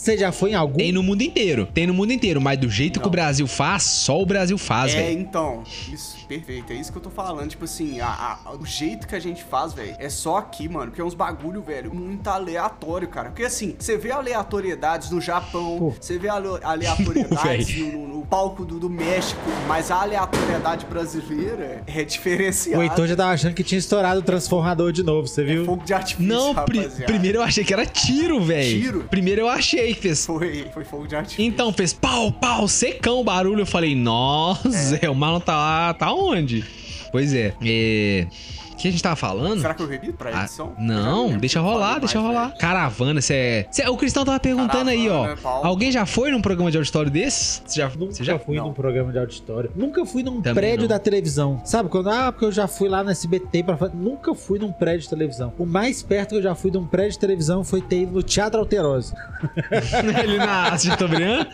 Você 0.00 0.16
já 0.16 0.32
foi 0.32 0.52
em 0.52 0.54
algum? 0.54 0.78
Tem 0.78 0.92
no 0.92 1.02
mundo 1.02 1.20
inteiro, 1.20 1.68
tem 1.74 1.86
no 1.86 1.92
mundo 1.92 2.10
inteiro, 2.10 2.40
mas 2.40 2.58
do 2.58 2.70
jeito 2.70 2.94
que 2.98 3.04
Não. 3.04 3.08
o 3.08 3.10
Brasil 3.10 3.46
faz, 3.46 3.82
só 3.82 4.18
o 4.18 4.24
Brasil 4.24 4.56
faz, 4.56 4.94
É, 4.94 5.02
velho. 5.02 5.20
então, 5.20 5.62
isso, 5.92 6.16
perfeito, 6.26 6.72
é 6.72 6.76
isso 6.76 6.90
que 6.90 6.96
eu 6.96 7.02
tô 7.02 7.10
falando. 7.10 7.50
Tipo 7.50 7.66
assim, 7.66 8.00
a- 8.00 8.38
a- 8.46 8.52
o 8.58 8.64
jeito 8.64 9.06
que 9.06 9.14
a 9.14 9.18
gente 9.20 9.44
faz, 9.44 9.74
velho, 9.74 9.94
é 9.98 10.08
só 10.08 10.38
aqui, 10.38 10.70
mano. 10.70 10.86
Porque 10.86 11.02
é 11.02 11.04
uns 11.04 11.12
bagulho, 11.12 11.60
velho, 11.60 11.94
muito 11.94 12.26
aleatório, 12.28 13.08
cara. 13.08 13.28
Porque 13.28 13.42
assim, 13.44 13.76
você 13.78 13.98
vê 13.98 14.10
aleatoriedades 14.10 15.10
no 15.10 15.20
Japão, 15.20 15.94
você 16.00 16.18
vê 16.18 16.30
ale- 16.30 16.48
aleatoriedades 16.64 17.76
no, 17.92 18.08
no 18.08 18.24
palco 18.26 18.64
do, 18.64 18.78
do 18.80 18.88
México, 18.88 19.38
mas 19.68 19.90
a 19.90 19.96
aleatoriedade 20.00 20.86
brasileira 20.86 21.82
é 21.86 22.02
diferenciada. 22.04 22.78
O 22.78 22.82
Heitor 22.82 23.06
já 23.06 23.16
tava 23.16 23.32
achando 23.32 23.52
que 23.52 23.62
tinha 23.62 23.78
estourado 23.78 24.20
o 24.20 24.22
transformador 24.22 24.92
de 24.92 25.02
novo, 25.02 25.28
você 25.28 25.42
É 25.42 25.44
viu? 25.44 25.66
fogo 25.66 25.84
de 25.84 25.92
artifício, 25.92 26.26
Não, 26.26 26.54
pri- 26.64 26.78
rapaziada. 26.78 27.04
primeiro 27.04 27.36
eu 27.38 27.42
achei 27.42 27.62
que 27.64 27.74
era 27.74 27.84
tiro, 27.84 28.40
velho. 28.42 28.80
Tiro? 28.80 29.00
Primeiro 29.10 29.42
eu 29.42 29.48
achei 29.48 29.89
que 29.94 30.02
fez. 30.02 30.26
Foi, 30.26 30.66
foi 30.72 30.84
fogo 30.84 31.06
de 31.06 31.16
artifício. 31.16 31.44
Então 31.44 31.72
fez 31.72 31.92
pau, 31.92 32.32
pau, 32.32 32.66
secão 32.68 33.20
o 33.20 33.24
barulho. 33.24 33.60
Eu 33.60 33.66
falei, 33.66 33.94
nossa, 33.94 34.98
o 35.10 35.14
Marlon 35.14 35.40
tá 35.40 35.56
lá, 35.56 35.94
tá 35.94 36.12
onde? 36.12 36.64
Pois 37.10 37.34
é. 37.34 37.54
É. 37.64 38.26
O 38.80 38.82
que 38.82 38.88
a 38.88 38.90
gente 38.92 39.02
tava 39.02 39.14
falando? 39.16 39.60
Será 39.60 39.74
que 39.74 39.82
eu 39.82 39.86
repito 39.86 40.14
pra 40.14 40.30
Ah, 40.34 40.44
edição? 40.44 40.72
Já 40.74 40.82
não, 40.82 41.36
deixa 41.36 41.60
rolar, 41.60 41.98
deixa 41.98 42.18
mais, 42.18 42.30
rolar. 42.34 42.46
velho. 42.48 42.58
Caravana, 42.58 43.20
você 43.20 43.66
é. 43.78 43.90
O 43.90 43.96
Cristão 43.98 44.24
tava 44.24 44.40
perguntando 44.40 44.88
aí, 44.88 45.06
ó. 45.10 45.22
Caravana. 45.36 45.66
Alguém 45.68 45.92
já 45.92 46.06
foi 46.06 46.30
num 46.30 46.40
programa 46.40 46.70
de 46.70 46.78
auditório 46.78 47.10
desse? 47.10 47.60
Você 47.66 47.78
já, 47.78 47.90
Nunca 47.90 48.14
você 48.14 48.24
já 48.24 48.38
fui 48.38 48.56
Não. 48.56 48.68
num 48.68 48.72
programa 48.72 49.12
de 49.12 49.18
auditório. 49.18 49.70
Nunca 49.76 50.06
fui 50.06 50.22
num 50.22 50.40
Também 50.40 50.54
prédio 50.54 50.80
não. 50.82 50.88
da 50.88 50.98
televisão. 50.98 51.60
Sabe 51.62 51.90
quando? 51.90 52.08
Ah, 52.08 52.32
porque 52.32 52.46
eu 52.46 52.52
já 52.52 52.66
fui 52.66 52.88
lá 52.88 53.04
no 53.04 53.10
SBT 53.10 53.62
pra 53.64 53.76
fazer. 53.76 53.94
Nunca 53.94 54.34
fui 54.34 54.58
num 54.58 54.72
prédio 54.72 55.00
de 55.02 55.10
televisão. 55.10 55.52
O 55.58 55.66
mais 55.66 56.02
perto 56.02 56.30
que 56.30 56.36
eu 56.36 56.42
já 56.42 56.54
fui 56.54 56.70
de 56.70 56.78
um 56.78 56.86
prédio 56.86 57.12
de 57.12 57.18
televisão 57.18 57.62
foi 57.62 57.82
ter 57.82 58.00
ido 58.04 58.12
no 58.12 58.22
Teatro 58.22 58.60
Alterosa. 58.60 59.14
Ele 60.24 60.38
na 60.38 60.76
Chateaubriand? 60.78 61.46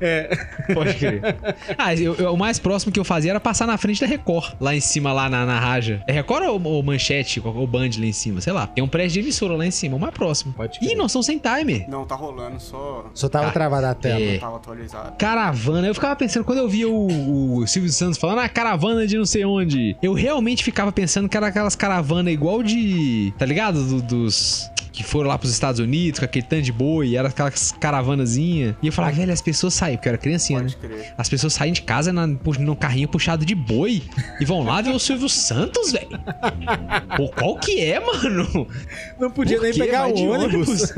É. 0.00 0.34
Pode 0.72 0.94
crer. 0.94 1.36
Ah, 1.76 1.94
eu- 1.94 2.14
eu- 2.14 2.32
o 2.32 2.36
mais 2.38 2.58
próximo 2.58 2.90
que 2.90 2.98
eu 2.98 3.04
fazia 3.04 3.30
era 3.32 3.40
passar 3.40 3.66
na 3.66 3.76
frente 3.76 4.00
da 4.00 4.06
Record, 4.06 4.54
lá 4.58 4.74
em 4.74 4.80
cima, 4.80 5.12
lá 5.12 5.28
na, 5.28 5.44
na 5.44 5.58
Raja. 5.60 6.02
É 6.06 6.12
Record 6.12 6.44
ou, 6.46 6.61
ou 6.68 6.82
Manchete, 6.82 7.40
ou 7.44 7.66
Band 7.66 7.90
lá 7.98 8.06
em 8.06 8.12
cima, 8.12 8.40
sei 8.40 8.52
lá. 8.52 8.66
Tem 8.66 8.82
um 8.82 8.88
prédio 8.88 9.14
de 9.14 9.20
emissora 9.20 9.54
lá 9.56 9.66
em 9.66 9.70
cima, 9.70 9.96
o 9.96 10.00
mais 10.00 10.12
próximo. 10.14 10.52
Pode 10.52 10.78
Ih, 10.82 10.94
nós 10.94 11.06
estamos 11.10 11.26
sem 11.26 11.38
timer. 11.38 11.88
Não, 11.88 12.04
tá 12.04 12.14
rolando, 12.14 12.60
só 12.60 13.06
Só 13.14 13.28
tava 13.28 13.50
travada 13.50 13.90
a 13.90 13.94
tela. 13.94 14.20
é. 14.20 14.32
não 14.34 14.40
tava 14.40 14.56
atualizado. 14.56 15.16
Caravana, 15.16 15.86
eu 15.86 15.94
ficava 15.94 16.16
pensando, 16.16 16.44
quando 16.44 16.58
eu 16.58 16.68
via 16.68 16.88
o, 16.88 17.56
o 17.58 17.66
Silvio 17.66 17.90
Santos 17.90 18.18
falando, 18.18 18.38
ah, 18.40 18.48
caravana 18.48 19.06
de 19.06 19.16
não 19.16 19.24
sei 19.26 19.44
onde, 19.44 19.96
eu 20.02 20.12
realmente 20.12 20.62
ficava 20.64 20.90
pensando 20.92 21.28
que 21.28 21.36
era 21.36 21.46
aquelas 21.48 21.74
caravanas 21.76 22.32
igual 22.32 22.62
de. 22.62 23.32
Tá 23.38 23.46
ligado? 23.46 23.82
Do- 23.84 24.02
dos. 24.02 24.70
Que 24.92 25.02
foram 25.02 25.28
lá 25.28 25.38
pros 25.38 25.50
Estados 25.50 25.80
Unidos 25.80 26.18
com 26.20 26.24
aquele 26.24 26.44
tanto 26.44 26.62
de 26.62 26.72
boi, 26.72 27.16
era 27.16 27.28
aquelas 27.28 27.72
caravanazinha. 27.72 28.76
E 28.82 28.86
eu 28.88 28.92
falava, 28.92 29.14
velho, 29.14 29.32
as 29.32 29.40
pessoas 29.40 29.74
saem, 29.74 29.96
porque 29.96 30.08
eu 30.08 30.12
era 30.12 30.18
criancinha, 30.18 30.60
Pode 30.60 30.76
né? 30.76 30.88
crer. 30.88 31.14
As 31.16 31.28
pessoas 31.28 31.52
saem 31.54 31.72
de 31.72 31.82
casa 31.82 32.12
na, 32.12 32.26
num 32.26 32.74
carrinho 32.74 33.08
puxado 33.08 33.44
de 33.44 33.54
boi 33.54 34.02
e 34.40 34.44
vão 34.44 34.62
lá 34.62 34.80
ver 34.82 34.90
o 34.94 34.98
Silvio 34.98 35.28
Santos, 35.28 35.92
velho. 35.92 36.20
Pô, 37.16 37.28
qual 37.28 37.56
que 37.56 37.80
é, 37.80 37.98
mano? 37.98 38.66
Não 39.18 39.30
podia 39.30 39.56
Por 39.56 39.64
nem 39.64 39.72
quê? 39.72 39.80
pegar 39.80 40.02
Vai 40.02 40.12
o 40.12 40.14
de 40.14 40.26
ônibus. 40.26 40.92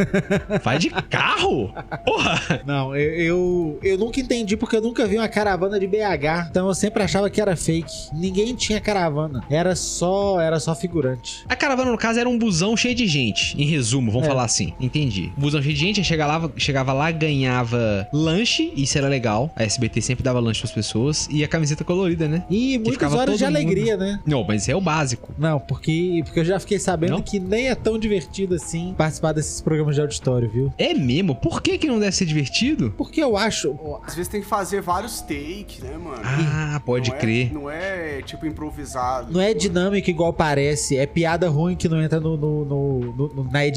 Vai 0.63 0.79
de 0.79 0.91
carro? 0.91 1.73
Porra! 2.05 2.63
Não, 2.67 2.97
eu, 2.97 3.13
eu, 3.15 3.79
eu 3.83 3.99
nunca 3.99 4.21
entendi 4.21 4.57
porque 4.57 4.77
eu 4.77 4.81
nunca 4.83 5.07
vi 5.07 5.17
uma 5.17 5.29
caravana 5.29 5.79
de 5.79 5.87
BH. 5.87 6.49
Então 6.51 6.67
eu 6.69 6.75
sempre 6.75 7.03
achava 7.03 7.31
que 7.31 7.41
era 7.41 7.57
fake. 7.57 7.93
Ninguém 8.13 8.55
tinha 8.55 8.81
caravana. 8.81 9.43
Era 9.49 9.77
só, 9.77 10.41
era 10.41 10.59
só 10.59 10.75
figurante. 10.75 11.45
A 11.49 11.55
caravana, 11.55 11.91
no 11.91 11.99
caso, 11.99 12.19
era 12.19 12.29
um 12.29 12.39
busão 12.39 12.77
cheio 12.77 12.95
de 12.95 13.07
gente. 13.07 13.61
Em 13.61 13.67
resumo, 13.67 13.84
vamos 13.93 14.25
É. 14.25 14.27
falar 14.29 14.45
assim. 14.45 14.73
Entendi. 14.81 15.33
Busão 15.37 15.61
cheio 15.63 15.75
de 15.75 15.81
gente, 15.81 16.05
chegava 16.05 16.47
lá, 16.47 16.51
chegava 16.57 16.93
lá, 16.93 17.11
ganhava 17.11 18.09
lanche, 18.13 18.73
isso 18.77 18.97
era 18.99 19.09
legal. 19.09 19.51
A 19.57 19.63
SBT 19.65 20.01
sempre 20.01 20.23
dava 20.25 20.41
lanche 20.41 20.61
pras 20.61 20.73
pessoas. 20.73 21.29
E 21.31 21.43
a 21.45 21.49
camiseta 21.49 21.85
colorida, 21.85 22.29
né? 22.29 22.45
E 22.51 22.79
muitas 22.79 23.13
horas 23.13 23.39
de 23.39 23.45
mundo- 23.45 23.57
alegria, 23.57 23.97
né? 23.97 24.21
Não, 24.27 24.45
mas 24.45 24.69
é 24.69 24.75
o 24.77 24.81
básico. 24.81 25.33
Não, 25.39 25.59
porque, 25.61 26.23
porque 26.25 26.41
eu 26.41 26.45
já 26.45 26.59
fiquei 26.61 26.79
sabendo 26.79 27.13
Não? 27.13 27.23
que 27.23 27.39
nem 27.39 27.69
é 27.69 27.75
tão 27.75 27.99
divertido 27.99 28.55
assim 28.55 28.95
participar 28.97 29.33
desses 29.33 29.61
programas 29.61 29.95
de 29.95 30.01
auditório, 30.01 30.49
viu? 30.49 30.73
É 30.79 30.95
mesmo? 30.95 31.35
Por 31.35 31.63
que 31.63 31.79
que 31.79 31.87
não 31.87 31.99
deve 31.99 32.13
ser 32.15 32.25
divertido? 32.27 32.93
Porque 32.97 33.23
eu 33.23 33.37
acho. 33.37 33.77
Às 34.07 34.15
vezes 34.15 34.29
tem 34.31 34.41
que 34.41 34.47
fazer 34.47 34.81
vários 34.81 35.21
takes, 35.21 35.81
né, 35.81 35.97
mano? 35.97 36.21
Ah, 36.25 36.81
pode 36.85 37.11
Não 37.11 37.17
é- 37.17 37.21
crer. 37.21 37.53
não 37.53 37.71
é, 37.71 38.23
tipo, 38.23 38.47
improvisado. 38.47 39.33
Não 39.33 39.41
é 39.41 39.53
dinâmica 39.55 40.11
igual 40.11 40.33
parece, 40.33 40.97
é 40.97 41.07
piada 41.07 41.49
ruim 41.49 41.77
que 41.77 41.89
não 41.89 42.03
entra 42.03 42.21
no, 42.21 42.37
no- 42.37 42.65
no- 42.65 43.01
no- 43.15 43.35
no- 43.35 43.51
na 43.51 43.67
edição, 43.67 43.74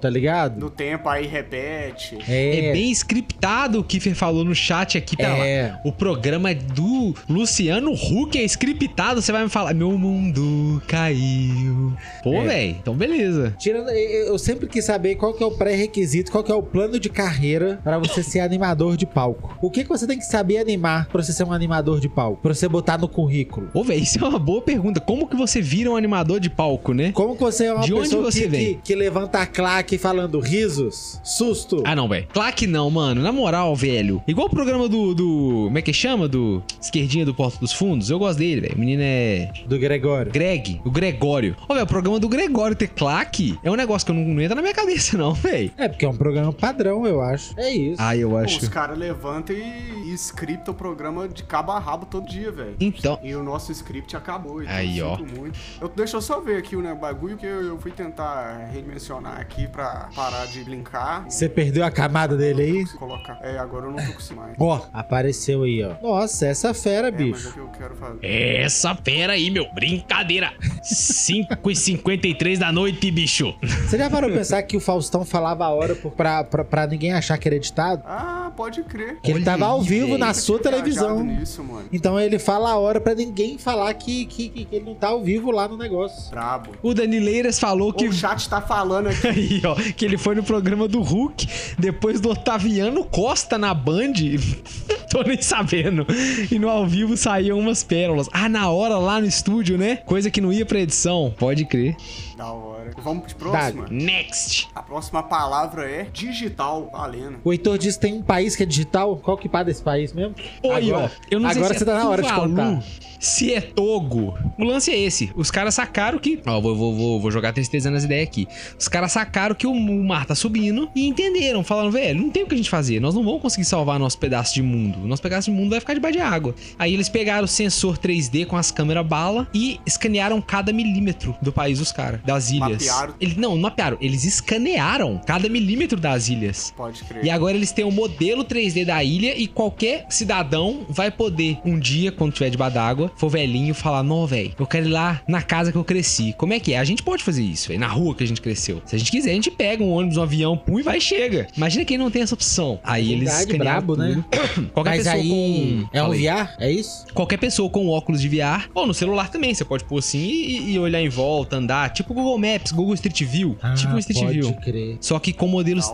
tá 0.00 0.08
ligado? 0.10 0.58
No 0.58 0.70
tempo 0.70 1.08
aí 1.08 1.26
repete. 1.26 2.18
É, 2.28 2.68
É, 2.68 2.72
bem 2.72 2.90
scriptado 2.92 3.78
o 3.80 3.84
Kiffer 3.84 4.14
falou 4.14 4.44
no 4.44 4.54
chat 4.54 4.96
aqui. 4.98 5.16
Pera 5.16 5.36
É. 5.36 5.70
lá. 5.72 5.80
O 5.84 5.92
programa 5.92 6.50
é 6.50 6.54
do 6.54 7.14
Luciano 7.28 7.92
Huck 7.92 8.38
é 8.38 8.44
scriptado. 8.44 9.20
Você 9.22 9.32
vai 9.32 9.42
me 9.44 9.48
falar, 9.50 9.74
meu 9.74 9.90
mundo 9.98 10.82
caiu. 10.88 11.92
Pô, 12.22 12.34
É. 12.34 12.44
velho, 12.46 12.76
então 12.80 12.94
beleza. 12.94 13.54
Tirando, 13.58 13.88
eu 13.90 14.38
sempre 14.38 14.66
quis 14.66 14.84
saber 14.84 15.16
qual 15.16 15.32
que 15.34 15.42
é 15.42 15.46
o 15.46 15.50
pré-requisito, 15.50 16.30
qual 16.30 16.42
que 16.44 16.50
é 16.52 16.54
o 16.54 16.62
plano 16.62 16.98
de 16.98 17.08
carreira 17.08 17.80
pra 17.82 17.98
você 17.98 18.22
ser 18.22 18.40
animador 18.40 18.96
de 18.96 19.06
palco. 19.06 19.56
O 19.60 19.70
que 19.70 19.82
que 19.82 19.88
você 19.88 20.06
tem 20.06 20.18
que 20.18 20.24
saber 20.24 20.58
animar 20.58 21.06
pra 21.08 21.22
você 21.22 21.32
ser 21.32 21.44
um 21.44 21.52
animador 21.52 22.00
de 22.00 22.08
palco? 22.08 22.40
Pra 22.42 22.54
você 22.54 22.68
botar 22.68 22.98
no 22.98 23.08
currículo? 23.08 23.70
Ô, 23.74 23.82
velho, 23.84 24.02
isso 24.02 24.18
é 24.24 24.28
uma 24.28 24.38
boa 24.38 24.62
pergunta. 24.62 25.00
Como 25.00 25.26
que 25.26 25.36
você 25.36 25.60
vira 25.60 25.90
um 25.90 25.96
animador 25.96 26.40
de 26.40 26.50
palco, 26.50 26.92
né? 26.92 27.12
Como 27.12 27.34
que 27.34 27.40
você 27.42 27.66
é 27.66 27.72
uma 27.72 27.82
De 27.84 27.92
onde 27.92 28.02
pessoa 28.04 28.30
você 28.30 28.42
que, 28.42 28.48
vem? 28.48 28.74
que, 28.76 28.82
que 28.82 28.94
levanta 28.94 29.31
a 29.40 29.46
claque 29.46 29.98
falando 29.98 30.38
risos, 30.38 31.20
susto? 31.24 31.82
Ah, 31.84 31.96
não, 31.96 32.08
velho. 32.08 32.26
Claro 32.32 32.54
que 32.54 32.66
não, 32.66 32.90
mano. 32.90 33.22
Na 33.22 33.32
moral, 33.32 33.74
velho. 33.74 34.22
Igual 34.26 34.46
o 34.46 34.50
programa 34.50 34.88
do, 34.88 35.14
do. 35.14 35.62
Como 35.64 35.78
é 35.78 35.82
que 35.82 35.92
chama? 35.92 36.28
Do 36.28 36.62
Esquerdinha 36.80 37.24
do 37.24 37.34
Porto 37.34 37.58
dos 37.60 37.72
Fundos. 37.72 38.10
Eu 38.10 38.18
gosto 38.18 38.38
dele, 38.38 38.62
velho. 38.62 38.74
O 38.74 38.78
menino 38.78 39.02
é. 39.04 39.52
Do 39.66 39.78
Gregório. 39.78 40.32
Greg, 40.32 40.80
o 40.84 40.90
Gregório. 40.90 41.56
Ô, 41.68 41.74
velho, 41.74 41.84
o 41.84 41.88
programa 41.88 42.20
do 42.20 42.28
Gregório 42.28 42.76
ter 42.76 42.88
claque 42.88 43.58
é 43.62 43.70
um 43.70 43.76
negócio 43.76 44.04
que 44.06 44.12
eu 44.12 44.16
não, 44.16 44.22
não 44.22 44.42
entra 44.42 44.54
na 44.54 44.62
minha 44.62 44.74
cabeça, 44.74 45.16
não, 45.16 45.32
velho. 45.34 45.70
É, 45.76 45.88
porque 45.88 46.04
é 46.04 46.08
um 46.08 46.16
programa 46.16 46.52
padrão, 46.52 47.06
eu 47.06 47.20
acho. 47.20 47.58
É 47.58 47.70
isso. 47.70 47.96
Ah, 48.00 48.16
eu 48.16 48.30
Pô, 48.30 48.36
acho. 48.38 48.58
Os 48.58 48.68
caras 48.68 48.98
levantam 48.98 49.56
e, 49.56 50.10
e 50.10 50.14
scriptam 50.14 50.74
o 50.74 50.76
programa 50.76 51.28
de 51.28 51.42
cabo 51.44 51.72
a 51.72 51.78
rabo 51.78 52.06
todo 52.06 52.28
dia, 52.28 52.50
velho. 52.50 52.76
Então. 52.80 53.18
E 53.22 53.34
o 53.34 53.42
nosso 53.42 53.72
script 53.72 54.16
acabou. 54.16 54.62
Então 54.62 54.74
Aí, 54.74 54.98
eu 54.98 55.06
ó. 55.06 55.16
sinto 55.16 55.38
Muito. 55.38 55.58
Eu, 55.80 55.88
deixa 55.88 56.16
eu 56.16 56.22
só 56.22 56.40
ver 56.40 56.56
aqui 56.56 56.76
o 56.76 56.82
né, 56.82 56.94
bagulho 56.94 57.36
que 57.36 57.46
eu, 57.46 57.62
eu 57.62 57.78
fui 57.78 57.90
tentar 57.90 58.68
redimensionar 58.72 59.21
aqui 59.26 59.66
pra 59.68 60.08
parar 60.14 60.46
de 60.46 60.62
brincar. 60.64 61.24
Você 61.28 61.48
perdeu 61.48 61.84
a 61.84 61.90
camada 61.90 62.36
dele 62.36 62.62
aí? 62.62 62.84
Colocar. 62.98 63.38
É, 63.42 63.58
agora 63.58 63.86
eu 63.86 63.92
não 63.92 64.04
tô 64.04 64.12
conseguindo 64.12 64.40
mais. 64.42 64.56
Ó, 64.58 64.86
apareceu 64.92 65.62
aí, 65.62 65.82
ó. 65.82 65.94
Nossa, 66.02 66.46
essa 66.46 66.72
fera, 66.74 67.08
É, 67.08 67.10
mas 67.10 67.20
é 67.20 67.24
bicho. 67.24 67.48
o 67.48 67.52
que 67.52 67.58
eu 67.60 67.68
quero 67.68 67.96
fazer. 67.96 68.18
Essa 68.24 68.94
fera 68.94 69.32
aí, 69.34 69.50
meu. 69.50 69.66
Brincadeira. 69.74 70.52
5h53 70.82 72.58
da 72.58 72.72
noite, 72.72 73.10
bicho. 73.10 73.54
Você 73.62 73.98
já 73.98 74.10
parou 74.10 74.28
pra 74.30 74.38
pensar 74.38 74.62
que 74.62 74.76
o 74.76 74.80
Faustão 74.80 75.24
falava 75.24 75.64
a 75.64 75.70
hora 75.70 75.94
por- 75.94 76.12
pra, 76.12 76.44
pra, 76.44 76.64
pra 76.64 76.86
ninguém 76.86 77.12
achar 77.12 77.38
que 77.38 77.48
era 77.48 77.56
editado? 77.56 78.02
Ah, 78.06 78.50
pode 78.56 78.82
crer. 78.84 79.18
Que 79.22 79.30
ele 79.30 79.38
Olha 79.38 79.44
tava 79.44 79.66
ao 79.66 79.80
aí, 79.80 79.86
vivo 79.86 80.06
velho. 80.08 80.18
na 80.18 80.34
sua 80.34 80.58
televisão. 80.58 81.22
Nisso, 81.22 81.62
mano. 81.62 81.88
Então 81.92 82.18
ele 82.18 82.38
fala 82.38 82.70
a 82.70 82.76
hora 82.78 83.00
pra 83.00 83.14
ninguém 83.14 83.58
falar 83.58 83.92
que, 83.94 84.26
que, 84.26 84.48
que 84.48 84.68
ele 84.76 84.84
não 84.84 84.94
tá 84.94 85.08
ao 85.08 85.22
vivo 85.22 85.50
lá 85.50 85.68
no 85.68 85.76
negócio. 85.76 86.30
Brabo. 86.30 86.70
O 86.82 86.94
Danileiras 86.94 87.58
falou 87.58 87.92
que. 87.92 88.06
O 88.08 88.12
chat 88.12 88.48
tá 88.48 88.60
falando 88.60 89.08
aqui. 89.12 89.28
Aí, 89.32 89.62
ó, 89.64 89.74
que 89.74 90.04
ele 90.04 90.18
foi 90.18 90.34
no 90.34 90.42
programa 90.42 90.88
do 90.88 91.00
Hulk, 91.00 91.46
depois 91.78 92.20
do 92.20 92.30
Otaviano 92.30 93.04
Costa 93.04 93.58
na 93.58 93.72
Band. 93.74 94.12
Tô 95.10 95.22
nem 95.22 95.40
sabendo. 95.40 96.06
E 96.50 96.58
no 96.58 96.68
ao 96.68 96.86
vivo 96.86 97.16
saíam 97.16 97.58
umas 97.58 97.82
pérolas. 97.84 98.28
Ah, 98.32 98.48
na 98.48 98.70
hora 98.70 98.96
lá 98.96 99.20
no 99.20 99.26
estúdio, 99.26 99.76
né? 99.76 99.96
Coisa 99.96 100.30
que 100.30 100.40
não 100.40 100.52
ia 100.52 100.64
pra 100.64 100.80
edição. 100.80 101.34
Pode 101.38 101.64
crer. 101.66 101.94
da 102.36 102.50
hora. 102.50 102.71
Vamos 102.98 103.28
de 103.28 103.34
próxima? 103.34 103.86
Next. 103.90 104.68
A 104.74 104.82
próxima 104.82 105.22
palavra 105.22 105.90
é 105.90 106.04
digital. 106.12 106.90
Valendo. 106.92 107.40
O 107.44 107.52
Heitor 107.52 107.78
disse 107.78 107.98
que 107.98 108.06
tem 108.06 108.14
um 108.14 108.22
país 108.22 108.56
que 108.56 108.62
é 108.62 108.66
digital. 108.66 109.16
Qual 109.16 109.36
que 109.36 109.48
pá 109.48 109.62
desse 109.62 109.82
país 109.82 110.12
mesmo? 110.12 110.34
Oi, 110.62 110.92
ó. 110.92 110.96
agora, 110.96 111.12
Eu 111.30 111.40
não 111.40 111.50
sei 111.50 111.58
agora 111.58 111.74
se 111.74 111.78
você 111.80 111.84
tá 111.84 111.94
na 111.94 112.08
hora 112.08 112.22
de 112.22 112.32
contar. 112.32 112.82
Se 113.18 113.54
é 113.54 113.60
Togo. 113.60 114.34
O 114.58 114.64
lance 114.64 114.90
é 114.90 114.98
esse. 114.98 115.32
Os 115.36 115.50
caras 115.50 115.74
sacaram 115.74 116.18
que. 116.18 116.40
Ó, 116.44 116.60
vou, 116.60 116.74
vou, 116.76 116.94
vou, 116.94 117.20
vou 117.20 117.30
jogar 117.30 117.52
tristeza 117.52 117.90
nas 117.90 118.04
ideias 118.04 118.28
aqui. 118.28 118.48
Os 118.78 118.88
caras 118.88 119.12
sacaram 119.12 119.54
que 119.54 119.66
o 119.66 119.72
o 119.72 120.04
mar 120.04 120.26
tá 120.26 120.34
subindo 120.34 120.88
e 120.94 121.06
entenderam. 121.06 121.64
Falaram, 121.64 121.90
velho, 121.90 122.20
não 122.20 122.30
tem 122.30 122.42
o 122.42 122.46
que 122.46 122.54
a 122.54 122.56
gente 122.56 122.70
fazer. 122.70 123.00
Nós 123.00 123.14
não 123.14 123.24
vamos 123.24 123.42
conseguir 123.42 123.64
salvar 123.64 123.98
nosso 123.98 124.18
pedaço 124.18 124.54
de 124.54 124.62
mundo. 124.62 125.00
Nosso 125.06 125.22
pedaço 125.22 125.50
de 125.50 125.56
mundo 125.56 125.70
vai 125.70 125.80
ficar 125.80 125.94
debaixo 125.94 126.18
de 126.18 126.22
água. 126.22 126.54
Aí 126.78 126.92
eles 126.92 127.08
pegaram 127.08 127.44
o 127.44 127.48
sensor 127.48 127.98
3D 127.98 128.46
com 128.46 128.56
as 128.56 128.70
câmeras 128.70 129.06
bala 129.06 129.48
e 129.54 129.80
escanearam 129.86 130.40
cada 130.40 130.72
milímetro 130.72 131.36
do 131.42 131.52
país 131.52 131.78
dos 131.78 131.92
caras, 131.92 132.20
das 132.24 132.50
ilhas. 132.50 132.81
Mapearam. 132.86 133.14
Eles, 133.20 133.36
não, 133.36 133.52
não 133.52 133.62
mapearam. 133.62 133.98
Eles 134.00 134.24
escanearam 134.24 135.20
cada 135.26 135.48
milímetro 135.48 135.98
das 135.98 136.28
ilhas. 136.28 136.72
Pode 136.76 137.02
crer. 137.04 137.24
E 137.24 137.30
agora 137.30 137.56
eles 137.56 137.72
têm 137.72 137.84
o 137.84 137.90
modelo 137.90 138.44
3D 138.44 138.84
da 138.84 139.02
ilha 139.02 139.36
e 139.36 139.46
qualquer 139.46 140.06
cidadão 140.08 140.86
vai 140.88 141.10
poder, 141.10 141.58
um 141.64 141.78
dia, 141.78 142.10
quando 142.12 142.32
tiver 142.32 142.50
debaixo 142.50 142.74
d'água, 142.74 143.10
for 143.16 143.28
velhinho, 143.28 143.74
falar: 143.74 144.02
Não, 144.02 144.26
velho, 144.26 144.54
eu 144.58 144.66
quero 144.66 144.86
ir 144.86 144.90
lá 144.90 145.20
na 145.26 145.42
casa 145.42 145.72
que 145.72 145.78
eu 145.78 145.84
cresci. 145.84 146.34
Como 146.38 146.52
é 146.52 146.60
que 146.60 146.72
é? 146.72 146.78
A 146.78 146.84
gente 146.84 147.02
pode 147.02 147.22
fazer 147.22 147.42
isso, 147.42 147.68
velho, 147.68 147.80
na 147.80 147.88
rua 147.88 148.14
que 148.14 148.24
a 148.24 148.26
gente 148.26 148.40
cresceu. 148.40 148.80
Se 148.86 148.96
a 148.96 148.98
gente 148.98 149.10
quiser, 149.10 149.30
a 149.30 149.34
gente 149.34 149.50
pega 149.50 149.82
um 149.82 149.90
ônibus, 149.90 150.16
um 150.16 150.22
avião, 150.22 150.56
pum, 150.56 150.78
e 150.78 150.82
vai 150.82 150.98
e 150.98 151.00
chega. 151.00 151.46
Imagina 151.56 151.84
quem 151.84 151.98
não 151.98 152.10
tem 152.10 152.22
essa 152.22 152.34
opção. 152.34 152.78
Aí 152.82 153.12
eles 153.12 153.28
Verdade, 153.28 153.52
escanearam 153.52 153.86
brabo, 153.86 153.96
né? 153.96 154.24
tudo. 154.30 154.68
Qualquer 154.72 154.90
Mas 154.90 154.98
pessoa 155.04 155.14
aí 155.14 155.28
com. 155.28 155.88
é 155.92 156.02
um. 156.02 156.10
VR? 156.10 156.54
É 156.58 156.70
isso? 156.70 157.06
Qualquer 157.14 157.36
pessoa 157.38 157.68
com 157.68 157.88
óculos 157.88 158.20
de 158.20 158.28
VR, 158.28 158.68
ou 158.74 158.86
no 158.86 158.94
celular 158.94 159.30
também, 159.30 159.54
você 159.54 159.64
pode 159.64 159.84
pôr 159.84 159.98
assim 159.98 160.18
e, 160.18 160.72
e 160.72 160.78
olhar 160.78 161.00
em 161.00 161.08
volta, 161.08 161.56
andar. 161.56 161.90
Tipo 161.90 162.14
Google 162.14 162.38
Maps, 162.38 162.71
Google 162.72 162.94
Street 162.94 163.22
View. 163.24 163.56
tipo 163.76 163.92
um 163.94 163.98
Street 163.98 164.18
Ah, 164.22 164.26
pode 164.26 164.40
View. 164.40 164.54
crer. 164.54 164.96
Só 165.00 165.18
que 165.18 165.32
com 165.32 165.46
modelos. 165.46 165.86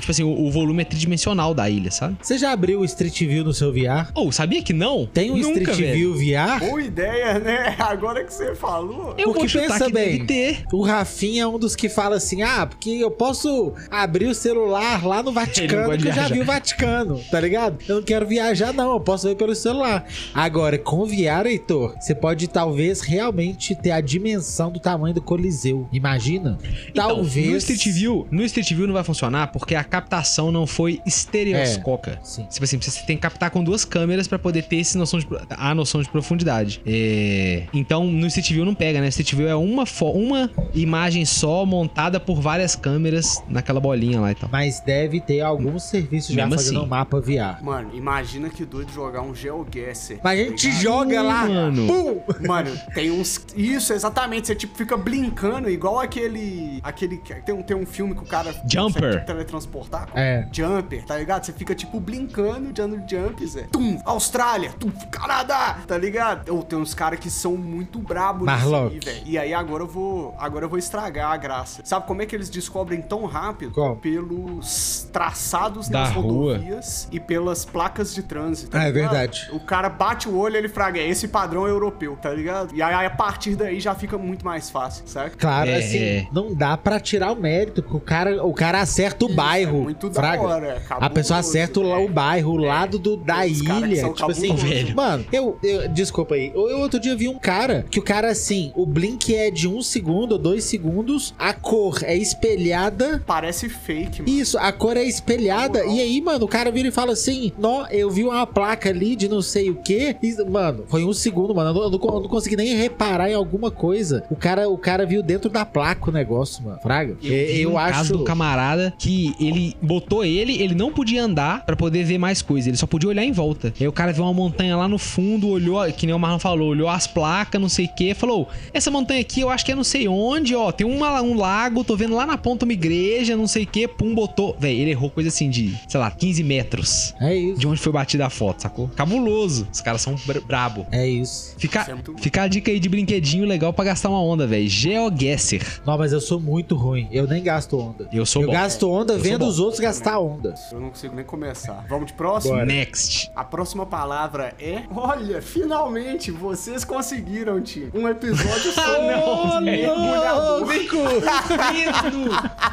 Tipo 0.00 0.10
assim, 0.10 0.22
o, 0.22 0.46
o 0.46 0.50
volume 0.50 0.82
é 0.82 0.84
tridimensional 0.84 1.54
da 1.54 1.68
ilha, 1.68 1.90
sabe? 1.90 2.16
Você 2.22 2.38
já 2.38 2.52
abriu 2.52 2.80
o 2.80 2.84
Street 2.84 3.18
View 3.20 3.44
no 3.44 3.52
seu 3.52 3.72
VR? 3.72 4.10
Ou, 4.14 4.30
sabia 4.32 4.62
que 4.62 4.72
não? 4.72 5.06
Tem 5.06 5.30
um 5.30 5.36
Nunca, 5.36 5.70
Street 5.72 5.78
velho. 5.78 6.14
View 6.14 6.34
VR? 6.36 6.60
Boa 6.60 6.82
ideia, 6.82 7.38
né? 7.38 7.76
Agora 7.80 8.24
que 8.24 8.32
você 8.32 8.54
falou. 8.54 9.14
Eu 9.18 9.32
Porque 9.32 9.38
vou 9.40 9.48
chutar 9.48 9.68
pensa 9.72 9.86
que 9.86 9.92
bem. 9.92 10.12
deve 10.12 10.24
ter. 10.24 10.64
O 10.72 10.82
Rafinha 10.82 11.42
é 11.42 11.46
um 11.46 11.58
dos 11.58 11.74
que 11.76 11.88
fala 11.88 12.16
assim: 12.16 12.42
ah, 12.42 12.66
porque 12.66 12.90
eu 12.90 13.10
posso 13.10 13.72
abrir 13.90 14.26
o 14.26 14.34
celular 14.34 15.04
lá 15.06 15.22
no 15.22 15.32
Vaticano, 15.32 15.96
que 15.98 16.08
eu 16.08 16.12
já 16.12 16.28
vi 16.28 16.40
o 16.40 16.44
Vaticano, 16.44 17.20
tá 17.30 17.40
ligado? 17.40 17.78
Eu 17.88 17.96
não 17.96 18.02
quero 18.02 18.26
viajar, 18.26 18.72
não, 18.72 18.92
eu 18.92 19.00
posso 19.00 19.26
ver 19.28 19.34
pelo 19.36 19.54
celular. 19.54 20.04
Agora, 20.32 20.78
com 20.78 21.04
VR, 21.06 21.46
Heitor, 21.46 21.94
você 22.00 22.14
pode 22.14 22.48
talvez 22.48 23.00
realmente 23.00 23.74
ter 23.74 23.90
a 23.90 24.00
dimensão 24.00 24.70
do 24.70 24.80
tamanho 24.80 25.14
do 25.14 25.22
Coliseu. 25.22 25.88
Imagina? 25.92 26.23
Então, 26.32 27.08
talvez. 27.16 27.50
no 27.50 27.56
Street 27.56 27.86
View, 27.88 28.26
no 28.30 28.42
Street 28.44 28.72
View 28.72 28.86
não 28.86 28.94
vai 28.94 29.04
funcionar 29.04 29.48
porque 29.48 29.74
a 29.74 29.84
captação 29.84 30.50
não 30.50 30.66
foi 30.66 31.00
estereoscópica. 31.06 32.18
Sim. 32.22 32.46
Tipo 32.50 32.64
assim, 32.64 32.78
você 32.80 33.04
tem 33.06 33.16
que 33.16 33.22
captar 33.22 33.50
com 33.50 33.62
duas 33.62 33.84
câmeras 33.84 34.26
pra 34.26 34.38
poder 34.38 34.62
ter 34.62 34.76
esse 34.76 34.96
noção 34.96 35.18
de, 35.18 35.26
a 35.50 35.74
noção 35.74 36.02
de 36.02 36.08
profundidade. 36.08 36.80
É, 36.86 37.64
Então, 37.72 38.04
no 38.06 38.26
Street 38.26 38.50
View 38.52 38.64
não 38.64 38.74
pega, 38.74 39.00
né? 39.00 39.08
Street 39.08 39.34
View 39.34 39.48
é 39.48 39.54
uma, 39.54 39.84
uma 40.14 40.50
imagem 40.74 41.24
só 41.24 41.64
montada 41.64 42.18
por 42.20 42.40
várias 42.40 42.74
câmeras 42.76 43.42
naquela 43.48 43.80
bolinha 43.80 44.20
lá 44.20 44.30
e 44.30 44.34
tal. 44.34 44.48
Mas 44.52 44.80
deve 44.80 45.20
ter 45.20 45.40
algum 45.40 45.78
serviço 45.78 46.32
já 46.32 46.42
Mesmo 46.46 46.56
fazendo 46.58 46.76
assim. 46.78 46.86
um 46.86 46.88
mapa 46.88 47.20
VR. 47.20 47.62
Mano, 47.62 47.90
imagina 47.94 48.48
que 48.50 48.64
doido 48.64 48.92
jogar 48.92 49.22
um 49.22 49.34
GeoGuessr. 49.34 50.18
Mas 50.22 50.40
a 50.40 50.42
gente 50.44 50.68
tá 50.68 50.74
joga 50.80 51.22
lá, 51.22 51.46
mano. 51.46 51.86
pum! 51.86 52.46
Mano, 52.46 52.70
tem 52.94 53.10
uns. 53.10 53.40
Isso, 53.56 53.92
exatamente. 53.92 54.46
Você 54.48 54.54
tipo 54.54 54.76
fica 54.76 54.96
brincando, 54.96 55.68
igual 55.70 55.98
aquele. 56.04 56.80
aquele 56.82 57.16
Tem 57.18 57.54
um, 57.54 57.62
tem 57.62 57.76
um 57.76 57.86
filme 57.86 58.14
que 58.14 58.22
o 58.22 58.26
cara 58.26 58.54
Jumper. 58.70 59.24
teletransportar. 59.24 60.08
É. 60.14 60.46
Jumper, 60.52 61.04
tá 61.04 61.16
ligado? 61.16 61.44
Você 61.44 61.52
fica 61.52 61.74
tipo 61.74 61.98
brincando, 62.00 62.72
dando 62.72 63.02
jumps, 63.08 63.56
é. 63.56 63.62
Tum, 63.64 64.00
Austrália, 64.04 64.70
tum, 64.78 64.90
Canadá, 65.10 65.78
tá 65.86 65.96
ligado? 65.98 66.48
Ou 66.54 66.62
tem 66.62 66.78
uns 66.78 66.94
caras 66.94 67.18
que 67.18 67.30
são 67.30 67.56
muito 67.56 67.98
brabos 67.98 68.46
nisso 68.46 68.70
Marlock. 68.70 68.94
aí, 68.94 69.00
velho. 69.00 69.22
E 69.26 69.38
aí 69.38 69.54
agora 69.54 69.82
eu 69.82 69.86
vou. 69.88 70.34
Agora 70.38 70.64
eu 70.64 70.68
vou 70.68 70.78
estragar 70.78 71.30
a 71.32 71.36
graça. 71.36 71.82
Sabe 71.84 72.06
como 72.06 72.22
é 72.22 72.26
que 72.26 72.34
eles 72.34 72.48
descobrem 72.48 73.00
tão 73.02 73.24
rápido? 73.26 73.72
Como? 73.72 73.96
Pelos 73.96 75.08
traçados 75.12 75.88
Da 75.88 76.00
nas 76.00 76.12
rua. 76.12 76.54
rodovias 76.56 77.08
e 77.10 77.18
pelas 77.20 77.64
placas 77.64 78.14
de 78.14 78.22
trânsito. 78.22 78.70
tá 78.70 78.80
Ah, 78.80 78.84
é 78.88 78.92
verdade. 78.92 79.48
O 79.52 79.60
cara 79.60 79.88
bate 79.88 80.28
o 80.28 80.36
olho, 80.36 80.56
ele 80.56 80.68
fraga, 80.68 80.98
é 81.00 81.08
esse 81.08 81.28
padrão 81.28 81.66
europeu, 81.66 82.16
tá 82.20 82.30
ligado? 82.30 82.74
E 82.74 82.82
aí 82.82 83.06
a 83.06 83.10
partir 83.10 83.56
daí 83.56 83.80
já 83.80 83.94
fica 83.94 84.18
muito 84.18 84.44
mais 84.44 84.70
fácil, 84.70 85.06
certo? 85.06 85.36
Claro, 85.38 85.70
É. 85.70 85.76
assim, 85.78 85.93
não 86.32 86.54
dá 86.54 86.76
pra 86.76 86.98
tirar 87.00 87.32
o 87.32 87.36
mérito, 87.36 87.82
que 87.82 87.94
o 87.96 88.00
cara, 88.00 88.44
o 88.44 88.52
cara 88.52 88.80
acerta 88.80 89.24
o 89.24 89.28
Isso, 89.28 89.36
bairro. 89.36 89.78
é 89.78 89.82
muito 89.84 90.08
da 90.08 90.14
fraga. 90.14 90.42
hora, 90.42 90.66
é 90.66 90.76
a 90.76 90.80
cabuloso, 90.80 91.14
pessoa 91.14 91.38
acerta 91.40 91.80
o, 91.80 91.92
é. 91.92 91.98
o 92.04 92.08
bairro, 92.08 92.52
o 92.52 92.56
lado 92.56 92.98
do, 92.98 93.16
da 93.16 93.42
que 93.44 93.50
ilha. 93.52 94.00
são 94.00 94.12
Tipo 94.12 94.30
assim, 94.30 94.48
cabulosos. 94.48 94.68
Velho. 94.70 94.96
mano, 94.96 95.26
eu, 95.32 95.58
eu- 95.62 95.88
Desculpa 95.88 96.34
aí. 96.34 96.50
Eu, 96.54 96.68
eu 96.70 96.78
outro 96.80 96.98
dia 97.00 97.14
vi 97.16 97.28
um 97.28 97.38
cara 97.38 97.84
que 97.90 97.98
o 97.98 98.02
cara, 98.02 98.28
assim, 98.30 98.72
o 98.74 98.84
blink 98.86 99.34
é 99.34 99.50
de 99.50 99.68
um 99.68 99.82
segundo 99.82 100.32
ou 100.32 100.38
dois 100.38 100.64
segundos, 100.64 101.34
a 101.38 101.52
cor 101.52 101.98
é 102.02 102.16
espelhada. 102.16 103.22
Parece 103.26 103.68
fake, 103.68 104.22
mano. 104.22 104.34
Isso, 104.40 104.58
a 104.58 104.72
cor 104.72 104.96
é 104.96 105.04
espelhada. 105.04 105.84
E 105.86 106.00
aí, 106.00 106.20
mano, 106.20 106.44
o 106.44 106.48
cara 106.48 106.70
vira 106.70 106.88
e 106.88 106.92
fala 106.92 107.12
assim: 107.12 107.52
Nó, 107.58 107.86
eu 107.90 108.10
vi 108.10 108.24
uma 108.24 108.46
placa 108.46 108.88
ali 108.88 109.16
de 109.16 109.28
não 109.28 109.42
sei 109.42 109.70
o 109.70 109.76
que. 109.76 110.16
Mano, 110.48 110.84
foi 110.88 111.04
um 111.04 111.12
segundo, 111.12 111.54
mano. 111.54 111.70
Eu 111.70 111.74
não, 111.74 111.82
eu 111.84 111.90
não- 111.90 112.14
eu 112.14 112.20
não 112.20 112.28
consegui 112.28 112.56
nem 112.56 112.74
reparar 112.76 113.30
em 113.30 113.34
alguma 113.34 113.70
coisa. 113.70 114.24
O 114.30 114.36
cara, 114.36 114.68
o 114.68 114.78
cara 114.78 115.04
viu 115.06 115.22
dentro 115.22 115.50
da 115.50 115.64
placa. 115.64 115.83
Placa 115.84 116.10
o 116.10 116.12
negócio, 116.12 116.62
mano. 116.64 116.78
Fraga. 116.80 117.16
Eu, 117.22 117.30
vi 117.30 117.60
eu 117.62 117.72
um 117.72 117.78
acho. 117.78 117.92
caso 117.98 118.18
do 118.18 118.24
camarada 118.24 118.92
que 118.98 119.34
ele 119.40 119.76
botou 119.82 120.24
ele, 120.24 120.60
ele 120.62 120.74
não 120.74 120.92
podia 120.92 121.22
andar 121.22 121.64
pra 121.64 121.76
poder 121.76 122.04
ver 122.04 122.18
mais 122.18 122.42
coisas, 122.42 122.66
ele 122.68 122.76
só 122.76 122.86
podia 122.86 123.08
olhar 123.08 123.24
em 123.24 123.32
volta. 123.32 123.72
Aí 123.80 123.86
o 123.88 123.92
cara 123.92 124.12
viu 124.12 124.24
uma 124.24 124.32
montanha 124.32 124.76
lá 124.76 124.88
no 124.88 124.98
fundo, 124.98 125.48
olhou, 125.48 125.84
que 125.92 126.06
nem 126.06 126.14
o 126.14 126.18
Marlon 126.18 126.38
falou, 126.38 126.68
olhou 126.68 126.88
as 126.88 127.06
placas, 127.06 127.60
não 127.60 127.68
sei 127.68 127.86
o 127.86 127.94
que, 127.94 128.14
falou: 128.14 128.48
Essa 128.72 128.90
montanha 128.90 129.20
aqui 129.20 129.40
eu 129.40 129.50
acho 129.50 129.64
que 129.64 129.72
é 129.72 129.74
não 129.74 129.84
sei 129.84 130.08
onde, 130.08 130.54
ó. 130.54 130.72
Tem 130.72 130.86
uma, 130.86 131.20
um 131.22 131.36
lago, 131.36 131.84
tô 131.84 131.96
vendo 131.96 132.14
lá 132.14 132.26
na 132.26 132.36
ponta 132.38 132.64
uma 132.64 132.72
igreja, 132.72 133.36
não 133.36 133.46
sei 133.46 133.64
o 133.64 133.66
que, 133.66 133.86
pum, 133.86 134.14
botou. 134.14 134.56
Véi, 134.58 134.80
ele 134.80 134.90
errou 134.90 135.10
coisa 135.10 135.28
assim 135.28 135.48
de, 135.50 135.74
sei 135.88 136.00
lá, 136.00 136.10
15 136.10 136.42
metros 136.42 137.14
É 137.20 137.34
isso. 137.34 137.58
de 137.60 137.66
onde 137.66 137.80
foi 137.80 137.92
batida 137.92 138.26
a 138.26 138.30
foto, 138.30 138.62
sacou? 138.62 138.88
Cabuloso. 138.88 139.66
Os 139.72 139.80
caras 139.80 140.00
são 140.00 140.14
br 140.26 140.38
brabo. 140.46 140.86
É 140.90 141.06
isso. 141.06 141.54
Fica, 141.58 141.80
Isso 141.82 141.90
é 141.90 141.94
muito- 141.94 142.14
fica 142.18 142.42
a 142.42 142.48
dica 142.48 142.70
aí 142.70 142.78
de 142.80 142.88
brinquedinho 142.88 143.44
legal 143.44 143.72
pra 143.72 143.84
gastar 143.84 144.08
uma 144.08 144.22
onda, 144.22 144.46
velho. 144.46 144.68
GeoGuessr. 144.68 145.73
Não, 145.84 145.98
mas 145.98 146.12
eu 146.12 146.20
sou 146.20 146.40
muito 146.40 146.74
ruim. 146.76 147.08
Eu 147.10 147.26
nem 147.26 147.42
gasto 147.42 147.78
onda. 147.78 148.08
Eu 148.12 148.26
sou 148.26 148.42
eu 148.42 148.48
bom. 148.48 148.54
gasto 148.54 148.90
onda 148.90 149.14
Eu 149.14 149.18
vendo 149.18 149.46
os 149.46 149.58
outros 149.58 149.80
gastar 149.80 150.18
onda. 150.18 150.54
Eu 150.72 150.80
não 150.80 150.90
consigo 150.90 151.14
nem 151.14 151.24
começar. 151.24 151.84
Vamos 151.88 152.06
de 152.06 152.12
próximo? 152.12 152.54
Bora. 152.54 152.66
Next. 152.66 153.30
A 153.34 153.44
próxima 153.44 153.86
palavra 153.86 154.54
é. 154.58 154.82
Olha, 154.94 155.40
finalmente 155.42 156.30
vocês 156.30 156.84
conseguiram, 156.84 157.60
time. 157.60 157.90
Um 157.94 158.08
episódio 158.08 158.72
só. 158.72 159.02
não, 159.02 159.60
mergulhador. 159.60 160.66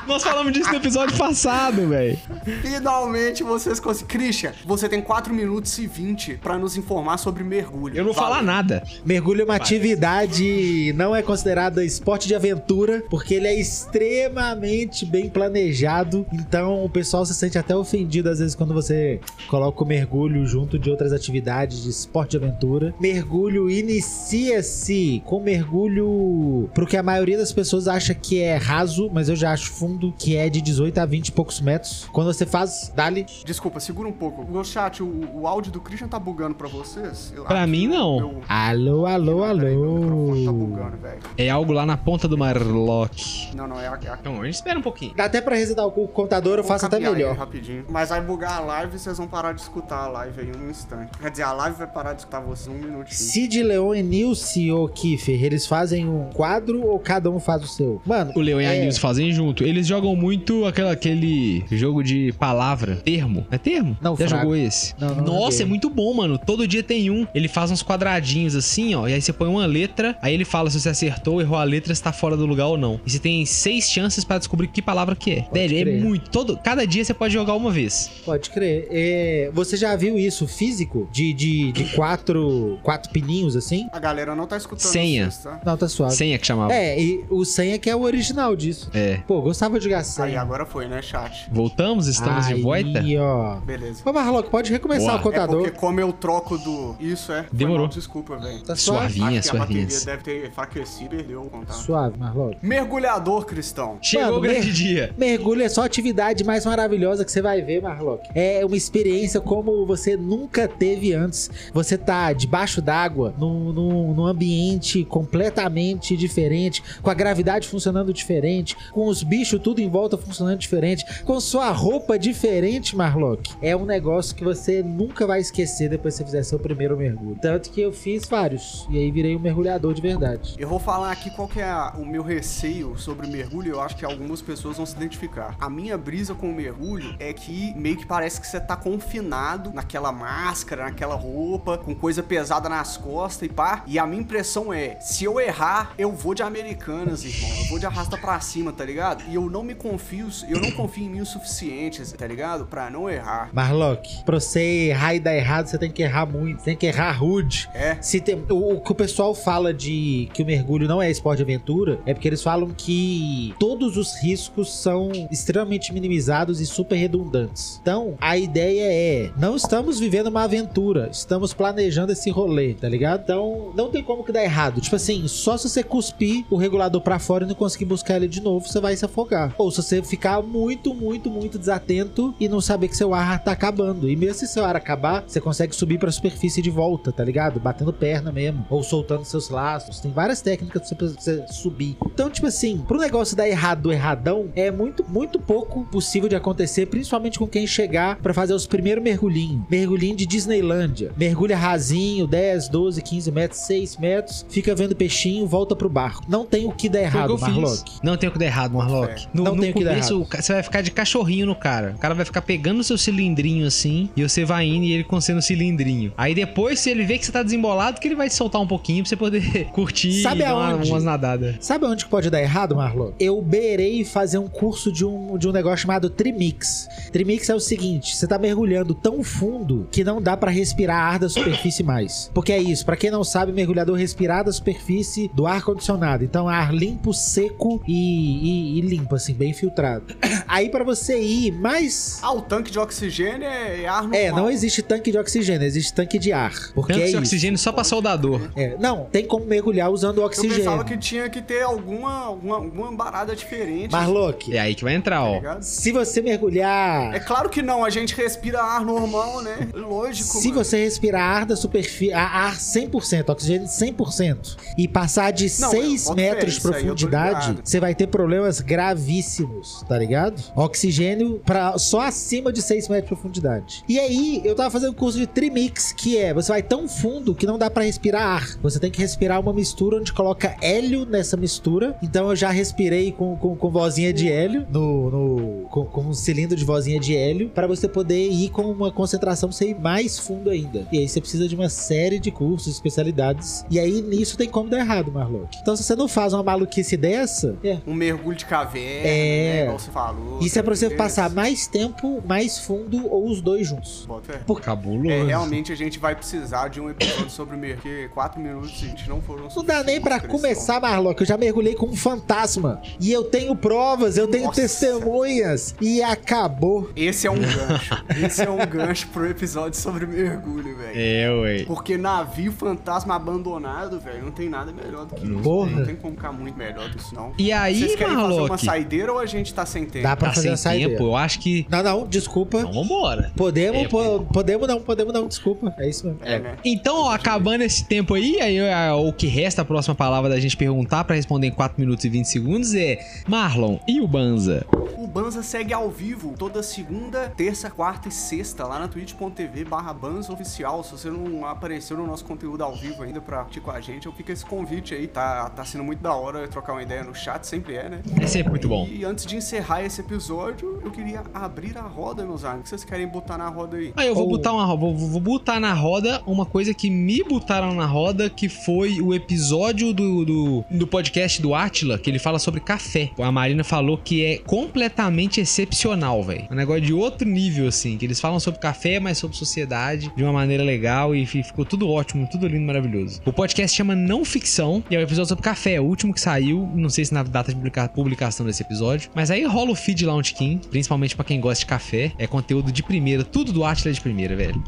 Nós 0.07 0.23
falamos 0.23 0.51
disso 0.53 0.69
no 0.69 0.75
episódio 0.77 1.17
passado, 1.17 1.87
velho. 1.87 2.17
Finalmente 2.61 3.43
vocês 3.43 3.79
conseguiram. 3.79 4.11
Christian, 4.11 4.53
você 4.65 4.89
tem 4.89 5.01
4 5.01 5.33
minutos 5.33 5.77
e 5.77 5.87
20 5.87 6.35
pra 6.37 6.57
nos 6.57 6.75
informar 6.75 7.17
sobre 7.17 7.43
mergulho. 7.43 7.95
Eu 7.95 8.03
não 8.03 8.13
vou 8.13 8.21
falar 8.21 8.41
nada. 8.41 8.83
Mergulho 9.05 9.41
é 9.41 9.45
uma 9.45 9.55
atividade 9.55 10.93
não 10.95 11.15
é 11.15 11.21
considerada 11.21 11.83
esporte 11.83 12.27
de 12.27 12.35
aventura, 12.35 12.90
porque 13.09 13.35
ele 13.35 13.47
é 13.47 13.59
extremamente 13.59 15.05
bem 15.05 15.29
planejado. 15.29 16.25
Então 16.31 16.83
o 16.83 16.89
pessoal 16.89 17.25
se 17.25 17.33
sente 17.33 17.57
até 17.57 17.75
ofendido 17.75 18.29
às 18.29 18.39
vezes 18.39 18.55
quando 18.55 18.73
você 18.73 19.19
coloca 19.49 19.83
o 19.83 19.87
mergulho 19.87 20.45
junto 20.45 20.77
de 20.77 20.89
outras 20.89 21.11
atividades 21.13 21.83
de 21.83 21.89
esporte 21.89 22.31
de 22.31 22.37
aventura. 22.37 22.93
Mergulho 22.99 23.69
inicia-se 23.69 25.21
com 25.25 25.39
mergulho 25.41 26.69
pro 26.73 26.85
que 26.87 26.97
a 26.97 27.03
maioria 27.03 27.37
das 27.37 27.51
pessoas 27.51 27.87
acha 27.87 28.13
que 28.13 28.39
é 28.41 28.55
raso, 28.57 29.09
mas 29.13 29.29
eu 29.29 29.35
já 29.35 29.51
acho 29.51 29.71
fundo, 29.71 30.13
que 30.17 30.35
é 30.35 30.49
de 30.49 30.61
18 30.61 30.97
a 30.99 31.05
20 31.05 31.27
e 31.27 31.31
poucos 31.31 31.59
metros. 31.61 32.07
Quando 32.11 32.33
você 32.33 32.45
faz, 32.45 32.91
dali. 32.95 33.25
Desculpa, 33.45 33.79
segura 33.79 34.07
um 34.07 34.11
pouco. 34.13 34.49
Meu 34.49 34.63
chat, 34.63 35.01
o, 35.03 35.29
o 35.33 35.47
áudio 35.47 35.71
do 35.71 35.79
Christian 35.81 36.07
tá 36.07 36.19
bugando 36.19 36.55
pra 36.55 36.67
vocês? 36.67 37.33
Eu 37.35 37.43
Pra 37.43 37.65
mim, 37.67 37.87
não. 37.87 38.17
meu- 38.17 38.41
Alô, 38.47 39.05
alô, 39.05 39.41
Peraí, 39.41 39.73
tá 39.75 39.79
alô. 39.79 40.53
bugando, 40.53 40.97
velho. 40.97 41.19
É 41.37 41.49
algo 41.49 41.71
lá 41.73 41.85
na 41.85 41.97
ponta 41.97 42.27
do 42.27 42.37
Marlock. 42.85 43.49
Não, 43.55 43.67
não, 43.67 43.79
é 43.79 43.87
a, 43.87 43.99
é 44.03 44.09
a 44.09 44.17
Então, 44.19 44.41
a 44.41 44.45
gente 44.45 44.55
espera 44.55 44.77
um 44.77 44.81
pouquinho. 44.81 45.13
Dá 45.15 45.25
até 45.25 45.39
pra 45.41 45.55
resetar 45.55 45.85
o 45.85 45.91
contador, 46.07 46.53
eu 46.57 46.63
Vou 46.63 46.71
faço 46.71 46.85
até 46.85 46.99
melhor. 46.99 47.35
rapidinho. 47.35 47.85
Mas 47.89 48.09
vai 48.09 48.21
bugar 48.21 48.57
a 48.57 48.59
live 48.59 48.95
e 48.95 48.99
vocês 48.99 49.17
vão 49.17 49.27
parar 49.27 49.53
de 49.53 49.61
escutar 49.61 50.05
a 50.05 50.07
live 50.07 50.41
aí 50.41 50.47
em 50.55 50.65
um 50.65 50.69
instante. 50.69 51.11
Quer 51.19 51.31
dizer, 51.31 51.43
a 51.43 51.51
live 51.53 51.77
vai 51.77 51.87
parar 51.87 52.13
de 52.13 52.19
escutar 52.21 52.39
vocês 52.39 52.67
em 52.75 52.79
um 52.79 52.83
minutinho. 52.83 53.15
Cid 53.17 53.63
Leon 53.63 53.95
e 53.95 54.03
Nilce 54.03 54.71
ou 54.71 54.87
Kiefer, 54.87 55.43
eles 55.43 55.65
fazem 55.65 56.07
um 56.07 56.29
quadro 56.33 56.85
ou 56.85 56.99
cada 56.99 57.29
um 57.29 57.39
faz 57.39 57.63
o 57.63 57.67
seu? 57.67 58.01
Mano, 58.05 58.31
O 58.35 58.39
Leon 58.41 58.61
e 58.61 58.65
a 58.65 58.73
É. 58.75 58.81
Nilson 58.81 58.99
fazem 58.99 59.31
junto. 59.31 59.63
Eles 59.63 59.87
jogam 59.87 60.15
muito 60.15 60.65
aquela, 60.65 60.91
aquele 60.91 61.63
jogo 61.71 62.03
de 62.03 62.33
palavra. 62.33 62.95
Termo. 62.97 63.45
É 63.51 63.57
termo? 63.57 63.97
Não, 64.01 64.15
Já 64.15 64.27
fraco. 64.27 64.43
jogou 64.43 64.55
esse? 64.55 64.93
Não, 64.99 65.15
não 65.15 65.23
Nossa, 65.25 65.51
joguei. 65.51 65.65
é 65.65 65.69
muito 65.69 65.89
bom, 65.89 66.13
mano. 66.13 66.37
Todo 66.37 66.67
dia 66.67 66.83
tem 66.83 67.09
um. 67.09 67.27
Ele 67.33 67.47
faz 67.47 67.71
uns 67.71 67.83
quadradinhos 67.83 68.55
assim, 68.55 68.93
ó. 68.95 69.07
E 69.07 69.13
aí 69.13 69.21
você 69.21 69.33
põe 69.33 69.47
uma 69.47 69.65
letra. 69.65 70.17
Aí 70.21 70.33
ele 70.33 70.45
fala 70.45 70.69
se 70.69 70.79
você 70.79 70.89
acertou, 70.89 71.41
errou 71.41 71.57
a 71.57 71.63
letra, 71.63 71.93
se 71.93 72.01
tá 72.01 72.11
fora 72.11 72.35
do 72.37 72.45
lugar 72.45 72.67
ou 72.71 72.77
não. 72.77 72.99
E 73.05 73.11
você 73.11 73.19
tem 73.19 73.45
seis 73.45 73.89
chances 73.89 74.23
pra 74.23 74.37
descobrir 74.37 74.67
que 74.67 74.81
palavra 74.81 75.15
que 75.15 75.31
é. 75.31 75.47
Velho, 75.51 75.77
é 75.77 75.99
muito. 75.99 76.29
Todo, 76.29 76.57
cada 76.57 76.85
dia 76.85 77.03
você 77.03 77.13
pode 77.13 77.33
jogar 77.33 77.53
uma 77.53 77.71
vez. 77.71 78.09
pode 78.25 78.49
crer. 78.49 78.87
É, 78.89 79.51
você 79.53 79.77
já 79.77 79.95
viu 79.95 80.17
isso 80.17 80.47
físico? 80.47 81.07
De, 81.11 81.33
de, 81.33 81.71
de 81.71 81.85
quatro, 81.95 82.79
quatro 82.83 83.11
pininhos 83.11 83.55
assim? 83.55 83.87
A 83.91 83.99
galera 83.99 84.35
não 84.35 84.47
tá 84.47 84.57
escutando 84.57 84.91
Senha. 84.91 85.29
vocês, 85.29 85.43
tá? 85.43 85.61
Não, 85.65 85.77
tá 85.77 85.87
suave. 85.87 86.15
Senha 86.15 86.37
que 86.37 86.47
chamava. 86.47 86.73
É, 86.73 86.99
e 86.99 87.25
o 87.29 87.43
senha 87.45 87.77
que 87.77 87.89
é 87.89 87.95
o 87.95 88.01
original 88.01 88.55
disso. 88.55 88.89
É. 88.93 89.17
Pô, 89.27 89.41
gostava 89.41 89.77
de 89.77 89.85
jogar 89.85 89.99
Aí, 89.99 90.05
senha. 90.05 90.41
agora 90.41 90.65
foi, 90.65 90.87
né, 90.87 91.01
chat? 91.01 91.47
Voltamos? 91.51 92.07
Estamos 92.07 92.47
de 92.47 92.55
volta? 92.55 92.99
Aí, 92.99 93.17
ó. 93.17 93.55
Beleza. 93.57 94.01
Ô, 94.05 94.13
Marlock, 94.13 94.49
pode 94.49 94.71
recomeçar 94.71 95.07
Boa. 95.07 95.19
o 95.19 95.23
contador. 95.23 95.61
É 95.61 95.63
porque 95.65 95.79
como 95.79 95.99
eu 95.99 96.13
troco 96.13 96.57
do... 96.57 96.95
Isso 96.99 97.31
é. 97.31 97.45
Demorou. 97.51 97.85
mal, 97.85 97.87
desculpa, 97.87 98.37
velho. 98.37 98.61
Tá 98.63 98.75
suave. 98.75 99.13
Suavinha, 99.13 99.41
que 99.41 99.49
a 99.49 99.59
bateria 99.59 99.99
deve 100.05 100.23
ter 100.23 100.47
enfraquecido 100.47 101.15
e 101.15 101.21
perdeu 101.31 101.43
o 101.43 101.49
contato. 101.49 101.77
Suave, 101.77 102.17
Marlock. 102.17 102.57
Mergulhador 102.61 103.45
cristão. 103.45 103.97
Chegou 104.01 104.25
Mano, 104.27 104.37
o 104.37 104.41
grande 104.41 104.65
mer- 104.67 104.73
dia. 104.73 105.13
Mergulho 105.17 105.63
é 105.63 105.69
só 105.69 105.81
a 105.81 105.85
atividade 105.85 106.43
mais 106.43 106.65
maravilhosa 106.65 107.25
que 107.25 107.31
você 107.31 107.41
vai 107.41 107.61
ver, 107.61 107.81
Marlock. 107.81 108.27
É 108.35 108.63
uma 108.65 108.77
experiência 108.77 109.41
como 109.41 109.85
você 109.85 110.15
nunca 110.15 110.67
teve 110.67 111.13
antes. 111.13 111.49
Você 111.73 111.97
tá 111.97 112.31
debaixo 112.33 112.81
d'água, 112.81 113.33
num, 113.37 113.71
num, 113.73 114.13
num 114.13 114.25
ambiente 114.25 115.03
completamente 115.05 116.15
diferente, 116.15 116.83
com 117.01 117.09
a 117.09 117.13
gravidade 117.13 117.67
funcionando 117.67 118.13
diferente, 118.13 118.75
com 118.91 119.07
os 119.07 119.23
bichos 119.23 119.59
tudo 119.61 119.81
em 119.81 119.89
volta 119.89 120.17
funcionando 120.17 120.59
diferente, 120.59 121.03
com 121.23 121.39
sua 121.39 121.71
roupa 121.71 122.17
diferente, 122.19 122.95
Marlock. 122.95 123.51
É 123.61 123.75
um 123.75 123.85
negócio 123.85 124.35
que 124.35 124.43
você 124.43 124.83
nunca 124.83 125.25
vai 125.25 125.39
esquecer 125.39 125.89
depois 125.89 126.13
que 126.13 126.19
você 126.19 126.25
fizer 126.25 126.43
seu 126.43 126.59
primeiro 126.59 126.95
mergulho. 126.97 127.37
Tanto 127.41 127.69
que 127.71 127.81
eu 127.81 127.91
fiz 127.91 128.25
vários, 128.27 128.85
e 128.89 128.97
aí 128.97 129.11
virei 129.11 129.35
um 129.35 129.39
mergulhador 129.39 129.93
de 129.93 130.01
verdade. 130.01 130.55
Eu 130.59 130.67
vou 130.67 130.79
falar 130.79 131.11
aqui 131.11 131.29
qual 131.31 131.47
que 131.47 131.59
é 131.59 131.63
a- 131.63 131.93
o 131.97 132.05
meu 132.05 132.21
receio 132.21 132.40
sobre 132.45 133.27
mergulho. 133.27 133.71
Eu 133.73 133.81
acho 133.81 133.95
que 133.95 134.05
algumas 134.05 134.41
pessoas 134.41 134.77
vão 134.77 134.85
se 134.85 134.95
identificar. 134.95 135.55
A 135.59 135.69
minha 135.69 135.97
brisa 135.97 136.33
com 136.33 136.49
o 136.49 136.53
mergulho 136.53 137.15
é 137.19 137.31
que 137.33 137.73
meio 137.75 137.97
que 137.97 138.05
parece 138.05 138.39
que 138.41 138.47
você 138.47 138.59
tá 138.59 138.75
confinado 138.75 139.71
naquela 139.73 140.11
máscara, 140.11 140.85
naquela 140.85 141.15
roupa, 141.15 141.77
com 141.77 141.93
coisa 141.95 142.21
pesada 142.23 142.67
nas 142.69 142.97
costas 142.97 143.47
e 143.47 143.49
pá. 143.51 143.83
E 143.87 143.97
a 143.99 144.05
minha 144.05 144.21
impressão 144.21 144.73
é, 144.73 144.99
se 144.99 145.23
eu 145.23 145.39
errar, 145.39 145.93
eu 145.97 146.11
vou 146.11 146.33
de 146.33 146.43
Americanas, 146.43 147.23
irmão. 147.23 147.49
Eu 147.59 147.65
vou 147.69 147.79
de 147.79 147.85
arrasta 147.85 148.17
pra 148.17 148.39
cima, 148.39 148.71
tá 148.71 148.83
ligado? 148.85 149.23
E 149.29 149.35
eu 149.35 149.49
não 149.49 149.63
me 149.63 149.75
confio, 149.75 150.27
eu 150.47 150.59
não 150.59 150.71
confio 150.71 151.05
em 151.05 151.09
mim 151.09 151.21
o 151.21 151.25
suficiente, 151.25 152.01
tá 152.15 152.27
ligado? 152.27 152.65
Pra 152.65 152.89
não 152.89 153.09
errar. 153.09 153.49
Marlock, 153.53 154.23
pra 154.23 154.39
você 154.39 154.89
errar 154.89 155.15
e 155.15 155.19
dar 155.19 155.35
errado, 155.35 155.67
você 155.67 155.77
tem 155.77 155.91
que 155.91 156.01
errar 156.01 156.25
muito, 156.25 156.59
você 156.59 156.65
tem 156.65 156.77
que 156.77 156.85
errar 156.85 157.11
rude. 157.11 157.69
É. 157.73 157.97
Se 158.01 158.19
tem- 158.19 158.43
o, 158.49 158.75
o 158.75 158.81
que 158.81 158.91
o 158.91 158.95
pessoal 158.95 159.33
fala 159.35 159.73
de 159.73 160.29
que 160.33 160.41
o 160.43 160.45
mergulho 160.45 160.87
não 160.87 161.01
é 161.01 161.09
esporte 161.09 161.37
de 161.37 161.43
aventura 161.43 161.99
é 162.05 162.13
porque 162.13 162.27
eles 162.31 162.43
falam 162.43 162.69
que 162.75 163.53
todos 163.59 163.97
os 163.97 164.15
riscos 164.21 164.73
são 164.73 165.11
extremamente 165.29 165.93
minimizados 165.93 166.61
e 166.61 166.65
super 166.65 166.95
redundantes. 166.95 167.79
Então, 167.81 168.15
a 168.19 168.37
ideia 168.37 168.83
é: 168.83 169.31
não 169.37 169.55
estamos 169.55 169.99
vivendo 169.99 170.27
uma 170.27 170.43
aventura, 170.43 171.09
estamos 171.11 171.53
planejando 171.53 172.11
esse 172.11 172.29
rolê, 172.29 172.73
tá 172.73 172.87
ligado? 172.87 173.21
Então, 173.23 173.71
não 173.75 173.89
tem 173.89 174.03
como 174.03 174.23
que 174.23 174.31
dar 174.31 174.43
errado. 174.43 174.81
Tipo 174.81 174.95
assim, 174.95 175.27
só 175.27 175.57
se 175.57 175.69
você 175.69 175.83
cuspir 175.83 176.45
o 176.49 176.55
regulador 176.55 177.01
pra 177.01 177.19
fora 177.19 177.43
e 177.43 177.47
não 177.47 177.55
conseguir 177.55 177.85
buscar 177.85 178.15
ele 178.15 178.27
de 178.27 178.41
novo, 178.41 178.67
você 178.67 178.79
vai 178.79 178.95
se 178.95 179.05
afogar. 179.05 179.53
Ou 179.57 179.69
se 179.71 179.81
você 179.81 180.01
ficar 180.01 180.41
muito, 180.41 180.93
muito, 180.93 181.29
muito 181.29 181.59
desatento 181.59 182.33
e 182.39 182.47
não 182.47 182.61
saber 182.61 182.87
que 182.87 182.97
seu 182.97 183.13
ar 183.13 183.43
tá 183.43 183.51
acabando. 183.51 184.09
E 184.09 184.15
mesmo 184.15 184.35
se 184.35 184.47
seu 184.47 184.65
ar 184.65 184.75
acabar, 184.75 185.23
você 185.27 185.41
consegue 185.41 185.75
subir 185.75 185.99
pra 185.99 186.11
superfície 186.11 186.61
de 186.61 186.69
volta, 186.69 187.11
tá 187.11 187.23
ligado? 187.23 187.59
Batendo 187.59 187.91
perna 187.91 188.31
mesmo. 188.31 188.65
Ou 188.69 188.83
soltando 188.83 189.25
seus 189.25 189.49
laços. 189.49 189.99
Tem 189.99 190.11
várias 190.11 190.41
técnicas 190.41 190.89
pra 190.93 191.07
você 191.07 191.45
subir. 191.47 191.97
Então, 192.05 192.20
tipo 192.29 192.47
assim, 192.47 192.83
pro 192.87 192.99
negócio 192.99 193.35
dar 193.35 193.47
errado 193.47 193.81
do 193.83 193.91
erradão, 193.91 194.49
é 194.55 194.69
muito, 194.71 195.05
muito 195.07 195.39
pouco 195.39 195.83
possível 195.85 196.27
de 196.29 196.35
acontecer, 196.35 196.85
principalmente 196.87 197.39
com 197.39 197.47
quem 197.47 197.65
chegar 197.65 198.17
pra 198.17 198.33
fazer 198.33 198.53
os 198.53 198.67
primeiros 198.67 199.03
mergulhinhos. 199.03 199.63
Mergulhinho 199.69 200.15
de 200.15 200.25
Disneylândia. 200.25 201.11
Mergulha 201.17 201.55
rasinho, 201.57 202.27
10, 202.27 202.69
12, 202.69 203.01
15 203.01 203.31
metros, 203.31 203.59
6 203.61 203.97
metros, 203.97 204.45
fica 204.49 204.75
vendo 204.75 204.95
peixinho, 204.95 205.45
volta 205.47 205.75
pro 205.75 205.89
barco. 205.89 206.23
Não 206.27 206.45
tem 206.45 206.67
o 206.67 206.71
que 206.71 206.89
dar 206.89 206.99
o 206.99 207.03
errado. 207.03 207.37
Marlock. 207.39 207.91
Não 208.03 208.17
tem 208.17 208.29
o 208.29 208.31
que 208.31 208.39
dar 208.39 208.45
errado, 208.45 208.73
Marlock. 208.73 209.27
No, 209.33 209.43
Não 209.43 209.55
no 209.55 209.61
tem 209.61 209.71
o 209.71 209.73
que 209.73 209.83
dar 209.83 209.97
errado. 209.97 210.21
o 210.21 210.27
você 210.41 210.53
vai 210.53 210.63
ficar 210.63 210.81
de 210.81 210.91
cachorrinho 210.91 211.45
no 211.45 211.55
cara. 211.55 211.93
O 211.95 211.99
cara 211.99 212.13
vai 212.13 212.25
ficar 212.25 212.41
pegando 212.41 212.79
o 212.79 212.83
seu 212.83 212.97
cilindrinho 212.97 213.65
assim, 213.67 214.09
e 214.15 214.23
você 214.23 214.43
vai 214.45 214.65
indo 214.65 214.85
e 214.85 214.91
ele 214.93 215.03
com 215.03 215.19
você 215.19 215.33
no 215.33 215.41
cilindrinho. 215.41 216.13
Aí 216.17 216.33
depois, 216.33 216.79
se 216.79 216.89
ele 216.89 217.03
vê 217.03 217.17
que 217.17 217.25
você 217.25 217.31
tá 217.31 217.43
desembolado, 217.43 217.99
que 217.99 218.07
ele 218.07 218.15
vai 218.15 218.27
te 218.27 218.35
soltar 218.35 218.61
um 218.61 218.67
pouquinho 218.67 219.03
pra 219.03 219.09
você 219.09 219.15
poder 219.15 219.65
curtir 219.71 220.21
Sabe 220.21 220.41
e 220.41 220.43
dar 220.43 220.51
aonde? 220.51 220.89
umas 220.89 221.03
nadadas. 221.03 221.55
Sabe 221.59 221.85
onde 221.85 222.05
pode 222.11 222.29
dar 222.29 222.41
errado, 222.41 222.75
Marlon? 222.75 223.11
Eu 223.19 223.41
beirei 223.41 224.03
fazer 224.05 224.37
um 224.37 224.47
curso 224.47 224.91
de 224.91 225.05
um, 225.05 225.37
de 225.37 225.47
um 225.47 225.51
negócio 225.51 225.79
chamado 225.79 226.09
Trimix. 226.09 226.87
Trimix 227.11 227.49
é 227.49 227.55
o 227.55 227.59
seguinte: 227.59 228.15
você 228.15 228.27
tá 228.27 228.37
mergulhando 228.37 228.93
tão 228.93 229.23
fundo 229.23 229.87
que 229.91 230.03
não 230.03 230.21
dá 230.21 230.35
pra 230.37 230.51
respirar 230.51 230.97
ar 231.13 231.19
da 231.19 231.29
superfície 231.29 231.81
mais. 231.83 232.29
Porque 232.33 232.51
é 232.51 232.59
isso, 232.59 232.85
pra 232.85 232.95
quem 232.97 233.09
não 233.09 233.23
sabe, 233.23 233.51
mergulhador 233.51 233.95
respirar 233.97 234.43
da 234.43 234.51
superfície 234.51 235.29
do 235.33 235.47
ar 235.47 235.63
condicionado. 235.63 236.23
Então, 236.23 236.47
ar 236.47 236.73
limpo, 236.73 237.13
seco 237.13 237.81
e, 237.87 237.93
e- 237.93 238.77
e 238.79 238.81
limpo, 238.81 239.15
assim, 239.15 239.33
bem 239.33 239.53
filtrado. 239.53 240.03
Aí 240.47 240.69
pra 240.69 240.83
você 240.83 241.19
ir 241.21 241.51
mais. 241.53 242.19
Ah, 242.21 242.33
o 242.33 242.41
tanque 242.41 242.69
de 242.69 242.77
oxigênio 242.79 243.47
é 243.47 243.87
ar 243.87 244.01
normal. 244.03 244.19
É, 244.19 244.31
não 244.31 244.49
existe 244.49 244.81
tanque 244.81 245.11
de 245.11 245.17
oxigênio, 245.17 245.65
existe 245.65 245.93
tanque 245.93 246.19
de 246.19 246.33
ar. 246.33 246.51
Porque 246.75 246.91
Tanque 246.93 247.03
é 247.03 247.05
de 247.05 247.11
isso. 247.11 247.19
oxigênio 247.19 247.57
só 247.57 247.71
pra 247.71 247.83
soldador. 247.83 248.41
É, 248.55 248.75
não, 248.77 249.05
tem 249.05 249.25
como 249.25 249.45
mergulhar 249.45 249.89
usando 249.89 250.17
o 250.17 250.21
Eu 250.21 250.25
oxigênio. 250.25 250.57
pensava 250.57 250.83
que 250.83 250.97
tinha 250.97 251.29
que 251.29 251.41
ter 251.41 251.63
alguma, 252.07 252.25
alguma, 252.25 252.55
alguma 252.55 252.91
barada 252.91 253.35
diferente. 253.35 253.91
Marlock, 253.91 254.55
É 254.55 254.59
aí 254.59 254.75
que 254.75 254.83
vai 254.83 254.95
entrar, 254.95 255.17
tá 255.21 255.23
ó. 255.29 255.35
ligado? 255.35 255.63
se 255.63 255.91
você 255.91 256.21
mergulhar. 256.21 257.13
É 257.13 257.19
claro 257.19 257.49
que 257.49 257.61
não, 257.61 257.83
a 257.83 257.89
gente 257.89 258.15
respira 258.15 258.61
ar 258.61 258.83
normal, 258.85 259.41
né? 259.41 259.69
Lógico. 259.73 260.27
Se 260.27 260.49
mano. 260.49 260.63
você 260.63 260.77
respirar 260.83 261.21
ar 261.37 261.45
da 261.45 261.55
superfície, 261.55 262.13
ar 262.13 262.55
100%, 262.57 263.29
oxigênio 263.29 263.67
100%, 263.67 264.57
e 264.77 264.87
passar 264.87 265.31
de 265.31 265.43
Não, 265.59 265.69
6 265.71 266.05
eu 266.05 266.09
boto 266.09 266.21
fé, 266.21 266.31
metros 266.31 266.53
de 266.55 266.61
profundidade, 266.61 267.57
você 267.63 267.79
vai 267.79 267.95
ter 267.95 268.07
problemas 268.07 268.59
gravíssimos, 268.61 269.83
tá 269.87 269.97
ligado? 269.97 270.41
Oxigênio 270.55 271.41
pra, 271.45 271.77
só 271.77 272.01
acima 272.01 272.51
de 272.51 272.61
6 272.61 272.87
metros 272.89 273.09
de 273.09 273.15
profundidade. 273.15 273.83
E 273.87 273.99
aí, 273.99 274.41
eu 274.43 274.55
tava 274.55 274.69
fazendo 274.69 274.91
um 274.91 274.95
curso 274.95 275.17
de 275.17 275.27
Trimix, 275.27 275.91
que 275.91 276.17
é, 276.17 276.33
você 276.33 276.51
vai 276.51 276.61
tão 276.63 276.87
fundo 276.87 277.33
que 277.35 277.45
não 277.45 277.57
dá 277.57 277.69
pra 277.69 277.83
respirar 277.83 278.21
ar. 278.21 278.47
Você 278.61 278.79
tem 278.79 278.91
que 278.91 278.99
respirar 279.01 279.39
uma 279.39 279.53
mistura 279.53 279.97
onde 279.97 280.13
coloca 280.13 280.55
hélio 280.61 281.05
nessa 281.05 281.35
mistura. 281.37 281.90
Então 282.01 282.29
eu 282.29 282.35
já 282.35 282.49
respirei 282.49 283.11
com, 283.11 283.35
com, 283.35 283.55
com 283.55 283.69
vozinha 283.69 284.11
de 284.13 284.29
hélio, 284.31 284.65
no, 284.69 285.09
no- 285.11 285.61
com, 285.69 285.85
com 285.85 286.01
um 286.01 286.13
cilindro 286.13 286.55
de 286.55 286.65
vozinha 286.65 286.99
de 286.99 287.15
hélio, 287.15 287.49
pra 287.49 287.65
você 287.67 287.87
poder 287.87 288.29
ir 288.29 288.49
com 288.49 288.63
uma 288.63 288.91
concentração 288.91 289.49
pra 289.49 289.57
você 289.57 289.69
ir 289.69 289.79
mais 289.79 290.19
fundo 290.19 290.49
ainda. 290.49 290.87
E 290.91 290.97
aí 290.99 291.07
você 291.07 291.19
precisa 291.21 291.47
de 291.47 291.55
uma 291.55 291.69
série 291.69 292.19
de 292.19 292.29
cursos, 292.31 292.73
especialidades. 292.73 293.65
E 293.69 293.79
aí 293.79 294.01
nisso 294.01 294.37
tem 294.37 294.49
como 294.49 294.69
dar 294.69 294.79
errado, 294.79 295.11
Marlock. 295.11 295.57
Então 295.61 295.75
se 295.75 295.83
você 295.83 295.95
não 295.95 296.07
faz 296.07 296.33
uma 296.33 296.43
maluquice 296.43 296.95
dessa, 296.97 297.55
é. 297.63 297.77
Um 297.87 297.93
mergulho 297.93 298.35
de 298.37 298.45
caverna, 298.45 299.07
É. 299.07 299.53
né? 299.53 299.63
Igual 299.63 299.79
você 299.79 299.91
falou. 299.91 300.39
Isso 300.41 300.59
é 300.59 300.61
pra 300.61 300.75
você 300.75 300.89
passar 300.89 301.29
mais 301.29 301.67
tempo, 301.67 302.21
mais 302.27 302.59
fundo 302.59 303.07
ou 303.07 303.29
os 303.29 303.41
dois 303.41 303.67
juntos. 303.67 304.05
Bota 304.07 304.33
fé. 304.33 304.41
Cabuloso. 304.61 305.09
É, 305.09 305.23
realmente 305.23 305.71
a 305.71 305.75
gente 305.75 305.97
vai 305.97 306.15
precisar 306.15 306.67
de 306.67 306.79
um 306.79 306.89
episódio 306.89 307.29
sobre 307.29 307.55
o 307.55 307.59
mergulho. 307.59 307.81
Porque 307.81 308.09
quatro 308.13 308.39
minutos, 308.39 308.71
gente, 308.71 309.07
não 309.09 309.21
foram 309.21 309.47
Não 309.55 309.63
dá 309.63 309.81
nem 309.83 309.99
pra 309.99 310.19
começar, 310.19 310.79
Marlock. 310.79 311.21
Eu 311.21 311.25
já 311.27 311.37
mergulhei 311.37 311.73
com 311.81 311.87
um 311.87 311.95
fantasma. 311.95 312.79
E 312.99 313.11
eu 313.11 313.23
tenho 313.23 313.55
provas, 313.55 314.15
eu 314.15 314.27
tenho 314.27 314.45
Nossa. 314.45 314.61
testemunhas. 314.61 315.73
E 315.81 316.01
acabou. 316.03 316.91
Esse 316.95 317.25
é 317.25 317.31
um 317.31 317.39
gancho. 317.39 318.03
Esse 318.23 318.43
é 318.43 318.49
um 318.51 318.63
gancho 318.67 319.07
pro 319.07 319.27
episódio 319.27 319.79
sobre 319.79 320.05
mergulho, 320.05 320.77
velho. 320.77 320.91
É, 320.93 321.31
ué. 321.41 321.63
Porque 321.65 321.97
navio 321.97 322.51
fantasma 322.51 323.15
abandonado, 323.15 323.99
velho, 323.99 324.23
não 324.25 324.31
tem 324.31 324.47
nada 324.47 324.71
melhor 324.71 325.05
do 325.07 325.15
que 325.15 325.25
isso. 325.25 325.39
Porra. 325.39 325.71
Não 325.71 325.85
tem 325.85 325.95
como 325.95 326.13
ficar 326.13 326.31
muito 326.31 326.55
melhor 326.55 326.87
do 326.87 326.95
que 326.95 327.01
isso, 327.01 327.15
não. 327.15 327.33
E 327.37 327.51
aí, 327.51 327.79
Vocês 327.79 327.95
querem 327.95 328.15
fazer 328.15 328.41
uma 328.41 328.57
saideira 328.59 329.11
ou 329.11 329.17
a 329.19 329.25
gente 329.25 329.51
tá 329.51 329.65
sem 329.65 329.85
tempo? 329.85 330.03
Dá 330.03 330.15
pra 330.15 330.27
Tá 330.29 330.35
fazer 330.35 330.47
sem 330.49 330.53
a 330.53 330.57
saída. 330.57 330.89
tempo? 330.91 331.03
Eu 331.03 331.15
acho 331.15 331.39
que. 331.39 331.65
Não, 331.67 331.81
não, 331.81 332.05
desculpa. 332.07 332.59
Então 332.59 332.73
vambora. 332.73 333.31
Podemos, 333.35 333.81
É, 333.81 333.87
po- 333.87 334.27
podemos 334.31 334.67
não, 334.67 334.79
podemos 334.81 335.11
não, 335.13 335.27
desculpa. 335.27 335.73
É 335.79 335.89
isso 335.89 336.05
mesmo. 336.05 336.19
É, 336.23 336.37
né? 336.39 336.55
Então, 336.63 336.97
ó, 337.05 337.11
acabando 337.11 337.63
esse 337.63 337.85
tempo 337.87 338.13
aí, 338.13 338.39
aí 338.39 338.59
ó, 338.91 339.01
o 339.01 339.11
que 339.11 339.25
resta, 339.25 339.63
a 339.63 339.65
próxima 339.65 339.95
palavra 339.95 340.29
da 340.29 340.39
gente 340.39 340.55
perguntar 340.55 341.03
pra 341.05 341.15
responder 341.15 341.47
em 341.47 341.51
4 341.71 341.79
minutos 341.81 342.03
e 342.05 342.09
20 342.09 342.25
segundos 342.25 342.75
é: 342.75 342.99
Marlon, 343.27 343.77
e 343.87 344.01
o 344.01 344.07
Banza? 344.07 344.65
O 344.97 345.07
Banza 345.07 345.41
segue 345.41 345.73
ao 345.73 345.89
vivo 345.89 346.35
toda 346.37 346.61
segunda, 346.61 347.29
terça, 347.35 347.69
quarta 347.69 348.07
e 348.07 348.11
sexta 348.11 348.65
lá 348.65 348.79
na 348.79 348.87
twitch.tv 348.87 349.65
barra 349.65 349.93
Banza 349.93 350.31
Oficial. 350.31 350.83
Se 350.83 350.91
você 350.91 351.09
não 351.09 351.45
apareceu 351.45 351.97
no 351.97 352.05
nosso 352.05 352.23
conteúdo 352.23 352.63
ao 352.63 352.75
vivo 352.75 353.03
ainda 353.03 353.19
pra 353.19 353.43
curtir 353.43 353.61
com 353.61 353.71
a 353.71 353.81
gente, 353.81 354.05
eu 354.05 354.13
fico 354.13 354.31
esse 354.31 354.45
convite 354.45 354.93
aí. 354.93 355.07
Tá, 355.07 355.49
tá 355.49 355.65
sendo 355.65 355.83
muito 355.83 356.01
da 356.01 356.13
hora 356.13 356.47
trocar 356.47 356.73
uma 356.73 356.83
ideia 356.83 357.03
no 357.03 357.15
chat, 357.15 357.43
sempre 357.45 357.75
é, 357.75 357.89
né? 357.89 358.01
É 358.19 358.27
sempre 358.27 358.49
muito 358.51 358.67
bom. 358.67 358.87
E 358.89 359.03
antes 359.03 359.25
de 359.25 359.35
encerrar 359.35 359.83
esse 359.83 360.01
episódio, 360.01 360.79
eu 360.83 360.91
queria 360.91 361.23
abrir 361.33 361.77
a 361.77 361.81
roda, 361.81 362.23
meus 362.25 362.43
amigos. 362.43 362.61
O 362.61 362.63
que 362.63 362.69
vocês 362.69 362.83
querem 362.83 363.07
botar 363.07 363.37
na 363.37 363.49
roda 363.49 363.77
aí? 363.77 363.93
Aí 363.95 364.07
eu 364.07 364.13
vou 364.15 364.25
Ou- 364.25 364.31
botar 364.31 364.53
uma 364.53 364.75
vou, 364.75 364.95
vou 364.95 365.21
botar 365.21 365.59
na 365.59 365.73
roda 365.73 366.21
uma 366.25 366.45
coisa 366.45 366.73
que 366.73 366.89
me 366.89 367.23
botaram 367.23 367.73
na 367.73 367.85
roda, 367.85 368.29
que 368.29 368.47
foi 368.47 369.01
o 369.01 369.13
episódio 369.13 369.93
do, 369.93 370.23
do, 370.25 370.63
do 370.69 370.87
podcast 370.87 371.41
do 371.41 371.53
Atila, 371.63 371.97
que 371.97 372.09
ele 372.09 372.19
fala 372.19 372.39
sobre 372.39 372.59
café. 372.59 373.11
A 373.19 373.31
Marina 373.31 373.63
falou 373.63 373.97
que 373.97 374.25
é 374.25 374.37
completamente 374.37 375.39
excepcional, 375.41 376.23
velho. 376.23 376.45
Um 376.51 376.55
negócio 376.55 376.81
de 376.81 376.93
outro 376.93 377.27
nível, 377.27 377.67
assim, 377.67 377.97
que 377.97 378.05
eles 378.05 378.19
falam 378.19 378.39
sobre 378.39 378.59
café, 378.59 378.99
mas 378.99 379.17
sobre 379.17 379.37
sociedade, 379.37 380.11
de 380.15 380.23
uma 380.23 380.33
maneira 380.33 380.63
legal, 380.63 381.15
e 381.15 381.25
fi- 381.25 381.43
ficou 381.43 381.63
tudo 381.65 381.89
ótimo, 381.89 382.27
tudo 382.31 382.47
lindo, 382.47 382.65
maravilhoso. 382.65 383.21
O 383.25 383.33
podcast 383.33 383.75
chama 383.75 383.95
Não 383.95 384.23
Ficção, 384.25 384.83
e 384.89 384.95
é 384.95 384.99
o 384.99 385.01
episódio 385.01 385.29
sobre 385.29 385.43
café, 385.43 385.79
o 385.79 385.83
último 385.83 386.13
que 386.13 386.21
saiu, 386.21 386.69
não 386.75 386.89
sei 386.89 387.05
se 387.05 387.13
na 387.13 387.23
data 387.23 387.49
de 387.51 387.55
publica- 387.55 387.87
publicação 387.89 388.45
desse 388.45 388.63
episódio, 388.63 389.09
mas 389.13 389.29
aí 389.29 389.43
rola 389.45 389.71
o 389.71 389.75
feed 389.75 390.05
lá 390.05 390.15
um 390.15 390.21
principalmente 390.69 391.15
pra 391.15 391.25
quem 391.25 391.39
gosta 391.39 391.59
de 391.61 391.65
café, 391.65 392.11
é 392.17 392.25
conteúdo 392.27 392.71
de 392.71 392.81
primeira, 392.83 393.23
tudo 393.23 393.51
do 393.51 393.63
Atila 393.65 393.91
é 393.91 393.93
de 393.93 394.01
primeira, 394.01 394.35
velho. 394.35 394.63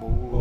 Boa. 0.00 0.37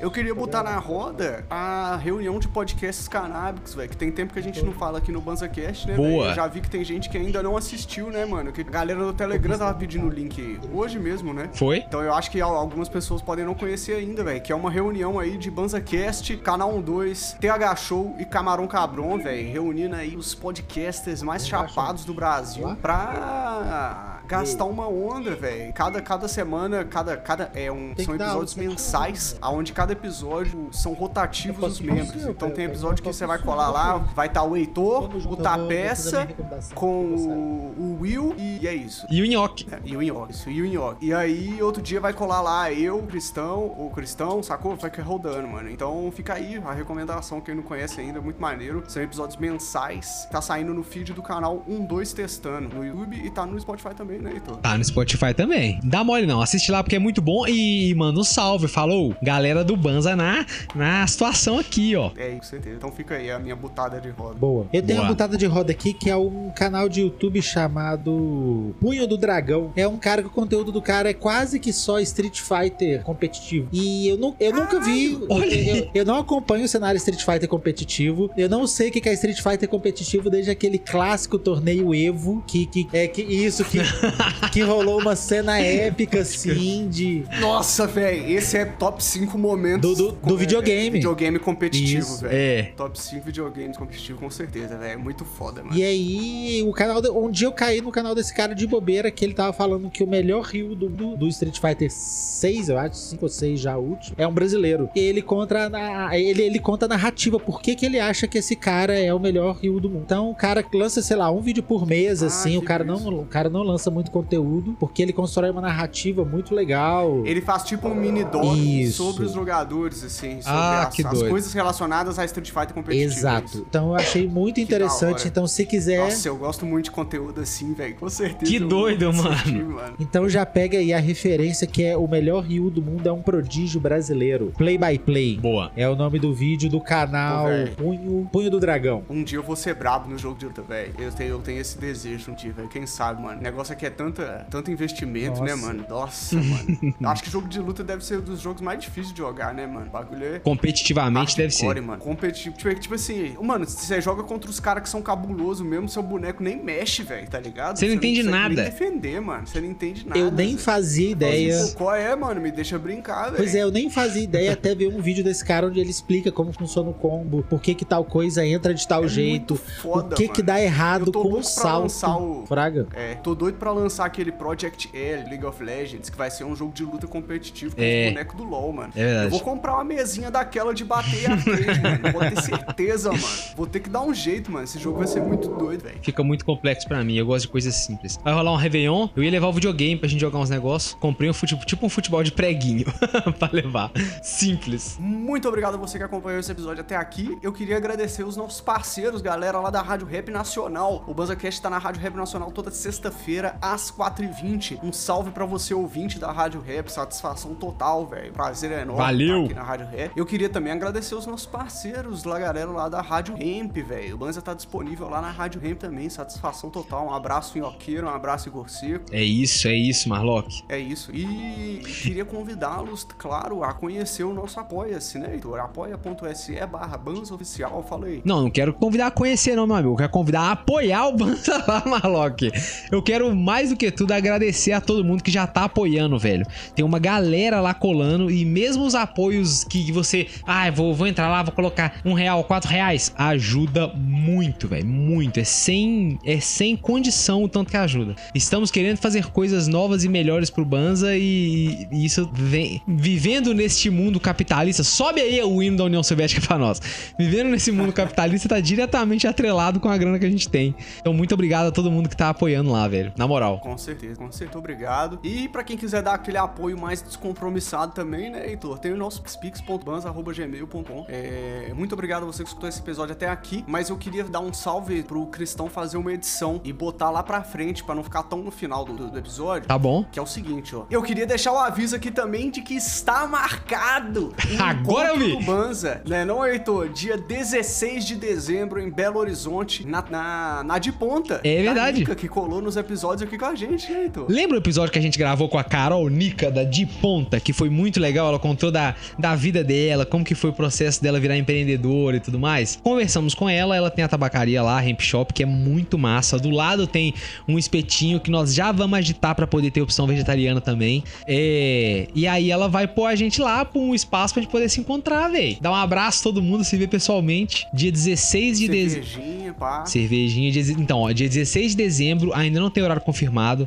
Eu 0.00 0.10
queria 0.10 0.34
botar 0.34 0.62
na 0.62 0.76
roda 0.78 1.44
a 1.50 1.96
reunião 1.96 2.38
de 2.38 2.48
podcasts 2.48 3.08
canábicos, 3.08 3.74
velho. 3.74 3.88
Que 3.88 3.96
tem 3.96 4.10
tempo 4.12 4.32
que 4.32 4.38
a 4.38 4.42
gente 4.42 4.64
não 4.64 4.72
fala 4.72 4.98
aqui 4.98 5.10
no 5.10 5.20
BanzaCast, 5.20 5.86
né, 5.88 5.96
Boa. 5.96 6.34
já 6.34 6.46
vi 6.46 6.60
que 6.60 6.68
tem 6.70 6.84
gente 6.84 7.08
que 7.08 7.16
ainda 7.16 7.42
não 7.42 7.56
assistiu, 7.56 8.10
né, 8.10 8.24
mano? 8.24 8.52
Que 8.52 8.60
a 8.60 8.64
galera 8.64 9.00
do 9.00 9.12
Telegram 9.12 9.56
tava 9.58 9.74
pedindo 9.78 10.06
o 10.06 10.10
link 10.10 10.58
hoje 10.72 10.98
mesmo, 10.98 11.32
né? 11.32 11.48
Foi? 11.54 11.78
Então 11.78 12.02
eu 12.02 12.12
acho 12.14 12.30
que 12.30 12.40
al- 12.40 12.54
algumas 12.56 12.88
pessoas 12.88 13.22
podem 13.22 13.44
não 13.44 13.54
conhecer 13.54 13.94
ainda, 13.94 14.22
velho. 14.22 14.40
Que 14.40 14.52
é 14.52 14.56
uma 14.56 14.70
reunião 14.70 15.18
aí 15.18 15.36
de 15.36 15.50
BanzaCast, 15.50 16.36
Canal 16.38 16.80
12, 16.82 17.36
TH 17.36 17.76
Show 17.76 18.14
e 18.18 18.24
Camarão 18.24 18.66
Cabron, 18.66 19.18
velho. 19.18 19.50
Reunindo 19.50 19.94
aí 19.96 20.16
os 20.16 20.34
podcasters 20.34 21.22
mais 21.22 21.46
chapados 21.46 22.04
do 22.04 22.12
Brasil 22.14 22.76
pra 22.82 24.15
gastar 24.26 24.64
uma 24.64 24.88
onda, 24.88 25.34
velho. 25.34 25.72
Cada, 25.72 26.00
cada 26.02 26.28
semana, 26.28 26.84
cada, 26.84 27.16
cada 27.16 27.50
é 27.54 27.70
um, 27.70 27.94
Tem 27.94 28.04
são 28.04 28.16
dar 28.16 28.26
episódios 28.26 28.54
que 28.54 28.60
mensais, 28.60 29.36
aonde 29.40 29.72
cada 29.72 29.92
episódio 29.92 30.68
são 30.72 30.92
rotativos 30.92 31.64
os 31.72 31.80
membros. 31.80 32.12
posso- 32.12 32.30
Então 32.30 32.50
tem 32.50 32.64
episódio 32.64 33.02
que 33.02 33.08
você 33.12 33.26
vai 33.26 33.38
colar 33.38 33.70
lá, 33.70 33.98
vai 34.14 34.26
estar 34.26 34.42
o 34.42 34.56
Heitor, 34.56 35.10
o 35.26 35.36
Tapeça, 35.36 36.28
com 36.74 37.04
o, 37.06 37.74
o 37.78 37.98
Will 38.00 38.34
e 38.38 38.66
é 38.66 38.74
isso. 38.74 39.06
E 39.10 39.22
o 39.22 39.26
Nhoque. 39.26 39.66
É, 39.72 39.80
E 39.84 39.96
o 39.96 40.02
Inhoque, 40.02 40.32
isso, 40.32 40.50
e 40.50 40.60
o 40.62 40.66
Inhoque. 40.66 41.06
E 41.06 41.14
aí, 41.14 41.62
outro 41.62 41.82
dia 41.82 42.00
vai 42.00 42.12
colar 42.12 42.40
lá 42.42 42.72
eu, 42.72 42.98
o 42.98 43.06
Cristão, 43.06 43.64
o 43.78 43.90
Cristão, 43.94 44.42
sacou? 44.42 44.74
Vai 44.76 44.90
que 44.90 45.00
rodando, 45.00 45.46
mano. 45.48 45.70
Então 45.70 46.10
fica 46.14 46.34
aí 46.34 46.60
a 46.64 46.72
recomendação, 46.72 47.40
quem 47.40 47.54
não 47.54 47.62
conhece 47.62 48.00
ainda, 48.00 48.20
muito 48.20 48.40
maneiro. 48.40 48.82
São 48.88 49.02
episódios 49.02 49.36
mensais. 49.38 50.26
Tá 50.30 50.40
saindo 50.40 50.72
no 50.74 50.82
feed 50.82 51.12
do 51.12 51.22
canal 51.22 51.62
12 51.66 52.14
Testando, 52.14 52.74
no 52.74 52.84
YouTube 52.84 53.16
e 53.24 53.30
tá 53.30 53.44
no 53.46 53.58
Spotify 53.60 53.94
também, 53.94 54.15
né, 54.18 54.32
Heitor? 54.34 54.56
Tá 54.58 54.76
no 54.76 54.84
Spotify 54.84 55.34
também. 55.34 55.80
Dá 55.82 56.02
mole 56.04 56.26
não, 56.26 56.40
assiste 56.40 56.70
lá 56.70 56.82
porque 56.82 56.96
é 56.96 56.98
muito 56.98 57.20
bom 57.20 57.46
e 57.46 57.94
manda 57.94 58.20
um 58.20 58.24
salve, 58.24 58.68
falou. 58.68 59.14
Galera 59.22 59.64
do 59.64 59.76
Banza 59.76 60.14
na, 60.16 60.46
na 60.74 61.06
situação 61.06 61.58
aqui, 61.58 61.94
ó. 61.96 62.10
É, 62.16 62.30
com 62.30 62.42
certeza. 62.42 62.76
Então 62.76 62.92
fica 62.92 63.16
aí 63.16 63.30
a 63.30 63.38
minha 63.38 63.56
butada 63.56 64.00
de 64.00 64.10
roda. 64.10 64.34
Boa. 64.34 64.66
Eu 64.72 64.82
tenho 64.82 64.98
Boa. 64.98 65.08
uma 65.08 65.14
botada 65.14 65.36
de 65.36 65.46
roda 65.46 65.72
aqui 65.72 65.92
que 65.92 66.10
é 66.10 66.16
um 66.16 66.50
canal 66.54 66.88
de 66.88 67.00
YouTube 67.00 67.40
chamado 67.42 68.74
Punho 68.80 69.06
do 69.06 69.16
Dragão. 69.16 69.72
É 69.76 69.86
um 69.86 69.96
cara 69.96 70.22
que 70.22 70.28
o 70.28 70.30
conteúdo 70.30 70.72
do 70.72 70.82
cara 70.82 71.10
é 71.10 71.14
quase 71.14 71.58
que 71.58 71.72
só 71.72 71.98
Street 72.00 72.40
Fighter 72.40 73.02
competitivo. 73.02 73.68
E 73.72 74.08
eu, 74.08 74.16
nu 74.16 74.34
eu 74.38 74.52
nunca 74.52 74.80
vi. 74.80 75.18
Olha 75.28 75.54
aí. 75.54 75.78
Eu, 75.78 75.90
eu 75.94 76.04
não 76.04 76.18
acompanho 76.18 76.64
o 76.64 76.68
cenário 76.68 76.96
Street 76.98 77.24
Fighter 77.24 77.48
competitivo. 77.48 78.30
Eu 78.36 78.48
não 78.48 78.66
sei 78.66 78.88
o 78.88 78.92
que 78.92 79.00
que 79.00 79.08
é 79.08 79.12
Street 79.14 79.40
Fighter 79.40 79.68
competitivo 79.68 80.30
desde 80.30 80.50
aquele 80.50 80.78
clássico 80.78 81.38
torneio 81.38 81.94
Evo. 81.94 82.42
Que, 82.46 82.66
que 82.66 82.88
é 82.92 83.06
que 83.08 83.22
isso, 83.22 83.64
que, 83.64 83.78
que 84.52 84.60
rolou 84.62 85.00
uma 85.00 85.16
cena 85.16 85.58
épica 85.60 86.20
assim 86.20 86.88
de. 86.88 87.24
Nossa, 87.40 87.86
velho, 87.86 88.28
esse 88.30 88.56
é 88.56 88.64
top 88.64 89.02
5 89.02 89.36
momentos 89.38 89.96
Do- 89.98 90.12
do- 90.12 90.18
do 90.28 90.34
é, 90.34 90.38
videogame. 90.38 90.90
videogame 90.90 91.38
competitivo, 91.38 92.16
velho. 92.18 92.32
É. 92.34 92.62
Top 92.76 92.98
5 93.00 93.24
videogames 93.24 93.76
competitivos, 93.76 94.20
com 94.20 94.30
certeza, 94.30 94.76
velho. 94.76 94.92
É 94.92 94.96
muito 94.96 95.24
foda, 95.24 95.62
mano. 95.62 95.76
E 95.76 95.82
aí, 95.84 96.62
o 96.66 96.72
canal. 96.72 97.00
de- 97.02 97.10
Um 97.10 97.30
dia 97.30 97.46
eu 97.48 97.52
caí 97.52 97.80
no 97.80 97.90
canal 97.90 98.14
desse 98.14 98.34
cara 98.34 98.54
de 98.54 98.66
bobeira 98.66 99.10
que 99.10 99.24
ele 99.24 99.34
tava 99.34 99.52
falando 99.52 99.90
que 99.90 100.02
o 100.02 100.06
melhor 100.06 100.42
rio 100.44 100.74
do, 100.74 100.88
do, 100.88 101.16
do 101.16 101.28
Street 101.28 101.58
Fighter 101.60 101.90
6, 101.90 102.68
eu 102.68 102.78
acho, 102.78 102.96
5 102.96 103.24
ou 103.24 103.28
6 103.28 103.60
já 103.60 103.76
último, 103.76 104.14
é 104.18 104.26
um 104.26 104.32
brasileiro. 104.32 104.88
E 104.94 105.00
ele 105.00 105.22
conta, 105.22 105.68
na, 105.68 106.16
ele, 106.18 106.42
ele 106.42 106.58
conta 106.58 106.86
a 106.86 106.88
narrativa, 106.88 107.38
por 107.38 107.60
que, 107.60 107.74
que 107.74 107.86
ele 107.86 107.98
acha 108.00 108.26
que 108.26 108.38
esse 108.38 108.54
cara 108.56 108.98
é 108.98 109.12
o 109.12 109.18
melhor 109.18 109.56
rio 109.56 109.80
do 109.80 109.88
mundo. 109.90 110.02
Então, 110.04 110.30
o 110.30 110.34
cara 110.34 110.64
lança, 110.72 111.00
sei 111.02 111.16
lá, 111.16 111.30
um 111.30 111.40
vídeo 111.40 111.62
por 111.62 111.86
mês, 111.86 112.22
Ah, 112.22 112.26
assim, 112.26 112.56
o 112.56 112.62
cara, 112.62 112.84
não, 112.84 112.96
o 113.20 113.24
cara 113.26 113.48
não 113.48 113.62
lança 113.62 113.90
muito 113.96 114.10
conteúdo, 114.10 114.76
porque 114.78 115.00
ele 115.02 115.12
constrói 115.12 115.50
uma 115.50 115.62
narrativa 115.62 116.24
muito 116.24 116.54
legal. 116.54 117.22
Ele 117.24 117.40
faz 117.40 117.62
tipo 117.64 117.88
um 117.88 117.94
mini 117.94 118.24
doc 118.24 118.44
sobre 118.92 119.24
os 119.24 119.32
jogadores, 119.32 120.04
assim, 120.04 120.40
sobre 120.42 120.44
Ah, 120.58 120.82
as, 120.88 120.94
que 120.94 121.06
as 121.06 121.22
coisas 121.22 121.52
relacionadas 121.52 122.18
a 122.18 122.24
Street 122.26 122.50
Fighter 122.50 122.74
competitivo. 122.74 123.10
é 123.12 123.16
Exato. 123.16 123.64
Então 123.68 123.88
eu 123.88 123.94
achei 123.96 124.28
muito 124.28 124.60
interessante. 124.60 125.26
Então, 125.26 125.46
se 125.46 125.64
quiser. 125.64 125.98
Nossa, 125.98 126.28
eu 126.28 126.36
gosto 126.36 126.66
muito 126.66 126.84
de 126.86 126.90
conteúdo 126.90 127.40
assim, 127.40 127.72
velho. 127.72 127.94
Com 127.96 128.08
certeza. 128.10 128.50
Que 128.52 128.58
doido, 128.58 129.12
mano. 129.12 129.30
assistir, 129.30 129.64
mano. 129.64 129.94
Então 129.98 130.28
já 130.28 130.44
pega 130.44 130.78
aí 130.78 130.92
a 130.92 130.98
referência 131.00 131.66
que 131.66 131.82
é 131.82 131.96
o 131.96 132.06
melhor 132.06 132.42
rio 132.44 132.68
do 132.70 132.82
mundo, 132.82 133.08
é 133.08 133.12
um 133.12 133.22
prodígio 133.22 133.80
brasileiro. 133.80 134.52
Play 134.58 134.76
by 134.76 134.98
Play. 134.98 135.38
Boa. 135.38 135.72
É 135.74 135.88
o 135.88 135.96
nome 135.96 136.18
do 136.18 136.34
vídeo 136.34 136.68
do 136.68 136.80
canal 136.80 137.46
Pô. 137.76 137.82
Punho, 137.84 138.28
Punho 138.30 138.50
do 138.50 138.60
Dragão. 138.60 139.04
Um 139.08 139.22
dia 139.24 139.38
eu 139.38 139.42
vou 139.42 139.56
ser 139.56 139.74
brabo 139.74 140.10
no 140.10 140.18
jogo 140.18 140.38
de 140.38 140.44
luta, 140.46 140.60
velho. 140.62 140.92
Eu 140.98 141.10
tenho, 141.12 141.30
eu 141.30 141.38
tenho 141.38 141.60
esse 141.60 141.78
desejo 141.78 142.30
um 142.32 142.34
dia, 142.34 142.52
velho. 142.52 142.68
Quem 142.68 142.86
sabe, 142.86 143.22
mano. 143.22 143.40
O 143.40 143.42
negócio 143.42 143.72
é 143.72 143.76
que 143.76 143.85
que 143.86 143.88
é 143.88 143.90
tanta, 143.90 144.46
tanto 144.50 144.70
investimento, 144.70 145.42
né, 145.42 145.52
Nossa. 145.54 145.66
mano? 145.66 145.84
Nossa, 145.88 146.36
mano. 146.42 146.94
Acho 147.04 147.22
que 147.22 147.30
jogo 147.30 147.48
de 147.48 147.58
luta 147.60 147.84
deve 147.84 148.04
ser 148.04 148.18
um 148.18 148.22
dos 148.22 148.40
jogos 148.40 148.60
mais 148.60 148.80
difíceis 148.80 149.12
de 149.12 149.18
jogar, 149.18 149.54
né, 149.54 149.66
mano? 149.66 149.86
O 149.86 149.90
bagulho 149.90 150.24
é. 150.24 150.38
Competitivamente 150.40 151.36
deve 151.36 151.52
hardcore, 151.52 151.74
ser. 151.74 151.80
mano. 151.86 152.02
Competitivo. 152.02 152.56
Tipo, 152.56 152.74
tipo 152.80 152.94
assim, 152.94 153.36
mano, 153.40 153.64
se 153.66 153.86
você 153.86 154.00
joga 154.00 154.22
contra 154.24 154.50
os 154.50 154.58
caras 154.60 154.82
que 154.82 154.88
são 154.88 155.00
cabulosos 155.02 155.64
mesmo, 155.66 155.88
seu 155.88 156.02
boneco 156.02 156.42
nem 156.42 156.62
mexe, 156.62 157.02
velho, 157.02 157.28
tá 157.28 157.38
ligado? 157.38 157.78
Você 157.78 157.86
não 157.86 157.94
entende 157.94 158.22
consegue 158.24 158.36
nada. 158.36 158.54
Nem 158.54 158.64
defender, 158.64 159.20
mano. 159.20 159.46
Você 159.46 159.60
não 159.60 159.68
entende 159.68 160.06
nada. 160.06 160.18
Eu 160.18 160.30
nem 160.30 160.56
fazia 160.58 161.10
ideia. 161.10 161.56
Pô, 161.72 161.84
qual 161.84 161.94
é, 161.94 162.14
mano? 162.16 162.40
Me 162.40 162.50
deixa 162.50 162.78
brincar, 162.78 163.24
velho. 163.26 163.36
Pois 163.36 163.54
é, 163.54 163.62
eu 163.62 163.70
nem 163.70 163.88
fazia 163.90 164.22
ideia 164.22 164.52
até 164.52 164.74
ver 164.74 164.88
um 164.88 165.00
vídeo 165.00 165.22
desse 165.22 165.44
cara 165.44 165.66
onde 165.66 165.78
ele 165.80 165.90
explica 165.90 166.32
como 166.32 166.52
funciona 166.52 166.90
o 166.90 166.94
combo, 166.94 167.42
por 167.48 167.60
que 167.60 167.74
que 167.74 167.84
tal 167.84 168.04
coisa 168.04 168.44
entra 168.44 168.74
de 168.74 168.86
tal 168.86 169.04
É 169.04 169.08
jeito, 169.08 169.54
muito 169.54 169.64
foda, 169.82 170.14
o 170.14 170.16
que 170.16 170.24
que 170.28 170.42
mano. 170.42 170.46
dá 170.46 170.60
errado 170.60 171.06
Eu 171.06 171.12
tô 171.12 171.22
com 171.22 171.38
o 171.38 171.42
salto. 171.42 171.82
lançar 171.82 172.16
o- 172.16 172.44
Fraga. 172.46 172.86
É, 172.94 173.14
tô 173.14 173.34
doido 173.34 173.56
pra 173.58 173.70
lançar 173.80 174.04
aquele 174.06 174.32
Project 174.32 174.90
L, 174.94 175.28
League 175.28 175.44
of 175.44 175.62
Legends, 175.62 176.08
que 176.10 176.16
vai 176.16 176.30
ser 176.30 176.44
um 176.44 176.54
jogo 176.56 176.72
de 176.72 176.84
luta 176.84 177.06
competitivo 177.06 177.74
com 177.76 177.82
É. 177.82 178.06
os 178.06 178.12
bonecos 178.12 178.36
do 178.36 178.44
LoL, 178.44 178.72
mano. 178.72 178.92
É 178.96 179.04
verdade. 179.04 179.24
Eu 179.26 179.30
vou 179.30 179.40
comprar 179.40 179.74
uma 179.74 179.84
mesinha 179.84 180.30
daquela 180.30 180.72
de 180.74 180.84
bater 180.84 181.30
arcade, 181.30 181.80
mano. 181.80 182.12
Pode 182.12 182.34
ter 182.34 182.42
certeza, 182.42 183.10
mano. 183.12 183.24
Vou 183.56 183.66
ter 183.66 183.80
que 183.80 183.88
dar 183.90 184.02
um 184.02 184.12
jeito, 184.14 184.50
mano. 184.50 184.64
Esse 184.64 184.78
jogo 184.78 184.98
vai 184.98 185.06
ser 185.06 185.20
muito 185.22 185.48
doido, 185.48 185.82
velho. 185.82 185.98
Fica 186.02 186.22
muito 186.22 186.44
complexo 186.44 186.86
pra 186.88 187.02
mim, 187.04 187.16
eu 187.16 187.26
gosto 187.26 187.42
de 187.46 187.48
coisas 187.52 187.74
simples. 187.74 188.18
Vai 188.22 188.32
rolar 188.34 188.52
um 188.52 188.56
Réveillon, 188.56 189.08
eu 189.16 189.22
ia 189.22 189.30
levar 189.30 189.48
o 189.48 189.52
videogame 189.52 189.96
pra 189.98 190.08
gente 190.08 190.20
jogar 190.20 190.38
uns 190.38 190.50
negócios. 190.50 190.94
Comprei 191.00 191.28
um 191.30 191.34
fute- 191.34 191.56
tipo 191.66 191.84
um 191.86 191.88
futebol 191.88 192.22
de 192.22 192.32
preguinho 192.32 192.86
pra 193.38 193.50
levar. 193.52 193.90
Simples. 194.22 194.96
Muito 195.00 195.48
obrigado 195.48 195.74
a 195.74 195.76
você 195.78 195.98
que 195.98 196.04
acompanhou 196.04 196.40
esse 196.40 196.50
episódio 196.52 196.80
até 196.82 196.96
aqui. 196.96 197.38
Eu 197.42 197.52
queria 197.52 197.76
agradecer 197.76 198.24
os 198.24 198.36
nossos 198.36 198.60
parceiros, 198.60 199.20
galera 199.22 199.58
lá 199.60 199.70
da 199.70 199.80
Rádio 199.82 200.06
Rap 200.06 200.30
Nacional. 200.30 201.04
O 201.06 201.14
BanzaCast 201.14 201.62
tá 201.62 201.70
na 201.70 201.78
Rádio 201.78 202.00
Rap 202.02 202.14
Nacional 202.14 202.50
toda 202.50 202.70
sexta-feira, 202.70 203.55
às 203.60 203.90
4h20. 203.90 204.78
Um 204.82 204.92
salve 204.92 205.30
pra 205.30 205.44
você, 205.44 205.74
ouvinte 205.74 206.18
da 206.18 206.30
Rádio 206.30 206.60
Rap. 206.60 206.88
Satisfação 206.88 207.54
total, 207.54 208.06
velho. 208.06 208.32
Prazer 208.32 208.72
enorme 208.72 209.02
Valeu. 209.02 209.42
estar 209.42 209.44
aqui 209.44 209.54
na 209.54 209.62
Rádio 209.62 209.86
Rap. 209.86 210.12
Eu 210.16 210.26
queria 210.26 210.48
também 210.48 210.72
agradecer 210.72 211.14
os 211.14 211.26
nossos 211.26 211.46
parceiros, 211.46 212.24
lá, 212.24 212.38
galera 212.38 212.70
lá 212.70 212.88
da 212.88 213.00
Rádio 213.00 213.34
Ramp, 213.34 213.76
velho. 213.76 214.14
O 214.14 214.18
Banza 214.18 214.42
tá 214.42 214.54
disponível 214.54 215.08
lá 215.08 215.20
na 215.20 215.30
Rádio 215.30 215.60
Ramp 215.60 215.78
também. 215.78 216.08
Satisfação 216.08 216.70
total. 216.70 217.06
Um 217.06 217.14
abraço, 217.14 217.58
Inhoqueiro. 217.58 218.06
Um 218.06 218.10
abraço, 218.10 218.48
Igor 218.48 218.68
Seco. 218.68 219.06
É 219.12 219.22
isso, 219.22 219.68
é 219.68 219.74
isso, 219.74 220.08
Marlock. 220.08 220.62
É 220.68 220.78
isso. 220.78 221.10
E 221.14 221.82
queria 222.02 222.24
convidá-los, 222.24 223.06
claro, 223.18 223.62
a 223.62 223.72
conhecer 223.72 224.24
o 224.24 224.32
nosso 224.32 224.58
Apoia-se, 224.60 225.18
né, 225.18 225.32
Heitor? 225.32 225.60
apoia.se 225.60 226.66
barra 226.66 227.00
Oficial. 227.32 227.84
Fala 227.88 228.06
aí. 228.06 228.22
Não, 228.24 228.42
não 228.42 228.50
quero 228.50 228.72
convidar 228.74 229.06
a 229.06 229.10
conhecer, 229.10 229.54
não, 229.54 229.66
meu 229.66 229.76
amigo. 229.76 229.92
Eu 229.92 229.96
quero 229.96 230.10
convidar 230.10 230.40
a 230.42 230.52
apoiar 230.52 231.06
o 231.06 231.12
Banza 231.16 231.64
lá, 231.66 231.82
Marlock. 231.86 232.50
Eu 232.90 233.02
quero, 233.02 233.34
mais 233.46 233.70
do 233.70 233.76
que 233.76 233.92
tudo, 233.92 234.10
agradecer 234.10 234.72
a 234.72 234.80
todo 234.80 235.04
mundo 235.04 235.22
que 235.22 235.30
já 235.30 235.46
tá 235.46 235.62
apoiando, 235.66 236.18
velho. 236.18 236.44
Tem 236.74 236.84
uma 236.84 236.98
galera 236.98 237.60
lá 237.60 237.72
colando 237.72 238.28
e 238.28 238.44
mesmo 238.44 238.84
os 238.84 238.96
apoios 238.96 239.62
que 239.62 239.92
você. 239.92 240.26
Ah, 240.44 240.68
vou, 240.68 240.92
vou 240.92 241.06
entrar 241.06 241.28
lá, 241.28 241.44
vou 241.44 241.52
colocar 241.52 242.00
um 242.04 242.12
real, 242.12 242.42
quatro 242.42 242.68
reais. 242.68 243.14
Ajuda 243.16 243.86
muito, 243.94 244.66
velho. 244.66 244.84
Muito. 244.84 245.38
É 245.38 245.44
sem, 245.44 246.18
é 246.24 246.40
sem 246.40 246.76
condição 246.76 247.44
o 247.44 247.48
tanto 247.48 247.70
que 247.70 247.76
ajuda. 247.76 248.16
Estamos 248.34 248.72
querendo 248.72 248.96
fazer 248.96 249.26
coisas 249.26 249.68
novas 249.68 250.02
e 250.02 250.08
melhores 250.08 250.50
pro 250.50 250.64
Banza 250.64 251.16
e, 251.16 251.86
e 251.92 252.04
isso 252.04 252.28
vem. 252.34 252.82
Vivendo 252.88 253.54
neste 253.54 253.88
mundo 253.90 254.18
capitalista. 254.18 254.82
Sobe 254.82 255.20
aí 255.20 255.40
o 255.40 255.62
hino 255.62 255.76
da 255.76 255.84
União 255.84 256.02
Soviética 256.02 256.44
pra 256.44 256.58
nós. 256.58 256.82
Vivendo 257.16 257.50
nesse 257.50 257.70
mundo 257.70 257.92
capitalista 257.92 258.48
tá 258.48 258.58
diretamente 258.58 259.24
atrelado 259.24 259.78
com 259.78 259.88
a 259.88 259.96
grana 259.96 260.18
que 260.18 260.26
a 260.26 260.30
gente 260.30 260.48
tem. 260.48 260.74
Então, 261.00 261.12
muito 261.12 261.32
obrigado 261.32 261.68
a 261.68 261.70
todo 261.70 261.92
mundo 261.92 262.08
que 262.08 262.16
tá 262.16 262.30
apoiando 262.30 262.72
lá, 262.72 262.88
velho. 262.88 263.12
Na 263.16 263.28
moral. 263.28 263.35
Com 263.58 263.76
certeza, 263.76 264.16
com 264.16 264.30
certeza, 264.32 264.58
obrigado. 264.58 265.18
E 265.22 265.48
pra 265.48 265.62
quem 265.62 265.76
quiser 265.76 266.02
dar 266.02 266.14
aquele 266.14 266.38
apoio 266.38 266.78
mais 266.78 267.02
descompromissado 267.02 267.92
também, 267.92 268.30
né, 268.30 268.48
Heitor? 268.48 268.78
Tem 268.78 268.92
o 268.92 268.96
nosso 268.96 269.22
spix.banza.gmail.com. 269.26 271.06
É, 271.08 271.72
muito 271.74 271.92
obrigado 271.92 272.22
a 272.22 272.26
você 272.26 272.42
que 272.42 272.48
escutou 272.48 272.68
esse 272.68 272.80
episódio 272.80 273.12
até 273.12 273.28
aqui. 273.28 273.64
Mas 273.66 273.88
eu 273.90 273.96
queria 273.96 274.24
dar 274.24 274.40
um 274.40 274.52
salve 274.52 275.02
pro 275.02 275.26
Cristão 275.26 275.68
fazer 275.68 275.96
uma 275.96 276.12
edição 276.12 276.60
e 276.64 276.72
botar 276.72 277.10
lá 277.10 277.22
pra 277.22 277.42
frente, 277.42 277.84
pra 277.84 277.94
não 277.94 278.02
ficar 278.02 278.22
tão 278.24 278.42
no 278.42 278.50
final 278.50 278.84
do, 278.84 279.10
do 279.10 279.18
episódio. 279.18 279.68
Tá 279.68 279.78
bom? 279.78 280.04
Que 280.04 280.18
é 280.18 280.22
o 280.22 280.26
seguinte, 280.26 280.74
ó. 280.74 280.84
Eu 280.90 281.02
queria 281.02 281.26
deixar 281.26 281.52
o 281.52 281.58
aviso 281.58 281.96
aqui 281.96 282.10
também 282.10 282.50
de 282.50 282.62
que 282.62 282.74
está 282.74 283.26
marcado. 283.26 284.34
um 284.50 284.62
Agora 284.62 285.08
eu 285.10 285.18
vi. 285.18 285.36
do 285.36 285.44
Banza, 285.44 286.02
né, 286.06 286.24
não, 286.24 286.44
Heitor? 286.46 286.88
Dia 286.88 287.16
16 287.16 288.04
de 288.04 288.16
dezembro 288.16 288.80
em 288.80 288.90
Belo 288.90 289.18
Horizonte, 289.18 289.86
na, 289.86 290.02
na, 290.02 290.62
na 290.64 290.78
de 290.78 290.92
ponta. 290.92 291.40
É 291.44 291.56
da 291.58 291.62
verdade. 291.62 291.98
Nica, 292.00 292.14
que 292.14 292.28
colou 292.28 292.60
nos 292.62 292.76
episódios 292.76 293.25
aqui 293.26 293.38
com 293.38 293.44
a 293.46 293.54
gente, 293.54 293.90
né, 293.92 294.02
Heitor? 294.04 294.26
Lembra 294.28 294.56
o 294.56 294.60
episódio 294.60 294.92
que 294.92 294.98
a 294.98 295.02
gente 295.02 295.18
gravou 295.18 295.48
com 295.48 295.58
a 295.58 295.64
Carol 295.64 296.08
Nica 296.08 296.50
da 296.50 296.64
De 296.64 296.86
Ponta, 296.86 297.38
que 297.40 297.52
foi 297.52 297.68
muito 297.70 298.00
legal? 298.00 298.28
Ela 298.28 298.38
contou 298.38 298.70
da, 298.70 298.94
da 299.18 299.34
vida 299.34 299.62
dela, 299.64 300.04
como 300.06 300.24
que 300.24 300.34
foi 300.34 300.50
o 300.50 300.52
processo 300.52 301.02
dela 301.02 301.18
virar 301.20 301.36
empreendedora 301.36 302.16
e 302.16 302.20
tudo 302.20 302.38
mais. 302.38 302.78
Conversamos 302.82 303.34
com 303.34 303.48
ela, 303.48 303.76
ela 303.76 303.90
tem 303.90 304.04
a 304.04 304.08
tabacaria 304.08 304.62
lá, 304.62 304.78
a 304.78 304.88
Hemp 304.88 305.00
Shop, 305.00 305.32
que 305.32 305.42
é 305.42 305.46
muito 305.46 305.98
massa. 305.98 306.38
Do 306.38 306.50
lado 306.50 306.86
tem 306.86 307.12
um 307.48 307.58
espetinho 307.58 308.20
que 308.20 308.30
nós 308.30 308.54
já 308.54 308.72
vamos 308.72 308.98
agitar 308.98 309.34
pra 309.34 309.46
poder 309.46 309.70
ter 309.70 309.80
opção 309.82 310.06
vegetariana 310.06 310.60
também. 310.60 311.02
É, 311.26 312.08
E 312.14 312.26
aí 312.26 312.50
ela 312.50 312.68
vai 312.68 312.86
pôr 312.86 313.06
a 313.06 313.14
gente 313.14 313.40
lá 313.40 313.64
pra 313.64 313.80
um 313.80 313.94
espaço 313.94 314.34
pra 314.34 314.42
gente 314.42 314.50
poder 314.50 314.68
se 314.68 314.80
encontrar, 314.80 315.28
velho. 315.28 315.56
Dar 315.60 315.70
um 315.70 315.74
abraço 315.74 316.20
a 316.20 316.22
todo 316.24 316.42
mundo, 316.42 316.64
se 316.64 316.76
ver 316.76 316.88
pessoalmente. 316.88 317.66
Dia 317.72 317.90
16 317.92 318.58
de 318.58 318.68
dezembro. 318.68 319.06
Cervejinha, 319.08 319.52
pá. 319.52 319.84
Cervejinha. 319.86 320.50
dia- 320.52 320.62
Então, 320.78 321.00
ó, 321.00 321.12
dia 321.12 321.28
16 321.28 321.72
de 321.72 321.76
dezembro, 321.76 322.32
ainda 322.34 322.60
não 322.60 322.70
tem 322.70 322.82
horário 322.82 323.02
confirmado, 323.02 323.15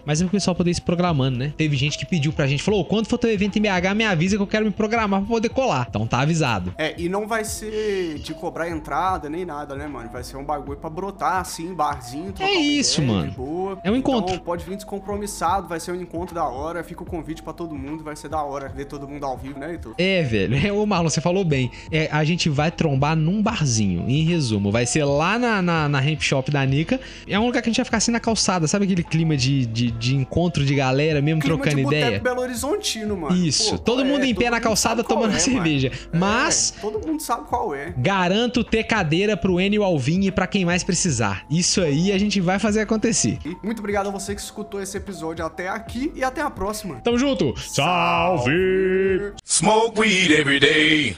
mas 0.06 0.22
é 0.22 0.24
pro 0.26 0.32
pessoal 0.32 0.56
poder 0.56 0.72
ir 0.72 0.76
se 0.76 0.82
programando, 0.82 1.38
né? 1.38 1.54
Teve 1.58 1.76
gente 1.76 1.98
que 1.98 2.06
pediu 2.06 2.32
pra 2.32 2.46
gente, 2.48 2.62
falou, 2.62 2.82
"Ô, 2.82 2.86
quando 2.86 3.08
for 3.08 3.18
teu 3.18 3.32
evento 3.32 3.58
em 3.58 3.62
BH, 3.62 3.94
me 3.96 4.06
avisa 4.06 4.36
que 4.36 4.42
eu 4.42 4.48
quero 4.48 4.66
me 4.66 4.72
programar 4.72 5.20
pra 5.22 5.28
poder 5.28 5.50
colar. 5.50 5.88
Então 5.90 6.06
tá 6.08 6.20
avisado. 6.22 6.74
É, 6.78 6.94
e 6.98 7.10
não 7.10 7.28
vai 7.28 7.44
ser 7.44 8.20
de 8.20 8.34
cobrar 8.34 8.70
entrada 8.70 9.30
nem 9.30 9.46
nada, 9.46 9.76
né, 9.76 9.88
mano? 9.88 10.10
Vai 10.12 10.24
ser 10.24 10.38
um 10.38 10.44
bagulho 10.44 10.78
pra 10.78 10.90
brotar, 10.90 11.42
assim, 11.42 11.74
barzinho, 11.74 12.32
trocar 12.34 12.52
É 12.52 12.56
isso, 12.56 13.02
ideia, 13.02 13.18
mano. 13.20 13.32
boa. 13.32 13.80
É 13.84 13.92
um 13.92 13.96
encontro. 13.96 14.34
Então, 14.34 14.44
pode 14.46 14.64
vir 14.66 14.76
descompromissado, 14.76 15.68
vai 15.68 15.80
ser 15.80 15.92
um 15.92 15.96
encontro 16.02 16.36
da 16.36 16.44
hora. 16.46 16.84
Fica 16.84 17.04
o 17.04 17.06
convite 17.06 17.42
pra 17.42 17.54
todo 17.54 17.76
mundo, 17.76 18.04
vai 18.04 18.16
ser 18.16 18.30
da 18.30 18.42
hora 18.44 18.70
ver 18.70 18.86
todo 18.86 19.08
mundo 19.08 19.26
ao 19.26 19.38
vivo, 19.38 19.60
né, 19.60 19.72
Heitor? 19.72 19.94
É, 19.98 20.22
velho. 20.24 20.58
Ô, 20.80 20.86
Marlon, 20.86 21.10
você 21.10 21.22
falou 21.22 21.44
bem. 21.44 21.72
É, 21.92 22.10
a 22.12 22.24
gente 22.24 22.50
vai 22.50 22.72
trombar 22.72 23.16
num 23.16 23.42
barzinho, 23.42 24.06
em 24.10 24.24
resumo. 24.24 24.72
Vai 24.72 24.86
ser 24.86 25.04
lá 25.06 25.38
na, 25.40 25.62
na, 25.62 25.90
na 25.90 26.06
Hemp 26.06 26.22
Shop 26.22 26.50
da 26.52 26.66
Nica. 26.66 27.00
É 27.28 27.40
um 27.40 27.46
lugar 27.46 27.62
que 27.62 27.70
a 27.70 27.72
gente 27.72 27.78
vai 27.78 27.86
ficar 27.86 27.98
assim 27.98 28.12
na 28.12 28.20
calçada. 28.20 28.68
Sabe 28.68 28.86
aquele 28.86 29.04
clima 29.04 29.36
de, 29.40 29.66
de, 29.66 29.92
de 29.92 30.16
encontro 30.16 30.66
de 30.66 30.76
galera, 30.76 31.22
mesmo 31.22 31.42
Clima 31.42 31.58
trocando 31.58 31.76
de 31.90 31.96
ideia? 31.96 32.20
Belo 32.20 32.42
Horizontino, 32.42 33.16
mano. 33.18 33.36
Isso. 33.36 33.72
Pô, 33.72 33.78
Todo 33.80 34.06
mundo 34.06 34.24
é? 34.24 34.28
em 34.28 34.36
pé 34.36 34.50
na 34.50 34.60
calçada 34.60 35.04
tomando 35.04 35.36
é, 35.36 35.40
cerveja. 35.40 35.90
mano. 36.12 36.26
Mas- 36.26 36.74
É, 36.78 36.82
todo 36.82 37.06
mundo 37.08 37.22
sabe 37.22 37.48
qual 37.48 37.74
é. 37.74 37.94
Garanto 37.98 38.64
ter 38.64 38.84
cadeira 38.84 39.36
pro 39.38 39.60
Enio 39.60 39.84
Alvin 39.84 40.22
e 40.26 40.32
pra 40.32 40.46
quem 40.48 40.66
mais 40.66 40.84
precisar. 40.84 41.46
Isso 41.50 41.82
aí 41.82 42.12
a 42.12 42.18
gente 42.18 42.40
vai 42.42 42.60
fazer 42.60 42.82
acontecer. 42.82 43.38
E 43.46 43.56
muito 43.64 43.80
obrigado 43.80 44.08
a 44.08 44.12
você 44.12 44.36
que 44.36 44.42
escutou 44.42 44.82
esse 44.82 44.98
episódio 44.98 45.46
até 45.46 45.70
aqui 45.70 46.12
e 46.16 46.24
até 46.24 46.42
a 46.42 46.50
próxima. 46.50 46.96
Tamo 46.96 47.18
junto! 47.18 47.54
Salve! 47.60 49.34
Smoke 49.46 50.00
weed 50.00 50.32
every 50.32 50.60
day. 50.60 51.16